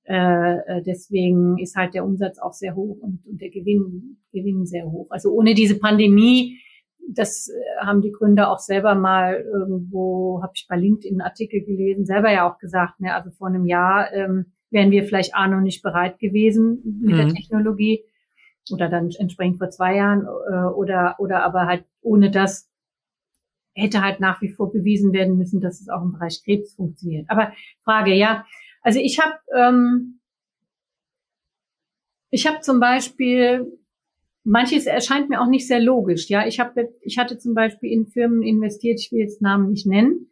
Äh, 0.06 0.58
äh, 0.58 0.84
deswegen 0.84 1.58
ist 1.58 1.76
halt 1.76 1.94
der 1.94 2.06
Umsatz 2.06 2.38
auch 2.38 2.54
sehr 2.54 2.76
hoch 2.76 2.98
und, 3.02 3.26
und 3.26 3.42
der 3.42 3.50
Gewinn, 3.50 4.18
Gewinn 4.32 4.66
sehr 4.66 4.86
hoch. 4.86 5.08
Also 5.10 5.32
ohne 5.32 5.54
diese 5.54 5.80
Pandemie, 5.80 6.60
das 7.08 7.50
äh, 7.50 7.86
haben 7.86 8.02
die 8.02 8.12
Gründer 8.12 8.52
auch 8.52 8.60
selber 8.60 8.96
mal 8.96 9.36
irgendwo, 9.36 10.42
habe 10.44 10.54
ich 10.56 10.68
bei 10.68 10.76
LinkedIn 10.76 11.14
einen 11.14 11.28
Artikel 11.28 11.62
gelesen, 11.62 12.06
selber 12.06 12.32
ja 12.32 12.50
auch 12.50 12.60
gesagt, 12.60 13.00
ne, 13.00 13.14
also 13.14 13.32
vor 13.32 13.48
einem 13.48 13.66
Jahr 13.66 14.12
ähm, 14.14 14.48
wären 14.74 14.92
wir 14.92 15.06
vielleicht 15.06 15.36
A 15.36 15.48
noch 15.48 15.62
nicht 15.62 15.82
bereit 15.82 16.20
gewesen 16.20 17.00
mit 17.02 17.14
mhm. 17.14 17.18
der 17.18 17.30
Technologie 17.30 18.04
oder 18.72 18.90
dann 18.90 19.12
entsprechend 19.18 19.58
vor 19.60 19.70
zwei 19.70 19.96
Jahren 19.96 20.26
äh, 20.26 20.74
oder 20.74 21.16
oder 21.20 21.44
aber 21.44 21.68
halt 21.68 21.86
ohne 22.02 22.32
das 22.32 22.70
hätte 23.76 24.02
halt 24.02 24.20
nach 24.20 24.42
wie 24.42 24.50
vor 24.50 24.72
bewiesen 24.72 25.14
werden 25.14 25.38
müssen, 25.38 25.60
dass 25.60 25.82
es 25.82 25.90
auch 25.90 26.04
im 26.04 26.14
Bereich 26.14 26.44
Krebs 26.44 26.76
funktioniert. 26.76 27.26
Aber 27.30 27.54
Frage, 27.84 28.14
ja, 28.14 28.46
also 28.82 29.00
ich 29.00 29.20
habe 29.20 29.36
ähm, 29.56 30.20
ich 32.30 32.48
habe 32.48 32.62
zum 32.62 32.80
Beispiel 32.80 33.80
manches 34.44 34.86
erscheint 34.86 35.30
mir 35.30 35.42
auch 35.42 35.48
nicht 35.48 35.68
sehr 35.68 35.80
logisch. 35.80 36.30
Ja, 36.30 36.46
ich 36.48 36.60
habe 36.60 36.90
ich 37.02 37.18
hatte 37.18 37.38
zum 37.38 37.54
Beispiel 37.54 37.92
in 37.92 38.08
Firmen 38.08 38.42
investiert. 38.42 39.00
Ich 39.00 39.12
will 39.12 39.20
jetzt 39.20 39.42
Namen 39.42 39.70
nicht 39.70 39.88
nennen, 39.88 40.28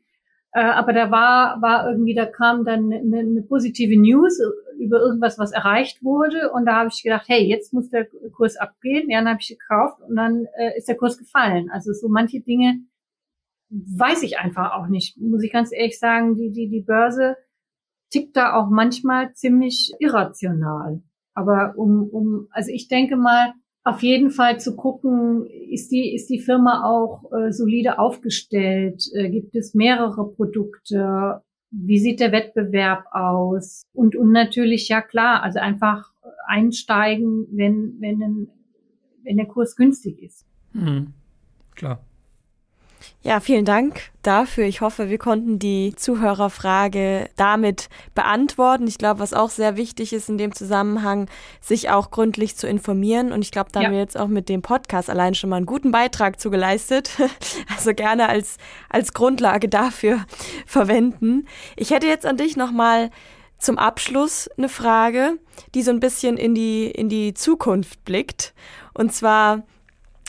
äh, 0.54 0.62
aber 0.62 0.94
da 0.94 1.12
war 1.12 1.62
war 1.62 1.90
irgendwie 1.90 2.14
da 2.14 2.26
kam 2.26 2.66
dann 2.66 2.92
eine, 2.92 3.20
eine 3.20 3.42
positive 3.44 4.00
News 4.00 4.40
über 4.80 5.00
irgendwas, 5.00 5.38
was 5.38 5.52
erreicht 5.52 6.04
wurde 6.04 6.52
und 6.52 6.66
da 6.66 6.78
habe 6.78 6.90
ich 6.92 7.04
gedacht, 7.04 7.26
hey, 7.28 7.44
jetzt 7.44 7.74
muss 7.74 7.90
der 7.90 8.08
Kurs 8.36 8.58
abgehen. 8.58 9.10
Ja, 9.10 9.20
dann 9.20 9.30
habe 9.30 9.40
ich 9.42 9.50
gekauft 9.50 10.02
und 10.08 10.16
dann 10.16 10.46
äh, 10.58 10.78
ist 10.78 10.88
der 10.88 10.98
Kurs 10.98 11.18
gefallen. 11.18 11.70
Also 11.72 11.94
so 11.94 12.10
manche 12.10 12.42
Dinge 12.42 12.80
weiß 13.70 14.24
ich 14.24 14.40
einfach 14.40 14.74
auch 14.74 14.88
nicht, 14.88 15.18
muss 15.20 15.44
ich 15.44 15.52
ganz 15.52 15.72
ehrlich 15.72 16.00
sagen. 16.00 16.36
Die 16.36 16.52
die 16.52 16.68
die 16.70 16.82
Börse 16.82 17.38
tickt 18.12 18.36
da 18.36 18.54
auch 18.54 18.70
manchmal 18.70 19.34
ziemlich 19.34 19.92
irrational. 20.00 21.02
Aber 21.34 21.74
um, 21.78 22.10
um, 22.12 22.48
also 22.52 22.72
ich 22.72 22.88
denke 22.88 23.16
mal, 23.16 23.54
auf 23.84 24.04
jeden 24.04 24.30
Fall 24.30 24.60
zu 24.60 24.76
gucken, 24.76 25.48
ist 25.48 25.92
die, 25.92 26.14
ist 26.14 26.30
die 26.30 26.40
Firma 26.40 26.84
auch 26.86 27.32
äh, 27.32 27.52
solide 27.52 27.98
aufgestellt? 28.00 29.04
Äh, 29.14 29.30
gibt 29.30 29.56
es 29.56 29.74
mehrere 29.74 30.30
Produkte? 30.30 31.42
Wie 31.72 31.98
sieht 31.98 32.20
der 32.20 32.32
Wettbewerb 32.32 33.06
aus? 33.12 33.84
Und, 33.94 34.16
und 34.16 34.32
natürlich, 34.32 34.88
ja 34.90 35.02
klar, 35.02 35.42
also 35.42 35.60
einfach 35.60 36.12
einsteigen, 36.46 37.48
wenn, 37.52 37.96
wenn, 38.00 38.50
wenn 39.24 39.38
der 39.38 39.48
Kurs 39.48 39.76
günstig 39.76 40.22
ist. 40.22 40.46
Mhm. 40.74 41.14
Klar. 41.76 42.04
Ja, 43.22 43.40
vielen 43.40 43.66
Dank 43.66 44.12
dafür. 44.24 44.66
Ich 44.66 44.82
hoffe, 44.82 45.10
wir 45.10 45.18
konnten 45.18 45.60
die 45.60 45.94
Zuhörerfrage 45.96 47.30
damit 47.36 47.90
beantworten. 48.16 48.88
Ich 48.88 48.98
glaube, 48.98 49.20
was 49.20 49.34
auch 49.34 49.50
sehr 49.50 49.78
wichtig 49.78 50.14
ist 50.14 50.30
in 50.30 50.38
dem 50.38 50.54
Zusammenhang, 50.54 51.30
sich 51.60 51.90
auch 51.90 52.12
gründlich 52.12 52.56
zu 52.56 52.68
informieren. 52.68 53.32
Und 53.32 53.42
ich 53.42 53.52
glaube, 53.52 53.72
da 53.72 53.82
ja. 53.82 53.86
haben 53.86 53.94
wir 53.94 54.00
jetzt 54.00 54.18
auch 54.18 54.28
mit 54.28 54.50
dem 54.50 54.62
Podcast 54.62 55.10
allein 55.10 55.36
schon 55.36 55.50
mal 55.50 55.58
einen 55.58 55.66
guten 55.66 55.92
Beitrag 55.92 56.40
zu 56.40 56.50
geleistet. 56.50 57.12
Also 57.76 57.94
gerne 57.94 58.30
als, 58.30 58.58
als 58.90 59.14
Grundlage 59.14 59.68
dafür 59.68 60.26
verwenden. 60.66 61.48
Ich 61.76 61.92
hätte 61.92 62.06
jetzt 62.06 62.26
an 62.26 62.38
dich 62.38 62.56
nochmal 62.56 63.10
zum 63.58 63.78
Abschluss 63.78 64.50
eine 64.58 64.70
Frage, 64.70 65.38
die 65.74 65.84
so 65.84 65.92
ein 65.92 66.00
bisschen 66.00 66.38
in 66.38 66.54
die, 66.54 66.90
in 66.92 67.10
die 67.10 67.34
Zukunft 67.34 68.04
blickt. 68.04 68.54
Und 68.94 69.14
zwar, 69.14 69.64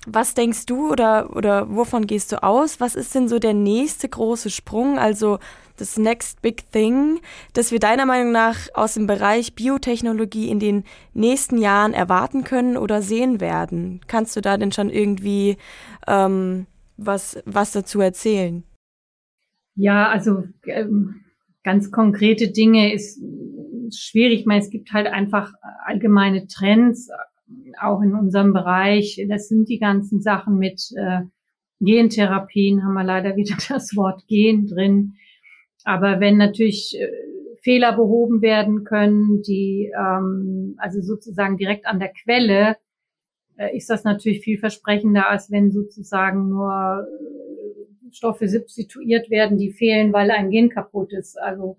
was 0.07 0.35
denkst 0.35 0.67
du 0.67 0.91
oder, 0.91 1.37
oder 1.37 1.75
wovon 1.75 2.07
gehst 2.07 2.33
du 2.33 2.43
aus? 2.43 2.81
Was 2.81 2.95
ist 2.95 3.15
denn 3.15 3.29
so 3.29 3.39
der 3.39 3.55
nächste 3.55 4.09
große 4.09 4.51
Sprung? 4.51 4.99
Also, 4.99 5.39
das 5.77 5.97
Next 5.97 6.43
Big 6.43 6.71
Thing, 6.71 7.21
das 7.55 7.73
wir 7.73 7.79
deiner 7.79 8.07
Meinung 8.07 8.33
nach 8.33 8.57
aus 8.75 8.95
dem 8.95 9.07
Bereich 9.07 9.55
Biotechnologie 9.55 10.49
in 10.49 10.61
den 10.61 10.85
nächsten 11.15 11.59
Jahren 11.59 11.95
erwarten 11.95 12.45
können 12.45 12.77
oder 12.77 13.03
sehen 13.03 13.41
werden? 13.41 14.01
Kannst 14.07 14.37
du 14.37 14.41
da 14.41 14.57
denn 14.57 14.73
schon 14.73 14.91
irgendwie 14.91 15.57
ähm, 16.07 16.67
was, 16.97 17.43
was 17.47 17.73
dazu 17.73 18.01
erzählen? 18.01 18.65
Ja, 19.75 20.09
also 20.09 20.45
ähm, 20.67 21.25
ganz 21.65 21.91
konkrete 21.91 22.51
Dinge 22.51 22.93
ist 22.93 23.21
schwierig. 23.91 24.41
Ich 24.41 24.47
meine, 24.47 24.63
es 24.63 24.71
gibt 24.71 24.93
halt 24.93 25.07
einfach 25.07 25.53
allgemeine 25.85 26.47
Trends, 26.47 27.09
auch 27.81 28.01
in 28.03 28.15
unserem 28.15 28.53
Bereich. 28.53 29.25
Das 29.29 29.49
sind 29.49 29.69
die 29.69 29.79
ganzen 29.79 30.21
Sachen 30.21 30.59
mit 30.59 30.93
äh, 30.97 31.23
Gentherapien, 31.81 32.85
haben 32.85 32.95
wir 32.95 33.05
leider 33.05 33.37
wieder 33.37 33.57
das 33.69 33.97
Wort 33.97 34.27
Gen 34.29 34.67
drin. 34.67 35.15
Aber 35.85 36.21
wenn 36.21 36.37
natürlich 36.37 36.97
äh, 36.99 37.09
Fehler 37.63 37.93
behoben 37.93 38.43
werden 38.43 38.85
können, 38.85 39.43
die 39.43 39.93
ähm, 39.97 40.75
also 40.79 41.01
sozusagen 41.01 41.57
direkt 41.57 41.87
an 41.87 42.01
der 42.01 42.13
Quelle, 42.13 42.77
äh, 43.57 43.77
ist 43.77 43.91
das 43.91 44.05
natürlich 44.05 44.41
vielversprechender, 44.41 45.29
als 45.29 45.51
wenn 45.51 45.71
sozusagen 45.71 46.49
nur 46.49 47.07
äh, 47.07 48.13
Stoffe 48.13 48.49
substituiert 48.49 49.31
werden, 49.31 49.59
die 49.59 49.73
fehlen, 49.73 50.13
weil 50.13 50.31
ein 50.31 50.51
Gen 50.51 50.71
kaputt 50.71 51.13
ist. 51.13 51.41
Also 51.41 51.77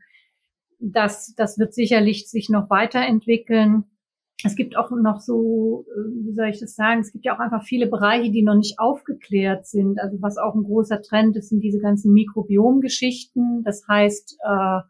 das, 0.79 1.33
das 1.35 1.57
wird 1.57 1.73
sicherlich 1.73 2.29
sich 2.29 2.49
noch 2.49 2.69
weiterentwickeln. 2.69 3.85
Es 4.43 4.55
gibt 4.55 4.77
auch 4.77 4.91
noch 4.91 5.19
so, 5.19 5.85
äh, 5.89 6.25
wie 6.25 6.33
soll 6.33 6.47
ich 6.47 6.59
das 6.59 6.75
sagen, 6.75 7.01
es 7.01 7.11
gibt 7.11 7.25
ja 7.25 7.35
auch 7.35 7.39
einfach 7.39 7.63
viele 7.63 7.87
Bereiche, 7.87 8.31
die 8.31 8.43
noch 8.43 8.55
nicht 8.55 8.79
aufgeklärt 8.79 9.65
sind. 9.65 9.99
Also 9.99 10.21
was 10.21 10.37
auch 10.37 10.55
ein 10.55 10.63
großer 10.63 11.01
Trend 11.01 11.35
ist, 11.37 11.49
sind 11.49 11.61
diese 11.61 11.79
ganzen 11.79 12.13
Mikrobiomgeschichten. 12.13 13.63
Das 13.63 13.87
heißt, 13.87 14.37
äh, 14.43 14.81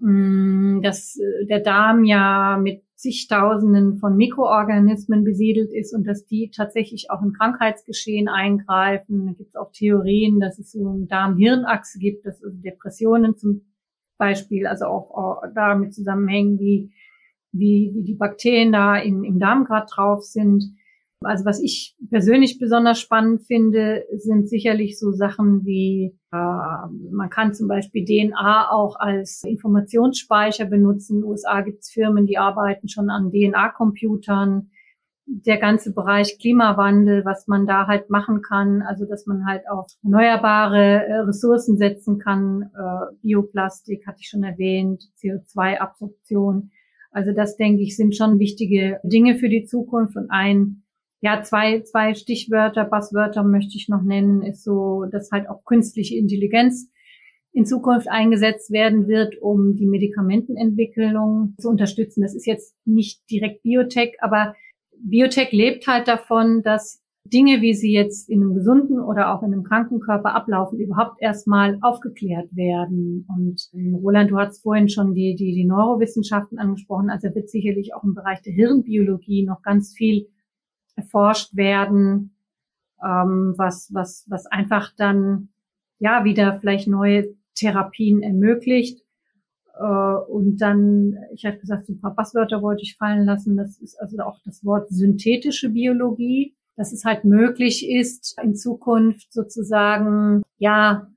dass 0.00 1.18
der 1.48 1.60
Darm 1.60 2.04
ja 2.04 2.58
mit 2.60 2.82
zigtausenden 2.94 3.96
von 3.96 4.16
Mikroorganismen 4.16 5.24
besiedelt 5.24 5.72
ist 5.72 5.94
und 5.94 6.06
dass 6.06 6.26
die 6.26 6.50
tatsächlich 6.54 7.10
auch 7.10 7.22
in 7.22 7.32
Krankheitsgeschehen 7.32 8.28
eingreifen. 8.28 9.26
Da 9.26 9.32
gibt 9.32 9.50
es 9.50 9.56
auch 9.56 9.72
Theorien, 9.72 10.40
dass 10.40 10.58
es 10.58 10.72
so 10.72 10.88
eine 10.88 11.06
Darm-Hirn-Achse 11.06 11.98
gibt, 11.98 12.26
dass 12.26 12.40
Depressionen 12.42 13.36
zum 13.36 13.62
Beispiel 14.16 14.66
also 14.66 14.86
auch 14.86 15.42
damit 15.54 15.94
zusammenhängen, 15.94 16.58
wie, 16.58 16.92
wie, 17.54 17.92
wie 17.94 18.02
die 18.02 18.14
Bakterien 18.14 18.72
da 18.72 18.96
in, 18.96 19.24
im 19.24 19.38
Darm 19.38 19.64
gerade 19.64 19.86
drauf 19.88 20.22
sind. 20.22 20.74
Also 21.20 21.44
was 21.44 21.60
ich 21.62 21.96
persönlich 22.10 22.58
besonders 22.58 23.00
spannend 23.00 23.42
finde, 23.46 24.04
sind 24.16 24.48
sicherlich 24.48 24.98
so 24.98 25.12
Sachen 25.12 25.64
wie, 25.64 26.14
äh, 26.32 26.36
man 27.12 27.30
kann 27.30 27.54
zum 27.54 27.68
Beispiel 27.68 28.04
DNA 28.04 28.70
auch 28.70 28.96
als 28.98 29.42
Informationsspeicher 29.44 30.66
benutzen. 30.66 31.16
In 31.16 31.20
den 31.22 31.30
USA 31.30 31.62
gibt 31.62 31.80
es 31.80 31.90
Firmen, 31.90 32.26
die 32.26 32.36
arbeiten 32.36 32.88
schon 32.88 33.08
an 33.08 33.30
DNA-Computern. 33.30 34.70
Der 35.26 35.56
ganze 35.56 35.94
Bereich 35.94 36.38
Klimawandel, 36.38 37.24
was 37.24 37.46
man 37.46 37.66
da 37.66 37.86
halt 37.86 38.10
machen 38.10 38.42
kann, 38.42 38.82
also 38.82 39.06
dass 39.06 39.24
man 39.24 39.46
halt 39.46 39.62
auf 39.70 39.86
erneuerbare 40.02 41.06
äh, 41.06 41.14
Ressourcen 41.20 41.78
setzen 41.78 42.18
kann, 42.18 42.70
äh, 42.76 43.14
Bioplastik 43.22 44.06
hatte 44.06 44.18
ich 44.20 44.28
schon 44.28 44.42
erwähnt, 44.42 45.04
CO2-Absorption. 45.22 46.70
Also 47.14 47.32
das 47.32 47.56
denke 47.56 47.82
ich 47.82 47.96
sind 47.96 48.16
schon 48.16 48.38
wichtige 48.38 48.98
Dinge 49.04 49.36
für 49.36 49.48
die 49.48 49.64
Zukunft 49.64 50.16
und 50.16 50.30
ein 50.30 50.82
ja, 51.20 51.42
zwei, 51.42 51.80
zwei 51.80 52.12
Stichwörter, 52.12 52.84
Passwörter 52.84 53.44
möchte 53.44 53.76
ich 53.76 53.88
noch 53.88 54.02
nennen, 54.02 54.42
ist 54.42 54.62
so, 54.62 55.06
dass 55.10 55.30
halt 55.30 55.48
auch 55.48 55.64
künstliche 55.64 56.16
Intelligenz 56.18 56.90
in 57.52 57.64
Zukunft 57.64 58.08
eingesetzt 58.10 58.72
werden 58.72 59.06
wird, 59.06 59.40
um 59.40 59.76
die 59.76 59.86
Medikamentenentwicklung 59.86 61.54
zu 61.58 61.70
unterstützen. 61.70 62.20
Das 62.20 62.34
ist 62.34 62.46
jetzt 62.46 62.76
nicht 62.84 63.22
direkt 63.30 63.62
Biotech, 63.62 64.16
aber 64.20 64.54
Biotech 64.98 65.52
lebt 65.52 65.86
halt 65.86 66.08
davon, 66.08 66.62
dass 66.62 67.03
Dinge, 67.26 67.62
wie 67.62 67.74
sie 67.74 67.92
jetzt 67.92 68.28
in 68.28 68.42
einem 68.42 68.54
gesunden 68.54 69.00
oder 69.00 69.34
auch 69.34 69.42
in 69.42 69.52
einem 69.52 69.64
kranken 69.64 70.00
Körper 70.00 70.34
ablaufen, 70.34 70.78
überhaupt 70.78 71.22
erstmal 71.22 71.78
aufgeklärt 71.80 72.54
werden. 72.54 73.26
Und 73.28 73.62
ähm, 73.72 73.94
Roland, 73.94 74.30
du 74.30 74.38
hast 74.38 74.62
vorhin 74.62 74.90
schon 74.90 75.14
die, 75.14 75.34
die, 75.34 75.54
die 75.54 75.64
Neurowissenschaften 75.64 76.58
angesprochen. 76.58 77.08
Also 77.08 77.34
wird 77.34 77.48
sicherlich 77.48 77.94
auch 77.94 78.04
im 78.04 78.14
Bereich 78.14 78.42
der 78.42 78.52
Hirnbiologie 78.52 79.46
noch 79.46 79.62
ganz 79.62 79.94
viel 79.94 80.28
erforscht 80.96 81.56
werden, 81.56 82.36
ähm, 83.02 83.54
was, 83.56 83.88
was, 83.92 84.26
was 84.28 84.46
einfach 84.46 84.92
dann 84.96 85.48
ja 85.98 86.24
wieder 86.24 86.60
vielleicht 86.60 86.88
neue 86.88 87.34
Therapien 87.54 88.22
ermöglicht. 88.22 89.02
Äh, 89.78 89.82
und 89.82 90.58
dann, 90.58 91.16
ich 91.32 91.46
hatte 91.46 91.58
gesagt, 91.58 91.86
so 91.86 91.94
ein 91.94 92.00
paar 92.00 92.14
Passwörter 92.14 92.60
wollte 92.60 92.82
ich 92.82 92.96
fallen 92.96 93.24
lassen. 93.24 93.56
Das 93.56 93.78
ist 93.78 93.98
also 93.98 94.18
auch 94.18 94.40
das 94.44 94.62
Wort 94.62 94.90
synthetische 94.90 95.70
Biologie, 95.70 96.54
dass 96.76 96.92
es 96.92 97.04
halt 97.04 97.24
möglich 97.24 97.88
ist, 97.88 98.36
in 98.42 98.54
Zukunft 98.54 99.32
sozusagen, 99.32 100.42
ja, 100.58 101.08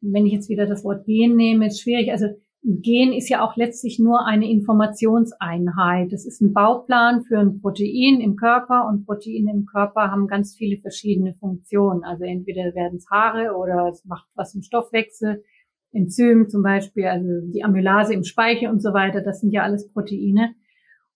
wenn 0.00 0.26
ich 0.26 0.32
jetzt 0.32 0.48
wieder 0.48 0.66
das 0.66 0.84
Wort 0.84 1.06
Gen 1.06 1.36
nehme, 1.36 1.66
ist 1.66 1.80
schwierig. 1.80 2.10
Also 2.12 2.26
Gen 2.62 3.12
ist 3.12 3.28
ja 3.28 3.44
auch 3.44 3.56
letztlich 3.56 4.00
nur 4.00 4.26
eine 4.26 4.50
Informationseinheit. 4.50 6.12
Das 6.12 6.26
ist 6.26 6.40
ein 6.40 6.52
Bauplan 6.52 7.22
für 7.22 7.38
ein 7.38 7.60
Protein 7.60 8.20
im 8.20 8.34
Körper 8.34 8.88
und 8.88 9.06
Proteine 9.06 9.52
im 9.52 9.66
Körper 9.66 10.10
haben 10.10 10.26
ganz 10.26 10.56
viele 10.56 10.76
verschiedene 10.78 11.34
Funktionen. 11.34 12.02
Also 12.02 12.24
entweder 12.24 12.74
werden 12.74 12.96
es 12.96 13.08
Haare 13.08 13.56
oder 13.56 13.88
es 13.92 14.04
macht 14.04 14.26
was 14.34 14.54
im 14.54 14.62
Stoffwechsel. 14.62 15.44
Enzym 15.92 16.48
zum 16.48 16.62
Beispiel, 16.62 17.06
also 17.06 17.28
die 17.52 17.62
Amylase 17.62 18.12
im 18.14 18.24
Speichel 18.24 18.68
und 18.68 18.82
so 18.82 18.92
weiter, 18.92 19.20
das 19.20 19.40
sind 19.40 19.52
ja 19.52 19.62
alles 19.62 19.88
Proteine. 19.92 20.54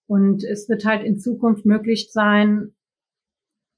Und 0.07 0.43
es 0.43 0.69
wird 0.69 0.85
halt 0.85 1.03
in 1.03 1.19
Zukunft 1.19 1.65
möglich 1.65 2.09
sein, 2.11 2.73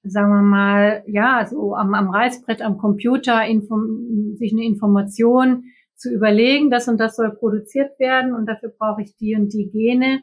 sagen 0.04 0.32
wir 0.32 0.42
mal, 0.42 1.04
ja, 1.08 1.46
so 1.50 1.76
am, 1.76 1.94
am 1.94 2.10
Reißbrett, 2.10 2.62
am 2.62 2.78
Computer, 2.78 3.42
sich 4.36 4.54
eine 4.54 4.66
Information 4.66 5.66
zu 5.96 6.12
überlegen, 6.12 6.70
das 6.70 6.88
und 6.88 7.00
das 7.00 7.16
soll 7.16 7.32
produziert 7.32 7.98
werden 8.00 8.34
und 8.34 8.46
dafür 8.46 8.74
brauche 8.78 9.02
ich 9.02 9.16
die 9.16 9.36
und 9.36 9.54
die 9.54 9.70
Gene. 9.70 10.22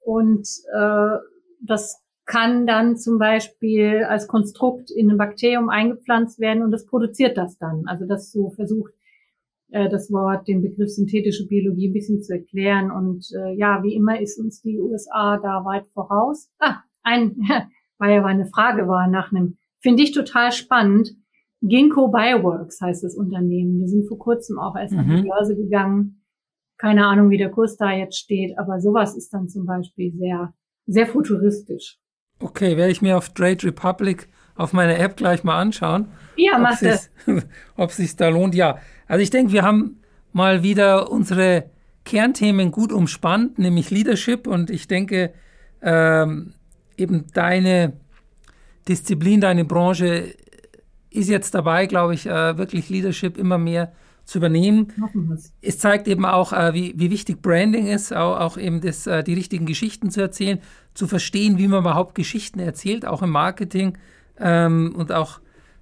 Und 0.00 0.48
äh, 0.74 1.16
das 1.60 2.02
kann 2.24 2.66
dann 2.66 2.96
zum 2.96 3.18
Beispiel 3.18 4.04
als 4.04 4.26
Konstrukt 4.26 4.90
in 4.90 5.10
ein 5.10 5.18
Bakterium 5.18 5.68
eingepflanzt 5.68 6.40
werden 6.40 6.62
und 6.62 6.70
das 6.70 6.86
produziert 6.86 7.36
das 7.36 7.58
dann. 7.58 7.84
Also 7.86 8.06
das 8.06 8.32
so 8.32 8.50
versucht, 8.50 8.92
äh, 9.72 9.88
das 9.88 10.10
Wort, 10.10 10.48
den 10.48 10.62
Begriff 10.62 10.90
synthetische 10.90 11.46
Biologie 11.46 11.88
ein 11.88 11.92
bisschen 11.92 12.22
zu 12.22 12.34
erklären. 12.34 12.90
Und 12.90 13.26
äh, 13.34 13.54
ja, 13.54 13.82
wie 13.82 13.94
immer 13.94 14.20
ist 14.20 14.38
uns 14.38 14.62
die 14.62 14.78
USA 14.78 15.38
da 15.38 15.64
weit 15.64 15.86
voraus. 15.94 16.50
Ah, 16.58 16.82
ein, 17.02 17.36
weil 18.02 18.16
ja 18.16 18.24
eine 18.24 18.46
Frage 18.46 18.88
war 18.88 19.06
nach 19.06 19.30
einem, 19.30 19.56
finde 19.80 20.02
ich 20.02 20.10
total 20.10 20.50
spannend. 20.50 21.10
Ginkgo 21.60 22.08
Bioworks 22.08 22.80
heißt 22.80 23.04
das 23.04 23.14
Unternehmen. 23.14 23.78
Die 23.78 23.86
sind 23.86 24.08
vor 24.08 24.18
kurzem 24.18 24.58
auch 24.58 24.74
erst 24.74 24.92
mhm. 24.92 24.98
an 24.98 25.08
die 25.08 25.22
mhm. 25.22 25.28
Börse 25.28 25.54
gegangen. 25.54 26.24
Keine 26.78 27.06
Ahnung, 27.06 27.30
wie 27.30 27.38
der 27.38 27.52
Kurs 27.52 27.76
da 27.76 27.92
jetzt 27.92 28.18
steht, 28.18 28.58
aber 28.58 28.80
sowas 28.80 29.16
ist 29.16 29.32
dann 29.32 29.48
zum 29.48 29.66
Beispiel 29.66 30.12
sehr, 30.14 30.52
sehr 30.86 31.06
futuristisch. 31.06 31.98
Okay, 32.40 32.76
werde 32.76 32.90
ich 32.90 33.02
mir 33.02 33.16
auf 33.16 33.28
Trade 33.34 33.62
Republic 33.62 34.28
auf 34.56 34.72
meiner 34.72 34.98
App 34.98 35.16
gleich 35.16 35.44
mal 35.44 35.60
anschauen. 35.60 36.08
Ja, 36.34 36.58
mach 36.58 36.80
das. 36.80 37.08
Ob 37.76 37.90
es 37.90 37.98
sich 37.98 38.16
da 38.16 38.30
lohnt. 38.30 38.56
Ja, 38.56 38.78
also 39.06 39.22
ich 39.22 39.30
denke, 39.30 39.52
wir 39.52 39.62
haben 39.62 40.00
mal 40.32 40.64
wieder 40.64 41.12
unsere 41.12 41.70
Kernthemen 42.04 42.72
gut 42.72 42.92
umspannt, 42.92 43.60
nämlich 43.60 43.90
Leadership. 43.90 44.48
Und 44.48 44.70
ich 44.70 44.88
denke, 44.88 45.32
ähm, 45.82 46.54
eben 46.96 47.26
deine 47.32 47.94
Disziplin, 48.88 49.40
deine 49.40 49.64
Branche 49.64 50.34
ist 51.10 51.28
jetzt 51.28 51.54
dabei, 51.54 51.86
glaube 51.86 52.14
ich, 52.14 52.26
äh, 52.26 52.56
wirklich 52.56 52.88
Leadership 52.88 53.36
immer 53.36 53.58
mehr 53.58 53.92
zu 54.24 54.38
übernehmen. 54.38 54.92
Es 55.60 55.78
zeigt 55.78 56.08
eben 56.08 56.24
auch, 56.24 56.52
äh, 56.52 56.74
wie, 56.74 56.94
wie 56.96 57.10
wichtig 57.10 57.42
Branding 57.42 57.86
ist, 57.86 58.14
auch, 58.14 58.38
auch 58.38 58.56
eben 58.56 58.80
das, 58.80 59.06
äh, 59.06 59.22
die 59.22 59.34
richtigen 59.34 59.66
Geschichten 59.66 60.10
zu 60.10 60.20
erzählen, 60.20 60.60
zu 60.94 61.06
verstehen, 61.06 61.58
wie 61.58 61.68
man 61.68 61.80
überhaupt 61.80 62.14
Geschichten 62.14 62.60
erzählt, 62.60 63.04
auch 63.04 63.22
im 63.22 63.30
Marketing. 63.30 63.98
Ähm, 64.38 64.94
und 64.96 65.12
auch 65.12 65.40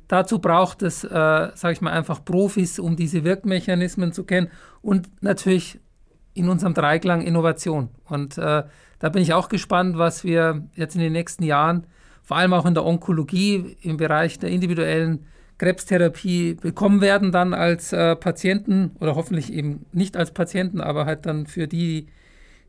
dazu 0.09 0.41
braucht 0.41 0.83
es, 0.83 1.03
sage 1.03 1.73
ich 1.73 1.81
mal, 1.81 1.93
einfach 1.93 2.25
Profis, 2.25 2.81
um 2.81 2.97
diese 2.97 3.23
Wirkmechanismen 3.23 4.13
zu 4.13 4.25
kennen 4.25 4.49
und 4.83 5.09
natürlich 5.23 5.79
in 6.35 6.49
unserem 6.49 6.75
Dreiklang 6.75 7.23
Innovation. 7.23 7.91
Und 8.09 8.37
da 9.01 9.09
bin 9.09 9.23
ich 9.23 9.33
auch 9.33 9.49
gespannt, 9.49 9.99
was 9.99 10.23
wir 10.25 10.69
jetzt 10.75 10.95
in 10.95 11.01
den 11.01 11.13
nächsten 11.13 11.43
Jahren 11.43 11.87
vor 12.23 12.37
allem 12.37 12.53
auch 12.53 12.65
in 12.65 12.75
der 12.75 12.87
Onkologie 12.87 13.77
im 13.83 13.97
Bereich 13.97 14.39
der 14.39 14.51
individuellen 14.51 15.27
Krebstherapie 15.59 16.55
bekommen 16.55 17.01
werden, 17.01 17.33
dann 17.33 17.53
als 17.53 17.93
äh, 17.93 18.15
Patienten 18.15 18.93
oder 19.01 19.17
hoffentlich 19.17 19.53
eben 19.53 19.85
nicht 19.93 20.17
als 20.17 20.31
Patienten, 20.31 20.81
aber 20.81 21.07
halt 21.07 21.27
dann 21.27 21.47
für 21.47 21.67
die, 21.67 22.07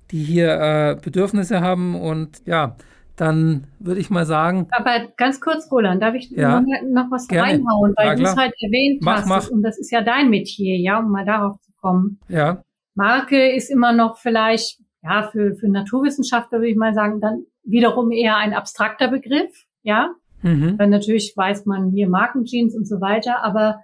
die 0.10 0.24
hier 0.24 0.60
äh, 0.60 0.98
Bedürfnisse 1.02 1.62
haben. 1.62 1.96
Und 1.96 2.42
ja, 2.46 2.76
dann 3.16 3.68
würde 3.80 4.02
ich 4.02 4.10
mal 4.10 4.26
sagen. 4.26 4.68
Aber 4.72 5.08
ganz 5.16 5.40
kurz, 5.40 5.72
Roland, 5.72 6.02
darf 6.02 6.16
ich 6.16 6.32
ja, 6.32 6.60
noch, 6.60 6.68
noch, 6.90 7.12
was 7.12 7.28
gerne. 7.28 7.50
reinhauen, 7.50 7.94
weil 7.96 8.16
du 8.16 8.24
es 8.24 8.36
halt 8.36 8.54
erwähnt 8.60 9.02
mach, 9.04 9.20
hast. 9.20 9.28
Mach. 9.28 9.50
Und 9.50 9.62
das 9.62 9.78
ist 9.78 9.92
ja 9.92 10.02
dein 10.02 10.30
Metier, 10.30 10.78
ja, 10.78 11.00
um 11.00 11.12
mal 11.12 11.24
darauf 11.24 11.62
zu 11.62 11.72
kommen. 11.80 12.20
Ja. 12.28 12.64
Marke 12.96 13.52
ist 13.52 13.70
immer 13.70 13.94
noch 13.94 14.18
vielleicht, 14.18 14.82
ja, 15.04 15.30
für, 15.32 15.56
für 15.56 15.68
Naturwissenschaftler 15.68 16.60
würde 16.60 16.70
ich 16.70 16.78
mal 16.78 16.93
sagen, 16.93 17.22
dann 17.22 17.45
wiederum 17.64 18.12
eher 18.12 18.38
ein 18.38 18.54
abstrakter 18.54 19.08
Begriff, 19.08 19.66
ja. 19.84 20.14
Mhm. 20.43 20.78
Weil 20.80 20.89
natürlich 20.89 21.34
weiß 21.36 21.66
man 21.66 21.91
hier 21.91 22.10
Markenjeans 22.10 22.76
und 22.76 22.88
so 22.88 22.99
weiter, 22.99 23.43
aber 23.43 23.84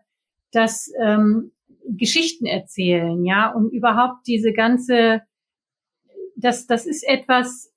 das 0.51 0.91
ähm, 0.99 1.51
Geschichten 1.88 2.45
erzählen, 2.45 3.24
ja, 3.26 3.51
und 3.51 3.72
überhaupt 3.72 4.28
diese 4.28 4.53
ganze, 4.53 5.22
das, 6.36 6.68
das 6.68 6.86
ist 6.86 7.07
etwas, 7.07 7.72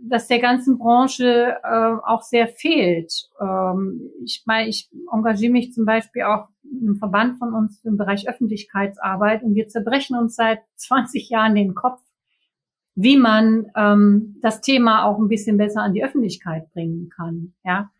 das 0.00 0.28
der 0.28 0.38
ganzen 0.38 0.78
Branche 0.78 1.56
äh, 1.62 1.96
auch 2.04 2.22
sehr 2.22 2.48
fehlt. 2.48 3.28
Ähm, 3.40 4.10
ich 4.24 4.42
meine, 4.46 4.68
ich 4.68 4.88
engagiere 5.12 5.52
mich 5.52 5.72
zum 5.72 5.84
Beispiel 5.84 6.22
auch 6.22 6.48
im 6.62 6.96
Verband 6.96 7.38
von 7.38 7.54
uns 7.54 7.84
im 7.84 7.96
Bereich 7.96 8.28
Öffentlichkeitsarbeit 8.28 9.42
und 9.42 9.54
wir 9.54 9.68
zerbrechen 9.68 10.16
uns 10.16 10.36
seit 10.36 10.60
20 10.76 11.28
Jahren 11.28 11.54
den 11.54 11.74
Kopf, 11.74 12.00
wie 13.00 13.16
man 13.16 13.66
ähm, 13.76 14.34
das 14.42 14.60
Thema 14.60 15.04
auch 15.04 15.18
ein 15.18 15.28
bisschen 15.28 15.56
besser 15.56 15.82
an 15.82 15.94
die 15.94 16.04
Öffentlichkeit 16.04 16.68
bringen 16.72 17.08
kann. 17.14 17.52
Ja. 17.64 17.90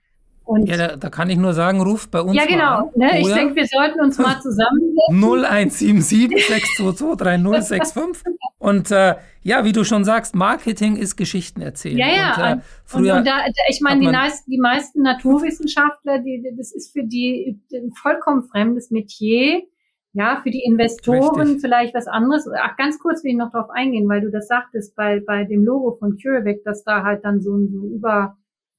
Und 0.42 0.66
ja, 0.66 0.76
da, 0.76 0.96
da, 0.96 1.08
kann 1.08 1.30
ich 1.30 1.36
nur 1.36 1.52
sagen, 1.52 1.80
ruf 1.82 2.10
bei 2.10 2.20
uns 2.20 2.34
Ja, 2.34 2.46
genau. 2.46 2.90
Ne? 2.96 3.20
Ich 3.20 3.32
denke, 3.32 3.54
wir 3.54 3.66
sollten 3.66 4.00
uns 4.00 4.18
mal 4.18 4.40
zusammensetzen. 4.40 5.22
0177 5.22 6.46
622 6.48 7.16
3065. 7.16 8.32
Und 8.58 8.90
äh, 8.90 9.14
ja, 9.42 9.64
wie 9.64 9.72
du 9.72 9.84
schon 9.84 10.04
sagst, 10.04 10.34
Marketing 10.34 10.96
ist 10.96 11.16
Geschichten 11.16 11.60
erzählen. 11.60 11.98
Ja, 11.98 12.08
ja. 12.08 12.34
Und, 12.34 12.58
äh, 12.58 12.62
früher 12.84 13.12
und, 13.12 13.18
und 13.18 13.28
da, 13.28 13.38
ich 13.68 13.80
meine, 13.80 14.00
die, 14.00 14.08
meisten, 14.08 14.50
die 14.50 14.58
meisten 14.58 15.02
Naturwissenschaftler, 15.02 16.18
die, 16.20 16.42
das 16.56 16.72
ist 16.72 16.92
für 16.92 17.04
die 17.04 17.60
ein 17.72 17.92
vollkommen 17.92 18.42
fremdes 18.42 18.90
Metier. 18.90 19.62
Ja, 20.14 20.40
für 20.42 20.50
die 20.50 20.62
Investoren 20.64 21.40
Richtig. 21.40 21.60
vielleicht 21.60 21.94
was 21.94 22.06
anderes. 22.06 22.48
Ach, 22.58 22.76
ganz 22.76 22.98
kurz 22.98 23.22
will 23.22 23.32
ich 23.32 23.36
noch 23.36 23.52
darauf 23.52 23.70
eingehen, 23.70 24.08
weil 24.08 24.22
du 24.22 24.30
das 24.30 24.48
sagtest 24.48 24.96
bei, 24.96 25.20
bei 25.20 25.44
dem 25.44 25.64
Logo 25.64 25.96
von 25.96 26.16
CureVac, 26.16 26.64
dass 26.64 26.82
da 26.82 27.04
halt 27.04 27.24
dann 27.24 27.40
so 27.40 27.54
ein, 27.54 27.68
so 27.68 27.82
ein 27.82 27.92
über 27.92 28.36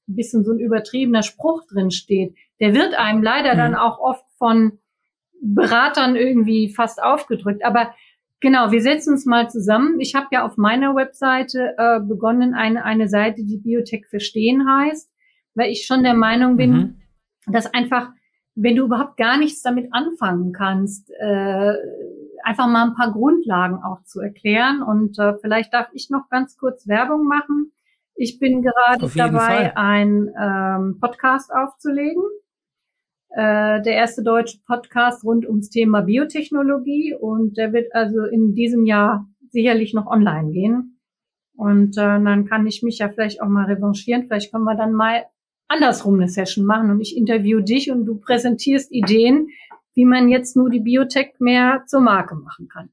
ein 0.08 0.16
bisschen 0.16 0.44
so 0.44 0.52
ein 0.52 0.58
übertriebener 0.58 1.22
Spruch 1.22 1.64
drin 1.66 1.90
steht. 1.90 2.34
Der 2.58 2.74
wird 2.74 2.94
einem 2.94 3.22
leider 3.22 3.54
mhm. 3.54 3.58
dann 3.58 3.74
auch 3.76 3.98
oft 4.00 4.24
von 4.36 4.78
Beratern 5.40 6.16
irgendwie 6.16 6.72
fast 6.74 7.02
aufgedrückt. 7.02 7.64
Aber 7.64 7.94
genau, 8.40 8.70
wir 8.70 8.82
setzen 8.82 9.12
uns 9.12 9.24
mal 9.24 9.48
zusammen. 9.48 10.00
Ich 10.00 10.14
habe 10.14 10.28
ja 10.32 10.44
auf 10.44 10.56
meiner 10.56 10.94
Webseite 10.94 11.74
äh, 11.78 12.00
begonnen, 12.00 12.54
eine, 12.54 12.84
eine 12.84 13.08
Seite, 13.08 13.44
die 13.44 13.58
Biotech 13.58 14.06
verstehen 14.08 14.68
heißt, 14.68 15.10
weil 15.54 15.70
ich 15.70 15.86
schon 15.86 16.02
der 16.02 16.14
Meinung 16.14 16.56
bin, 16.56 16.72
mhm. 16.72 17.00
dass 17.46 17.72
einfach, 17.72 18.10
wenn 18.54 18.76
du 18.76 18.84
überhaupt 18.84 19.16
gar 19.16 19.38
nichts 19.38 19.62
damit 19.62 19.88
anfangen 19.92 20.52
kannst, 20.52 21.10
äh, 21.10 21.74
einfach 22.42 22.66
mal 22.66 22.88
ein 22.88 22.94
paar 22.94 23.12
Grundlagen 23.12 23.76
auch 23.82 24.02
zu 24.04 24.20
erklären. 24.20 24.82
Und 24.82 25.18
äh, 25.18 25.34
vielleicht 25.40 25.72
darf 25.72 25.88
ich 25.92 26.10
noch 26.10 26.28
ganz 26.28 26.56
kurz 26.56 26.86
Werbung 26.88 27.26
machen. 27.26 27.72
Ich 28.14 28.38
bin 28.38 28.62
gerade 28.62 29.08
dabei, 29.14 29.76
einen 29.76 30.30
ähm, 30.38 30.98
Podcast 31.00 31.50
aufzulegen. 31.52 32.22
Äh, 33.30 33.80
der 33.82 33.94
erste 33.94 34.22
deutsche 34.22 34.58
Podcast 34.66 35.24
rund 35.24 35.46
ums 35.46 35.70
Thema 35.70 36.02
Biotechnologie 36.02 37.14
und 37.18 37.56
der 37.56 37.72
wird 37.72 37.94
also 37.94 38.24
in 38.24 38.54
diesem 38.54 38.84
Jahr 38.84 39.28
sicherlich 39.50 39.94
noch 39.94 40.06
online 40.06 40.50
gehen. 40.50 41.00
Und 41.56 41.96
äh, 41.96 42.22
dann 42.22 42.46
kann 42.46 42.66
ich 42.66 42.82
mich 42.82 42.98
ja 42.98 43.08
vielleicht 43.08 43.40
auch 43.40 43.48
mal 43.48 43.66
revanchieren. 43.66 44.26
Vielleicht 44.26 44.52
können 44.52 44.64
wir 44.64 44.76
dann 44.76 44.92
mal 44.92 45.24
andersrum 45.70 46.14
eine 46.14 46.28
Session 46.28 46.66
machen 46.66 46.90
und 46.90 47.00
ich 47.00 47.16
interview 47.16 47.60
dich 47.60 47.90
und 47.90 48.04
du 48.04 48.16
präsentierst 48.16 48.90
Ideen, 48.92 49.48
wie 49.94 50.04
man 50.04 50.28
jetzt 50.28 50.56
nur 50.56 50.68
die 50.68 50.80
Biotech 50.80 51.34
mehr 51.38 51.84
zur 51.86 52.00
Marke 52.00 52.34
machen 52.34 52.68
kann. 52.68 52.90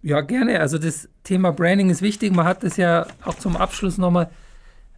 Ja, 0.00 0.20
gerne. 0.20 0.60
Also 0.60 0.78
das 0.78 1.08
Thema 1.24 1.52
Branding 1.52 1.90
ist 1.90 2.02
wichtig. 2.02 2.34
Man 2.34 2.46
hat 2.46 2.62
das 2.62 2.76
ja 2.76 3.06
auch 3.24 3.34
zum 3.34 3.56
Abschluss 3.56 3.98
nochmal 3.98 4.30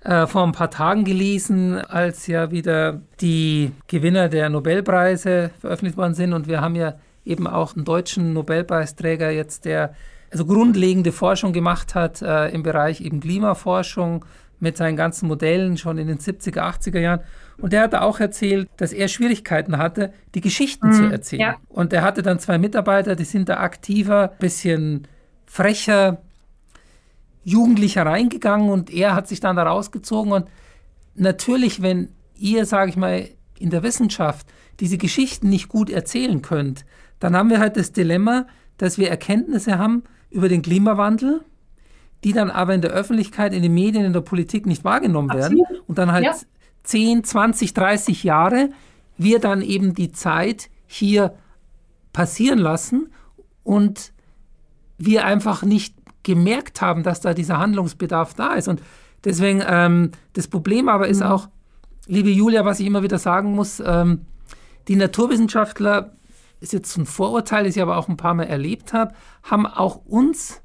äh, 0.02 0.26
vor 0.26 0.44
ein 0.44 0.52
paar 0.52 0.70
Tagen 0.70 1.04
gelesen, 1.04 1.78
als 1.78 2.26
ja 2.26 2.50
wieder 2.50 3.00
die 3.20 3.72
Gewinner 3.86 4.28
der 4.28 4.50
Nobelpreise 4.50 5.50
veröffentlicht 5.58 5.96
worden 5.96 6.14
sind. 6.14 6.34
Und 6.34 6.48
wir 6.48 6.60
haben 6.60 6.76
ja 6.76 6.94
eben 7.24 7.46
auch 7.46 7.74
einen 7.74 7.84
deutschen 7.84 8.34
Nobelpreisträger 8.34 9.30
jetzt, 9.30 9.64
der 9.64 9.94
also 10.30 10.44
grundlegende 10.44 11.12
Forschung 11.12 11.52
gemacht 11.52 11.94
hat 11.94 12.22
äh, 12.22 12.48
im 12.48 12.62
Bereich 12.62 13.00
eben 13.00 13.20
Klimaforschung 13.20 14.24
mit 14.60 14.76
seinen 14.76 14.96
ganzen 14.96 15.26
Modellen 15.26 15.76
schon 15.76 15.98
in 15.98 16.06
den 16.06 16.18
70er, 16.18 16.60
80er 16.60 17.00
Jahren. 17.00 17.20
Und 17.58 17.72
der 17.72 17.82
hat 17.82 17.94
auch 17.94 18.20
erzählt, 18.20 18.68
dass 18.76 18.92
er 18.92 19.08
Schwierigkeiten 19.08 19.78
hatte, 19.78 20.12
die 20.34 20.40
Geschichten 20.40 20.88
mhm, 20.88 20.92
zu 20.92 21.04
erzählen. 21.04 21.40
Ja. 21.40 21.56
Und 21.68 21.92
er 21.92 22.02
hatte 22.02 22.22
dann 22.22 22.38
zwei 22.38 22.58
Mitarbeiter, 22.58 23.16
die 23.16 23.24
sind 23.24 23.48
da 23.48 23.58
aktiver, 23.58 24.28
bisschen 24.38 25.06
frecher, 25.46 26.22
jugendlicher 27.44 28.06
reingegangen 28.06 28.70
und 28.70 28.90
er 28.90 29.14
hat 29.14 29.28
sich 29.28 29.40
dann 29.40 29.56
da 29.56 29.64
rausgezogen. 29.64 30.32
Und 30.32 30.46
natürlich, 31.14 31.82
wenn 31.82 32.10
ihr, 32.36 32.66
sage 32.66 32.90
ich 32.90 32.96
mal, 32.96 33.28
in 33.58 33.70
der 33.70 33.82
Wissenschaft 33.82 34.46
diese 34.80 34.98
Geschichten 34.98 35.50
nicht 35.50 35.68
gut 35.68 35.90
erzählen 35.90 36.40
könnt, 36.42 36.84
dann 37.18 37.36
haben 37.36 37.50
wir 37.50 37.58
halt 37.58 37.76
das 37.76 37.92
Dilemma, 37.92 38.46
dass 38.78 38.96
wir 38.96 39.10
Erkenntnisse 39.10 39.78
haben 39.78 40.04
über 40.30 40.48
den 40.48 40.62
Klimawandel, 40.62 41.42
die 42.24 42.32
dann 42.32 42.50
aber 42.50 42.74
in 42.74 42.82
der 42.82 42.90
Öffentlichkeit, 42.90 43.52
in 43.52 43.62
den 43.62 43.74
Medien, 43.74 44.04
in 44.04 44.12
der 44.12 44.20
Politik 44.20 44.66
nicht 44.66 44.84
wahrgenommen 44.84 45.32
werden 45.32 45.60
Absolut. 45.60 45.88
und 45.88 45.98
dann 45.98 46.12
halt 46.12 46.24
ja. 46.24 46.34
10, 46.84 47.24
20, 47.24 47.74
30 47.74 48.24
Jahre 48.24 48.70
wir 49.16 49.38
dann 49.38 49.60
eben 49.60 49.94
die 49.94 50.12
Zeit 50.12 50.70
hier 50.86 51.34
passieren 52.12 52.58
lassen 52.58 53.12
und 53.64 54.12
wir 54.96 55.26
einfach 55.26 55.62
nicht 55.62 55.94
gemerkt 56.22 56.80
haben, 56.80 57.02
dass 57.02 57.20
da 57.20 57.34
dieser 57.34 57.58
Handlungsbedarf 57.58 58.34
da 58.34 58.54
ist. 58.54 58.68
Und 58.68 58.82
deswegen, 59.24 59.62
ähm, 59.66 60.12
das 60.32 60.48
Problem 60.48 60.88
aber 60.88 61.08
ist 61.08 61.20
mhm. 61.20 61.26
auch, 61.26 61.48
liebe 62.06 62.30
Julia, 62.30 62.64
was 62.64 62.80
ich 62.80 62.86
immer 62.86 63.02
wieder 63.02 63.18
sagen 63.18 63.54
muss, 63.54 63.82
ähm, 63.84 64.26
die 64.88 64.96
Naturwissenschaftler, 64.96 66.12
ist 66.60 66.72
jetzt 66.72 66.96
ein 66.96 67.06
Vorurteil, 67.06 67.64
das 67.64 67.76
ich 67.76 67.82
aber 67.82 67.96
auch 67.96 68.08
ein 68.08 68.16
paar 68.16 68.34
Mal 68.34 68.44
erlebt 68.44 68.92
habe, 68.92 69.14
haben 69.42 69.66
auch 69.66 70.04
uns 70.04 70.60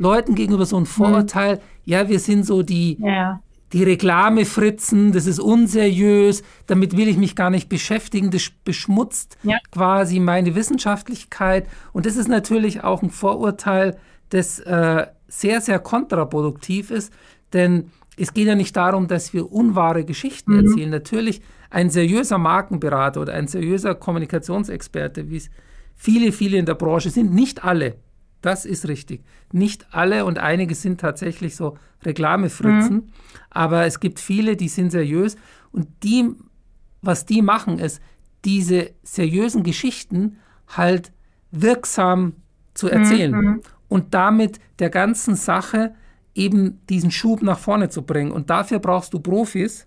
Leuten 0.00 0.34
gegenüber 0.34 0.66
so 0.66 0.76
ein 0.76 0.82
mhm. 0.82 0.86
Vorurteil, 0.86 1.56
mhm. 1.56 1.60
ja, 1.84 2.08
wir 2.08 2.18
sind 2.18 2.44
so 2.44 2.62
die, 2.62 2.98
ja 3.00 3.40
die 3.72 3.84
Reklamefritzen, 3.84 5.12
das 5.12 5.26
ist 5.26 5.38
unseriös, 5.38 6.42
damit 6.66 6.96
will 6.96 7.08
ich 7.08 7.16
mich 7.16 7.36
gar 7.36 7.50
nicht 7.50 7.68
beschäftigen, 7.68 8.30
das 8.30 8.50
beschmutzt 8.64 9.38
ja. 9.44 9.58
quasi 9.70 10.18
meine 10.18 10.54
Wissenschaftlichkeit. 10.54 11.68
Und 11.92 12.06
das 12.06 12.16
ist 12.16 12.28
natürlich 12.28 12.82
auch 12.82 13.02
ein 13.02 13.10
Vorurteil, 13.10 13.96
das 14.30 14.58
äh, 14.60 15.06
sehr, 15.28 15.60
sehr 15.60 15.78
kontraproduktiv 15.78 16.90
ist, 16.90 17.12
denn 17.52 17.90
es 18.16 18.34
geht 18.34 18.48
ja 18.48 18.56
nicht 18.56 18.76
darum, 18.76 19.06
dass 19.06 19.32
wir 19.32 19.50
unwahre 19.52 20.04
Geschichten 20.04 20.52
mhm. 20.52 20.66
erzählen. 20.66 20.90
Natürlich 20.90 21.40
ein 21.70 21.90
seriöser 21.90 22.38
Markenberater 22.38 23.20
oder 23.20 23.34
ein 23.34 23.46
seriöser 23.46 23.94
Kommunikationsexperte, 23.94 25.30
wie 25.30 25.36
es 25.36 25.50
viele, 25.94 26.32
viele 26.32 26.58
in 26.58 26.66
der 26.66 26.74
Branche 26.74 27.10
sind, 27.10 27.32
nicht 27.32 27.64
alle, 27.64 27.94
das 28.40 28.64
ist 28.64 28.88
richtig. 28.88 29.24
Nicht 29.52 29.86
alle 29.92 30.24
und 30.24 30.38
einige 30.38 30.74
sind 30.74 31.00
tatsächlich 31.00 31.56
so 31.56 31.76
Reklamefritzen, 32.02 32.96
mhm. 32.96 33.08
aber 33.50 33.86
es 33.86 34.00
gibt 34.00 34.20
viele, 34.20 34.56
die 34.56 34.68
sind 34.68 34.90
seriös 34.90 35.36
und 35.72 35.88
die, 36.02 36.30
was 37.02 37.26
die 37.26 37.42
machen, 37.42 37.78
ist, 37.78 38.00
diese 38.44 38.90
seriösen 39.02 39.62
Geschichten 39.62 40.38
halt 40.68 41.12
wirksam 41.50 42.34
zu 42.74 42.88
erzählen 42.88 43.32
mhm. 43.32 43.60
und 43.88 44.14
damit 44.14 44.60
der 44.78 44.90
ganzen 44.90 45.34
Sache 45.34 45.94
eben 46.34 46.80
diesen 46.88 47.10
Schub 47.10 47.42
nach 47.42 47.58
vorne 47.58 47.88
zu 47.88 48.02
bringen. 48.02 48.30
Und 48.30 48.50
dafür 48.50 48.78
brauchst 48.78 49.12
du 49.12 49.20
Profis 49.20 49.86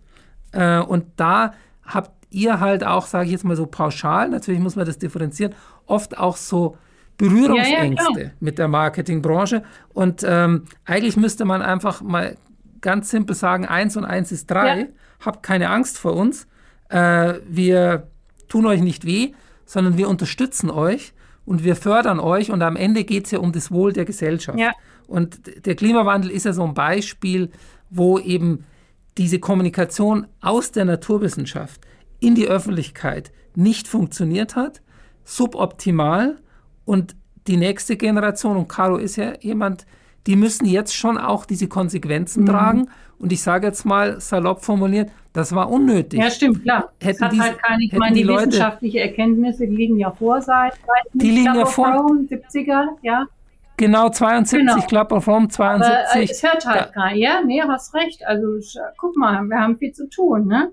äh, 0.51 0.79
und 0.79 1.05
da 1.15 1.53
habt 1.83 2.11
ihr 2.29 2.59
halt 2.59 2.83
auch, 2.83 3.05
sage 3.05 3.25
ich 3.25 3.31
jetzt 3.31 3.45
mal 3.45 3.55
so 3.55 3.65
pauschal, 3.65 4.29
natürlich 4.29 4.61
muss 4.61 4.75
man 4.75 4.85
das 4.85 4.97
differenzieren, 4.97 5.53
oft 5.85 6.17
auch 6.17 6.37
so 6.37 6.77
Berührungsängste 7.17 8.19
ja, 8.19 8.25
ja, 8.25 8.31
mit 8.39 8.57
der 8.57 8.67
Marketingbranche. 8.67 9.63
Und 9.93 10.23
ähm, 10.27 10.65
eigentlich 10.85 11.17
müsste 11.17 11.45
man 11.45 11.61
einfach 11.61 12.01
mal 12.01 12.37
ganz 12.81 13.09
simpel 13.09 13.35
sagen, 13.35 13.65
eins 13.65 13.95
und 13.97 14.05
eins 14.05 14.31
ist 14.31 14.49
drei. 14.49 14.79
Ja. 14.79 14.85
Habt 15.25 15.43
keine 15.43 15.69
Angst 15.69 15.97
vor 15.97 16.13
uns. 16.13 16.47
Äh, 16.89 17.35
wir 17.47 18.07
tun 18.47 18.65
euch 18.65 18.81
nicht 18.81 19.05
weh, 19.05 19.33
sondern 19.65 19.97
wir 19.97 20.09
unterstützen 20.09 20.69
euch 20.69 21.13
und 21.45 21.63
wir 21.63 21.75
fördern 21.75 22.19
euch. 22.19 22.51
Und 22.51 22.61
am 22.61 22.75
Ende 22.75 23.03
geht 23.03 23.25
es 23.25 23.31
ja 23.31 23.39
um 23.39 23.51
das 23.51 23.71
Wohl 23.71 23.93
der 23.93 24.05
Gesellschaft. 24.05 24.57
Und 25.07 25.65
der 25.65 25.75
Klimawandel 25.75 26.31
ist 26.31 26.45
ja 26.45 26.53
so 26.53 26.63
ein 26.63 26.73
Beispiel, 26.73 27.51
wo 27.89 28.19
eben 28.19 28.65
diese 29.17 29.39
Kommunikation 29.39 30.27
aus 30.41 30.71
der 30.71 30.85
Naturwissenschaft 30.85 31.81
in 32.19 32.35
die 32.35 32.47
Öffentlichkeit 32.47 33.31
nicht 33.55 33.87
funktioniert 33.87 34.55
hat, 34.55 34.81
suboptimal 35.23 36.37
und 36.85 37.15
die 37.47 37.57
nächste 37.57 37.97
Generation, 37.97 38.57
und 38.57 38.67
Caro 38.67 38.97
ist 38.97 39.15
ja 39.17 39.33
jemand, 39.39 39.85
die 40.27 40.35
müssen 40.35 40.65
jetzt 40.65 40.95
schon 40.95 41.17
auch 41.17 41.45
diese 41.45 41.67
Konsequenzen 41.67 42.43
mhm. 42.43 42.47
tragen. 42.47 42.89
Und 43.19 43.31
ich 43.31 43.41
sage 43.41 43.67
jetzt 43.67 43.85
mal 43.85 44.19
salopp 44.19 44.63
formuliert, 44.63 45.09
das 45.33 45.53
war 45.55 45.69
unnötig. 45.69 46.19
Ja, 46.19 46.29
stimmt, 46.29 46.63
klar. 46.63 46.91
Hätten 47.01 47.15
es 47.15 47.21
hat 47.21 47.31
diese, 47.31 47.43
halt 47.43 47.61
keine, 47.61 47.83
ich 47.83 47.93
meine, 47.93 48.15
die, 48.15 48.23
die 48.23 48.29
wissenschaftliche 48.29 48.99
Erkenntnisse 48.99 49.65
liegen 49.65 49.97
ja 49.97 50.11
vor 50.11 50.41
seit, 50.41 50.73
die 51.13 51.31
liegen 51.31 51.55
ja 51.55 51.65
vor. 51.65 51.87
70er, 51.87 52.87
ja. 53.01 53.25
Genau, 53.77 54.09
72, 54.09 54.59
genau. 54.59 54.87
Club 54.87 55.11
of 55.11 55.27
Rome 55.27 55.47
72. 55.47 55.91
Aber, 56.11 56.23
es 56.23 56.43
hört 56.43 56.65
halt 56.65 56.93
keiner. 56.93 57.15
Ja, 57.15 57.41
nee, 57.41 57.61
hast 57.61 57.93
recht. 57.95 58.25
Also 58.25 58.47
guck 58.97 59.15
mal, 59.17 59.41
wir 59.43 59.59
haben 59.59 59.77
viel 59.77 59.93
zu 59.93 60.07
tun, 60.09 60.47
ne? 60.47 60.71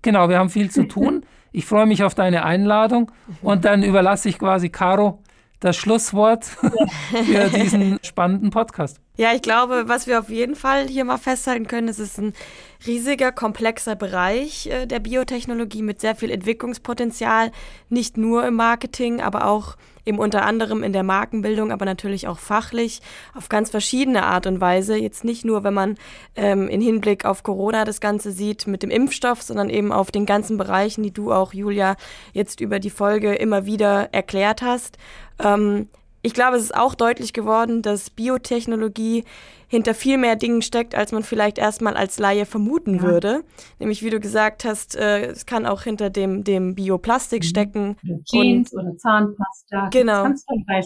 Genau, 0.00 0.28
wir 0.28 0.38
haben 0.38 0.48
viel 0.48 0.70
zu 0.70 0.84
tun. 0.84 1.24
Ich 1.52 1.66
freue 1.66 1.86
mich 1.86 2.02
auf 2.02 2.14
deine 2.14 2.44
Einladung 2.44 3.12
und 3.42 3.64
dann 3.64 3.82
überlasse 3.82 4.28
ich 4.28 4.38
quasi 4.38 4.70
Caro 4.70 5.22
das 5.60 5.76
Schlusswort 5.76 6.44
für 7.24 7.48
diesen 7.50 7.98
spannenden 8.02 8.50
Podcast. 8.50 8.98
Ja, 9.16 9.32
ich 9.34 9.42
glaube, 9.42 9.84
was 9.86 10.06
wir 10.06 10.18
auf 10.18 10.30
jeden 10.30 10.56
Fall 10.56 10.88
hier 10.88 11.04
mal 11.04 11.18
festhalten 11.18 11.66
können, 11.66 11.88
es 11.88 11.98
ist 11.98 12.18
ein 12.18 12.32
riesiger, 12.86 13.30
komplexer 13.30 13.94
Bereich 13.94 14.66
äh, 14.66 14.86
der 14.86 15.00
Biotechnologie 15.00 15.82
mit 15.82 16.00
sehr 16.00 16.16
viel 16.16 16.30
Entwicklungspotenzial, 16.30 17.52
nicht 17.90 18.16
nur 18.16 18.46
im 18.46 18.54
Marketing, 18.54 19.20
aber 19.20 19.46
auch 19.46 19.76
eben 20.04 20.18
unter 20.18 20.44
anderem 20.44 20.82
in 20.82 20.92
der 20.92 21.02
Markenbildung, 21.02 21.72
aber 21.72 21.84
natürlich 21.84 22.28
auch 22.28 22.38
fachlich 22.38 23.00
auf 23.34 23.48
ganz 23.48 23.70
verschiedene 23.70 24.24
Art 24.24 24.46
und 24.46 24.60
Weise. 24.60 24.96
Jetzt 24.96 25.24
nicht 25.24 25.44
nur, 25.44 25.64
wenn 25.64 25.74
man 25.74 25.96
ähm, 26.36 26.68
in 26.68 26.80
Hinblick 26.80 27.24
auf 27.24 27.42
Corona 27.42 27.84
das 27.84 28.00
Ganze 28.00 28.32
sieht 28.32 28.66
mit 28.66 28.82
dem 28.82 28.90
Impfstoff, 28.90 29.42
sondern 29.42 29.70
eben 29.70 29.92
auf 29.92 30.10
den 30.10 30.26
ganzen 30.26 30.58
Bereichen, 30.58 31.02
die 31.02 31.12
du 31.12 31.32
auch, 31.32 31.52
Julia, 31.52 31.96
jetzt 32.32 32.60
über 32.60 32.78
die 32.78 32.90
Folge 32.90 33.34
immer 33.34 33.66
wieder 33.66 34.12
erklärt 34.12 34.62
hast. 34.62 34.98
Ähm, 35.38 35.88
ich 36.22 36.34
glaube, 36.34 36.56
es 36.56 36.62
ist 36.62 36.74
auch 36.74 36.94
deutlich 36.94 37.32
geworden, 37.32 37.82
dass 37.82 38.10
Biotechnologie 38.10 39.24
hinter 39.72 39.94
viel 39.94 40.18
mehr 40.18 40.36
Dingen 40.36 40.60
steckt, 40.60 40.94
als 40.94 41.12
man 41.12 41.22
vielleicht 41.22 41.56
erstmal 41.56 41.96
als 41.96 42.18
Laie 42.18 42.44
vermuten 42.44 42.96
ja. 42.96 43.02
würde. 43.02 43.42
Nämlich, 43.78 44.02
wie 44.02 44.10
du 44.10 44.20
gesagt 44.20 44.66
hast, 44.66 44.94
äh, 44.96 45.28
es 45.28 45.46
kann 45.46 45.64
auch 45.64 45.82
hinter 45.82 46.10
dem, 46.10 46.44
dem 46.44 46.74
Bioplastik 46.74 47.42
mhm. 47.42 47.46
stecken. 47.46 47.96
Oder 48.04 48.22
Jeans 48.24 48.74
oder 48.74 48.94
Zahnpasta. 48.98 49.88
Genau. 49.90 50.28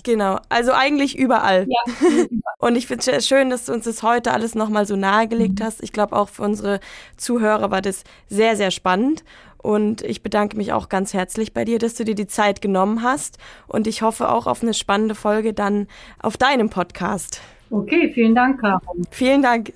Genau. 0.05 0.39
Also 0.49 0.71
eigentlich 0.73 1.19
überall. 1.19 1.67
Ja, 1.69 1.93
und 2.59 2.77
ich 2.77 2.87
finde 2.87 3.11
es 3.11 3.27
schön, 3.27 3.51
dass 3.51 3.67
du 3.67 3.73
uns 3.73 3.87
das 3.87 4.05
heute 4.05 4.33
alles 4.33 4.55
nochmal 4.55 4.87
so 4.87 4.95
nahegelegt 4.95 5.59
mhm. 5.59 5.65
hast. 5.65 5.83
Ich 5.83 5.93
glaube, 5.93 6.15
auch 6.15 6.29
für 6.29 6.43
unsere 6.43 6.79
Zuhörer 7.17 7.73
war 7.73 7.83
das 7.83 8.05
sehr, 8.29 8.55
sehr 8.55 8.71
spannend. 8.71 9.25
Und 9.67 10.03
ich 10.03 10.23
bedanke 10.23 10.57
mich 10.57 10.73
auch 10.73 10.89
ganz 10.89 11.13
herzlich 11.13 11.53
bei 11.53 11.65
dir, 11.65 11.81
dass 11.81 11.95
du 11.95 12.05
dir 12.05 12.15
die 12.15 12.29
Zeit 12.29 12.63
genommen 12.63 13.03
hast. 13.03 13.39
Und 13.67 13.89
ich 13.89 14.01
hoffe 14.01 14.29
auch 14.29 14.47
auf 14.47 14.63
eine 14.63 14.75
spannende 14.75 15.17
Folge 15.17 15.53
dann 15.53 15.89
auf 16.23 16.37
deinem 16.37 16.71
Podcast. 16.71 17.41
Okay, 17.71 18.13
vielen 18.15 18.37
Dank, 18.37 18.61
Caro. 18.61 18.81
Vielen 19.11 19.43
Dank. 19.43 19.73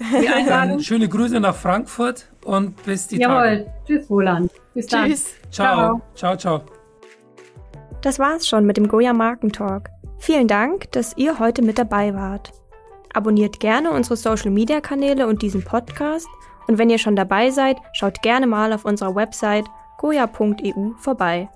Dann 0.47 0.79
schöne 0.79 1.09
Grüße 1.09 1.41
nach 1.41 1.57
Frankfurt 1.57 2.29
und 2.45 2.81
bis 2.85 3.09
die 3.09 3.17
Jawohl. 3.17 3.67
Tage. 3.67 3.73
Tschüss, 3.85 4.09
Roland. 4.09 4.53
Bis 4.75 4.87
dann. 4.87 5.09
Tschüss. 5.09 5.35
Ciao. 5.51 6.01
Ciao, 6.15 6.37
ciao. 6.37 6.61
Das 8.01 8.21
war's 8.21 8.47
schon 8.47 8.67
mit 8.67 8.77
dem 8.77 8.87
Goya 8.87 9.13
Markentalk. 9.13 9.91
Vielen 10.19 10.47
Dank, 10.47 10.93
dass 10.93 11.17
ihr 11.17 11.41
heute 11.41 11.63
mit 11.63 11.79
dabei 11.79 12.15
wart. 12.15 12.53
Abonniert 13.13 13.59
gerne 13.59 13.91
unsere 13.91 14.17
Social 14.17 14.53
Media 14.53 14.81
Kanäle 14.81 15.27
und 15.27 15.43
diesen 15.43 15.65
Podcast. 15.65 16.29
Und 16.69 16.79
wenn 16.79 16.91
ihr 16.91 16.99
schon 16.99 17.17
dabei 17.17 17.51
seid, 17.51 17.77
schaut 17.93 18.23
gerne 18.23 18.47
mal 18.47 18.73
auf 18.73 18.85
unserer 18.85 19.17
Website 19.17 19.65
goya.eu 20.01 20.95
vorbei. 20.97 21.51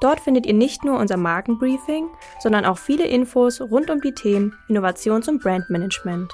Dort 0.00 0.18
findet 0.18 0.46
ihr 0.46 0.54
nicht 0.54 0.84
nur 0.84 0.98
unser 0.98 1.18
Markenbriefing, 1.18 2.08
sondern 2.40 2.64
auch 2.64 2.78
viele 2.78 3.06
Infos 3.06 3.60
rund 3.60 3.90
um 3.90 4.00
die 4.00 4.12
Themen 4.12 4.54
Innovations- 4.68 5.28
und 5.28 5.42
Brandmanagement. 5.42 6.32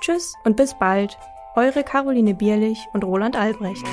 Tschüss 0.00 0.34
und 0.44 0.56
bis 0.56 0.76
bald, 0.78 1.16
eure 1.54 1.84
Caroline 1.84 2.34
Bierlich 2.34 2.78
und 2.92 3.04
Roland 3.04 3.36
Albrecht. 3.36 3.84